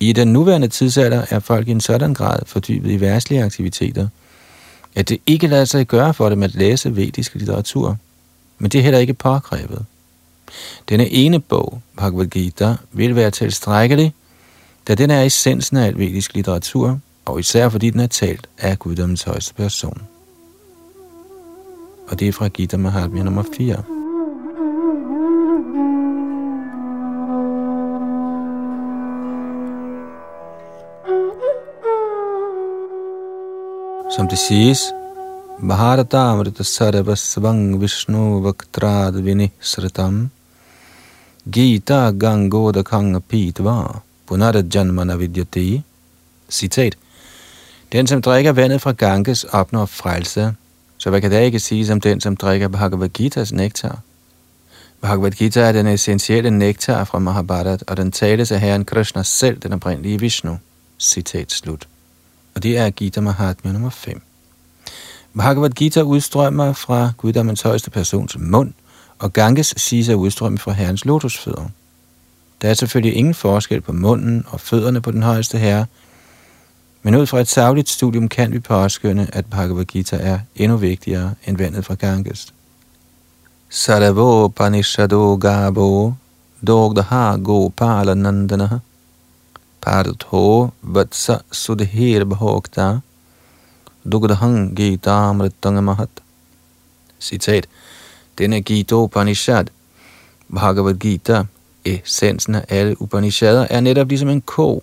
I 0.00 0.12
den 0.12 0.32
nuværende 0.32 0.68
tidsalder 0.68 1.26
er 1.30 1.38
folk 1.38 1.68
i 1.68 1.70
en 1.70 1.80
sådan 1.80 2.14
grad 2.14 2.38
fordybet 2.46 2.90
i 2.90 3.00
værtslige 3.00 3.44
aktiviteter, 3.44 4.08
at 4.94 5.08
det 5.08 5.18
ikke 5.26 5.46
lader 5.46 5.64
sig 5.64 5.86
gøre 5.86 6.14
for 6.14 6.28
dem 6.28 6.42
at 6.42 6.54
læse 6.54 6.96
vedisk 6.96 7.34
litteratur. 7.34 7.96
Men 8.58 8.70
det 8.70 8.78
er 8.78 8.82
heller 8.82 9.00
ikke 9.00 9.14
påkrævet. 9.14 9.84
Denne 10.88 11.12
ene 11.12 11.40
bog, 11.40 11.80
Bhagavad 11.96 12.26
Gita, 12.26 12.74
vil 12.92 13.16
være 13.16 13.30
tilstrækkelig, 13.30 14.14
da 14.88 14.94
den 14.94 15.10
er 15.10 15.22
essensen 15.22 15.76
af 15.76 15.86
alvedisk 15.86 16.34
litteratur, 16.34 16.98
og 17.24 17.40
især 17.40 17.68
fordi 17.68 17.90
den 17.90 18.00
er 18.00 18.06
talt 18.06 18.46
af 18.58 18.78
guddommens 18.78 19.22
højeste 19.22 19.54
person. 19.54 20.02
Og 22.08 22.20
det 22.20 22.28
er 22.28 22.32
fra 22.32 22.48
Gita 22.48 22.76
Mahatmya 22.76 23.22
nummer 23.22 23.42
4. 23.56 23.82
Som 34.16 34.28
det 34.28 34.38
siges, 34.38 34.78
Bharata 35.68 36.16
Amrita 36.16 36.62
Sarvasvang 36.62 37.80
Vishnu 37.80 38.40
Vaktrad 38.42 39.22
Vinisratam 39.22 40.30
Gita 41.52 42.10
Gangoda 42.10 42.82
Kanga 42.82 43.18
Pitva 43.18 44.00
Punada 44.26 44.62
Janmana 44.74 45.16
Vidyati 45.16 45.82
Citat 46.50 46.96
Den, 47.92 48.06
som 48.06 48.22
drikker 48.22 48.52
vandet 48.52 48.80
fra 48.80 48.92
Ganges, 48.92 49.44
opnår 49.44 49.86
frelse. 49.86 50.54
Så 50.98 51.10
hvad 51.10 51.20
kan 51.20 51.30
der 51.30 51.38
ikke 51.38 51.60
sige 51.60 51.92
om 51.92 52.00
den, 52.00 52.20
som 52.20 52.36
drikker 52.36 52.68
Bhagavad 52.68 53.08
Gita's 53.18 53.54
nektar? 53.54 53.98
Bhagavad 55.00 55.30
Gita 55.30 55.60
er 55.60 55.72
den 55.72 55.86
essentielle 55.86 56.50
nektar 56.50 57.04
fra 57.04 57.18
Mahabharat, 57.18 57.84
og 57.86 57.96
den 57.96 58.12
tales 58.12 58.52
af 58.52 58.60
Herren 58.60 58.84
Krishna 58.84 59.22
selv, 59.22 59.58
den 59.58 59.72
oprindelige 59.72 60.20
Vishnu. 60.20 60.58
Citat 60.98 61.52
slut 61.52 61.88
og 62.54 62.62
det 62.62 62.78
er 62.78 62.90
Gita 62.90 63.20
Mahatmya 63.20 63.72
nummer 63.72 63.90
5. 63.90 64.22
Bhagavad 65.36 65.70
Gita 65.70 66.00
udstrømmer 66.00 66.72
fra 66.72 67.12
guddommens 67.16 67.62
højeste 67.62 67.90
persons 67.90 68.36
mund, 68.38 68.72
og 69.24 69.32
Ganges 69.32 69.74
siges 69.76 70.08
at 70.08 70.14
udstrømme 70.14 70.58
fra 70.58 70.72
herrens 70.72 71.04
lotusfødder. 71.04 71.68
Der 72.62 72.68
er 72.70 72.74
selvfølgelig 72.74 73.16
ingen 73.16 73.34
forskel 73.34 73.80
på 73.80 73.92
munden 73.92 74.44
og 74.48 74.60
fødderne 74.60 75.00
på 75.00 75.10
den 75.10 75.22
højeste 75.22 75.58
herre, 75.58 75.86
men 77.02 77.14
ud 77.14 77.26
fra 77.26 77.40
et 77.40 77.48
savligt 77.48 77.88
studium 77.88 78.28
kan 78.28 78.52
vi 78.52 78.58
påskynde, 78.58 79.26
at 79.32 79.46
Bhagavad 79.46 79.84
Gita 79.84 80.16
er 80.16 80.38
endnu 80.56 80.76
vigtigere 80.76 81.34
end 81.46 81.56
vandet 81.56 81.84
fra 81.84 81.94
Ganges. 81.94 82.54
Saravo 83.68 84.48
Panishado 84.48 85.36
Gabo 85.36 86.14
Dogdaha 86.66 87.36
Gopalanandanaha 87.36 88.76
Pardho 89.80 90.68
Vatsa 90.82 91.36
Sudhir 91.52 92.24
Bhokta 92.24 92.98
Dugdhang 94.12 94.76
Gita 94.76 95.32
Mahat. 95.80 96.08
Citat. 97.20 97.66
Denne 98.38 98.62
Gita 98.62 98.94
Upanishad, 98.94 99.66
Bhagavad 100.54 100.94
Gita, 100.94 101.44
essensen 101.84 102.54
af 102.54 102.64
alle 102.68 103.02
Upanishader, 103.02 103.66
er 103.70 103.80
netop 103.80 104.08
ligesom 104.08 104.28
en 104.28 104.40
ko. 104.40 104.82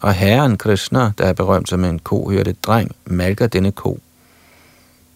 Og 0.00 0.14
herren 0.14 0.58
Krishna, 0.58 1.12
der 1.18 1.24
er 1.24 1.32
berømt 1.32 1.68
som 1.68 1.84
en 1.84 1.98
ko, 1.98 2.32
dreng, 2.62 2.90
malker 3.06 3.46
denne 3.46 3.72
ko. 3.72 3.98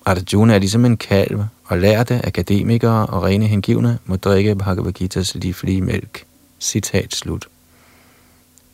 Arjuna 0.05 0.55
er 0.55 0.59
ligesom 0.59 0.85
en 0.85 0.97
kalv, 0.97 1.45
og 1.65 1.79
lærte 1.79 2.27
akademikere 2.27 3.07
og 3.07 3.23
rene 3.23 3.47
hengivne 3.47 3.99
må 4.05 4.17
drikke 4.17 4.55
Bhagavad 4.55 4.93
Gitas 4.93 5.35
livlige 5.35 5.81
mælk. 5.81 6.25
Citat 6.61 7.15
slut. 7.15 7.49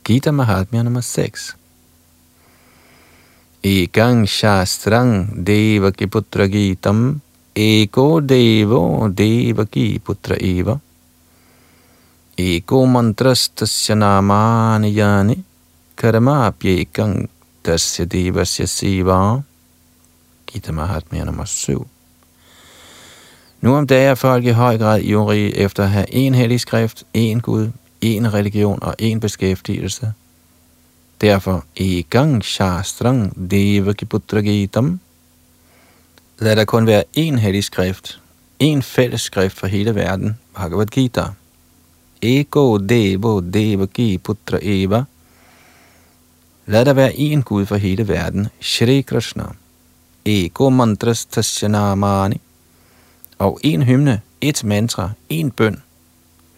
Gita 0.03 0.31
Mahatmya 0.31 0.83
nummer 0.83 1.01
6. 1.01 1.57
Ekang 3.63 4.29
Shastrang 4.29 5.47
Devaki 5.47 6.05
Putra 6.05 6.47
Gitam 6.47 7.21
Eko 7.55 8.19
Devo 8.19 9.09
Devaki 9.09 9.99
Putra 9.99 10.35
Eva 10.41 10.79
Eko 12.35 12.85
Mantrastasya 12.85 13.95
Namani 13.95 14.89
Yani 14.89 15.43
Karamapyekang 15.95 17.29
Tasya 17.63 18.05
Devasya 18.05 18.67
Siva 18.67 19.43
Gita 20.47 20.71
Mahatmya 20.71 21.25
nummer 21.25 21.45
7. 21.45 21.85
Nu 23.61 23.75
om 23.75 23.87
dagen 23.87 24.09
er 24.09 24.15
folk 24.15 24.45
i 24.45 24.51
høj 24.57 24.77
grad 24.77 25.01
ivrige 25.01 25.57
efter 25.57 25.83
at 25.83 25.89
have 25.89 26.13
en 26.13 26.33
hellig 26.33 26.59
skrift, 26.59 27.03
en 27.13 27.41
Gud, 27.41 27.71
en 28.01 28.33
religion 28.33 28.83
og 28.83 28.95
en 28.99 29.19
beskæftigelse. 29.19 30.13
Derfor, 31.21 31.63
i 31.75 32.05
gang 32.09 32.43
shastrang 32.43 33.49
devakiputra 33.51 34.41
gitam, 34.41 34.99
lad 36.39 36.55
der 36.55 36.65
kun 36.65 36.87
være 36.87 37.03
én 37.17 37.37
hellig 37.37 37.63
skrift, 37.63 38.19
én 38.63 38.81
fælles 38.81 39.21
skrift 39.21 39.57
for 39.57 39.67
hele 39.67 39.95
verden, 39.95 40.37
Bhagavad 40.55 40.87
Gita. 40.87 41.25
Ego 42.21 42.77
devo 42.77 43.41
devaki 43.41 44.17
putra 44.17 44.59
eva. 44.61 45.03
Lad 46.65 46.85
der 46.85 46.93
være 46.93 47.13
én 47.13 47.41
Gud 47.41 47.65
for 47.65 47.75
hele 47.75 48.07
verden, 48.07 48.47
Shri 48.61 49.01
Krishna. 49.01 49.45
Ego 50.25 50.69
mantras 50.69 51.25
tasyanamani. 51.25 52.41
Og 53.39 53.59
en 53.63 53.81
hymne, 53.83 54.21
et 54.41 54.63
mantra, 54.63 55.09
en 55.29 55.51
bøn. 55.51 55.81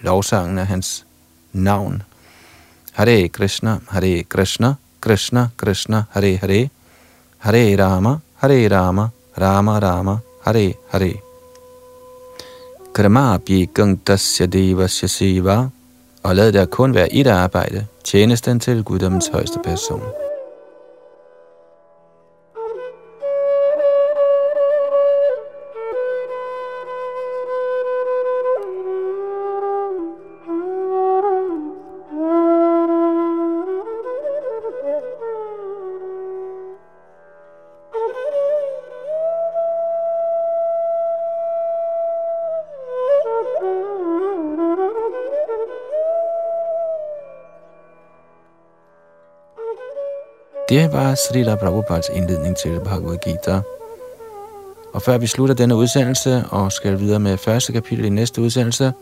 Lovsangen 0.01 0.57
er 0.57 0.63
hans 0.63 1.05
navn. 1.53 2.03
Hare 2.91 3.27
Krishna, 3.27 3.79
Hare 3.89 4.23
Krishna, 4.23 4.75
Krishna 5.01 5.49
Krishna, 5.57 6.03
Hare 6.11 6.37
Hare, 6.37 6.69
Hare 7.37 7.75
Rama, 7.75 8.19
Hare 8.35 8.67
Rama, 8.67 9.09
Rama 9.41 9.79
Rama, 9.79 10.17
Hare 10.41 10.73
Hare. 10.91 11.13
Kramapi 12.93 13.65
gangtasya 13.73 14.45
devasya 14.45 15.07
seva, 15.07 15.69
og 16.23 16.35
lad 16.35 16.51
der 16.51 16.65
kun 16.65 16.93
være 16.93 17.13
et 17.13 17.27
arbejde, 17.27 17.85
tjenesten 18.03 18.59
til 18.59 18.83
guddommens 18.83 19.27
højeste 19.27 19.59
person. 19.63 20.01
Det 50.69 50.93
var 50.93 51.15
Srila 51.15 51.55
Prabhupads 51.55 52.05
indledning 52.13 52.57
til 52.57 52.79
Bhagavad 52.83 53.17
Gita. 53.17 53.61
Og 54.93 55.01
før 55.01 55.17
vi 55.17 55.27
slutter 55.27 55.55
denne 55.55 55.75
udsendelse 55.75 56.45
og 56.51 56.71
skal 56.71 56.99
videre 56.99 57.19
med 57.19 57.37
første 57.37 57.73
kapitel 57.73 58.05
i 58.05 58.09
næste 58.09 58.41
udsendelse, 58.41 58.93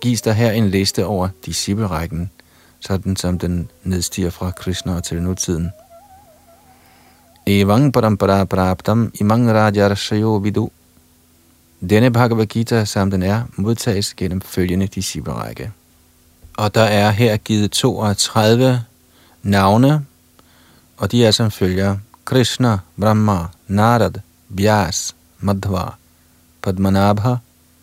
gives 0.00 0.22
der 0.22 0.32
her 0.32 0.50
en 0.50 0.68
liste 0.68 1.06
over 1.06 1.28
disciplerækken, 1.46 2.30
sådan 2.80 3.16
som 3.16 3.38
den 3.38 3.70
nedstiger 3.82 4.30
fra 4.30 4.50
Krishna 4.50 5.00
til 5.00 5.22
nutiden. 5.22 5.70
Evang 7.46 7.92
parampara 7.92 8.44
praptam 8.44 9.12
imang 9.20 9.52
rajarshayo 9.52 10.36
vidu. 10.36 10.70
Denne 11.90 12.12
Bhagavad 12.12 12.46
Gita, 12.46 12.84
som 12.84 13.10
den 13.10 13.22
er, 13.22 13.42
modtages 13.56 14.14
gennem 14.14 14.40
følgende 14.40 14.86
disciplerække. 14.86 15.72
Og 16.56 16.74
der 16.74 16.84
er 16.84 17.10
her 17.10 17.36
givet 17.36 17.70
32 17.70 18.80
navne 19.44 20.04
og 20.96 21.10
de 21.12 21.24
er 21.24 21.32
som 21.32 21.50
følger 21.50 21.98
Krishna, 22.24 22.78
Brahma, 22.96 23.50
Narad, 23.68 24.22
Vyas, 24.48 25.14
Madhva, 25.42 25.96
Padmanabha, 26.62 27.40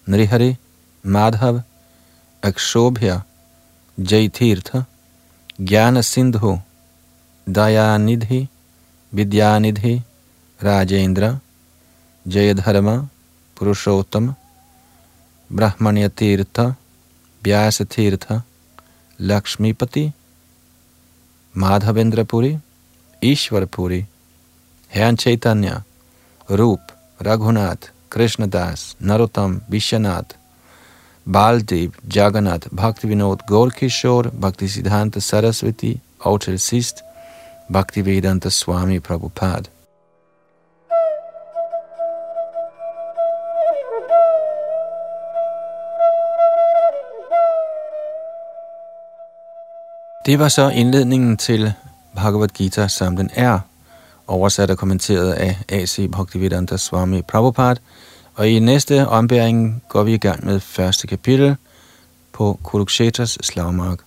Nrihari, 0.08 0.58
Madhav, 1.04 1.64
Akshobhya, 2.42 3.24
Jaitirtha, 4.00 4.86
Jnana 5.60 6.02
Sindhu, 6.02 6.60
Dayanidhi, 7.48 8.48
Vidyanidhi, 9.14 10.02
Rajendra, 10.60 11.40
Jayadharma, 12.28 13.08
Purushottam, 13.56 14.36
Brahmanya 15.52 16.10
Tirtha, 16.10 16.76
Vyasa 17.44 17.86
Tirtha, 17.86 18.44
Lakshmipati, 19.20 20.14
Madhavendra 21.56 22.24
Puri, 22.28 22.60
Ishwar 23.22 23.66
Puri, 23.66 24.06
Herren 24.88 25.18
Chaitanya, 25.18 25.84
Rup, 26.50 26.80
Raghunath, 27.20 27.90
Krishnadas, 28.10 28.96
Narottam, 29.02 29.62
Vishwanath, 29.70 30.32
Baldev, 31.28 31.94
Jagannath, 32.08 32.70
Bhaktivinod, 32.70 33.46
Gaurkishore, 33.48 34.32
Bhaktisiddhanta 34.32 35.20
Saraswati 35.20 36.00
og 36.20 36.42
til 36.42 36.60
sidst 36.60 37.04
Bhaktivedanta 37.72 38.50
Swami 38.50 39.00
Prabhupada. 39.00 39.70
Det 50.26 50.40
var 50.40 50.48
så 50.48 50.70
indledningen 50.70 51.38
til 51.38 51.74
Bhagavad 52.16 52.48
Gita, 52.48 52.88
som 52.88 53.16
den 53.16 53.30
er, 53.34 53.60
oversat 54.28 54.72
og 54.72 54.78
kommenteret 54.78 55.32
af 55.34 55.58
A.C. 55.70 56.12
Bhaktivedanta 56.12 56.78
Swami 56.78 57.22
Prabhupada. 57.22 57.80
Og 58.36 58.50
i 58.50 58.60
næste 58.60 59.08
ombæring 59.08 59.84
går 59.90 60.04
vi 60.04 60.14
i 60.14 60.18
gang 60.18 60.46
med 60.46 60.60
første 60.60 61.08
kapitel 61.08 61.56
på 62.34 62.60
Kurukshetras 62.64 63.38
slagmark. 63.42 64.00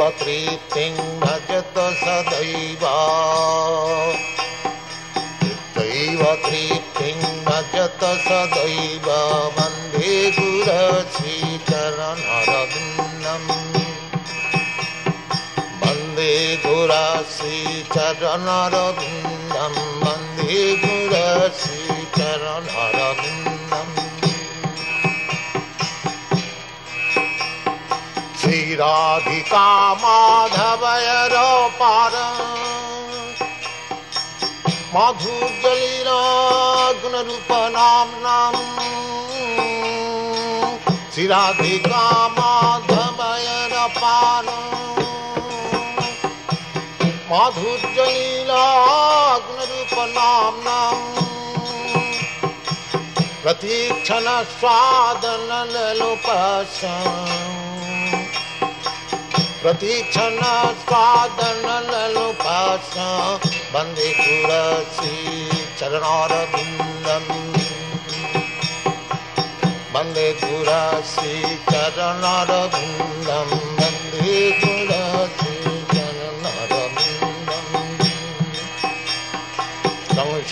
तृप्तिं 0.09 1.19
भजत 1.19 1.73
सदैव। 1.77 2.83
तैव 5.75 6.23
तृप्तिं 6.23 7.45
भजत 7.45 7.99
सदैव। 8.03 9.09
वन्दे 9.59 10.31
गुरसि 10.39 11.36
गुरश्रीचरणरविन्दं 16.86 17.74
वन्दे 20.02 20.58
गुरश्रीचरणरविन्दम् 20.82 21.60
श्रीराधिका 28.40 29.66
माधवयर 30.02 31.34
पार 31.80 32.14
माधुर्यलीला 34.94 36.20
गुणरूप 37.02 37.50
नाम 37.76 38.08
नाम 38.24 38.56
श्रीराधिका 41.14 42.02
माधवयर 42.38 42.95
माधुर्यलीला 47.30 48.64
गुणरूप 49.46 49.94
नाम 50.14 50.58
नाम 50.64 50.98
प्रतीक्षण 53.42 54.26
स्वादन 54.50 55.50
लोपस 55.98 56.78
प्रतीक्षण 59.62 60.38
स्वादन 60.84 61.66
लोपस 62.14 62.92
वन्दे 63.74 64.12
तुलसी 64.20 65.12
चरणारविन्दम् 65.80 67.30
वन्दे 69.94 70.32
तुलसी 70.42 71.34
चरणारविन्दं 71.70 73.65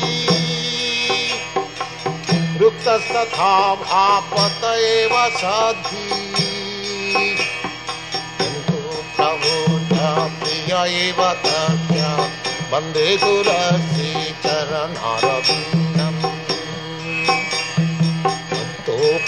रुक्तस्तथा 2.62 3.53
भापत 3.84 4.64
एव 4.74 5.16
सद्भिः 5.38 6.38
किन्तु 8.41 8.78
प्रभो 9.16 9.56
न 9.78 10.30
प्रिय 10.39 10.74
एव 11.03 11.24
तभ्य 11.45 12.03
वन्दे 12.72 13.18
गुरसि 13.18 14.12
श्रीचरनारभ 14.12 15.85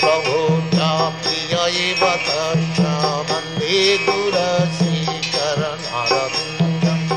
प्रभुता 0.01 0.89
प्रिय 1.23 1.53
एव 1.83 2.01
तथा 2.27 2.93
वंदे 3.29 3.79
गुरशीकरणारविन्दम् 4.07 7.07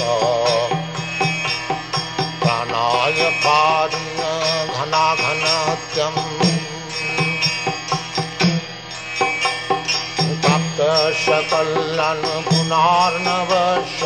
घनाय 2.44 3.20
पारुण 3.44 4.18
घनाघनात्यम् 4.78 6.22
सकल्लन् 11.24 12.24
पुनार्णवश 12.46 14.00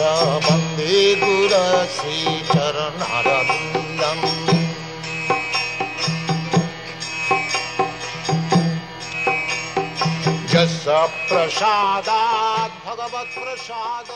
वंदे 0.45 0.99
गुरश्री 1.23 2.38
गुरश्रीचरणरविन्दम् 2.79 4.24
यस्य 10.55 10.99
प्रसादात् 11.29 12.76
भगवत्प्रसाद 12.87 14.09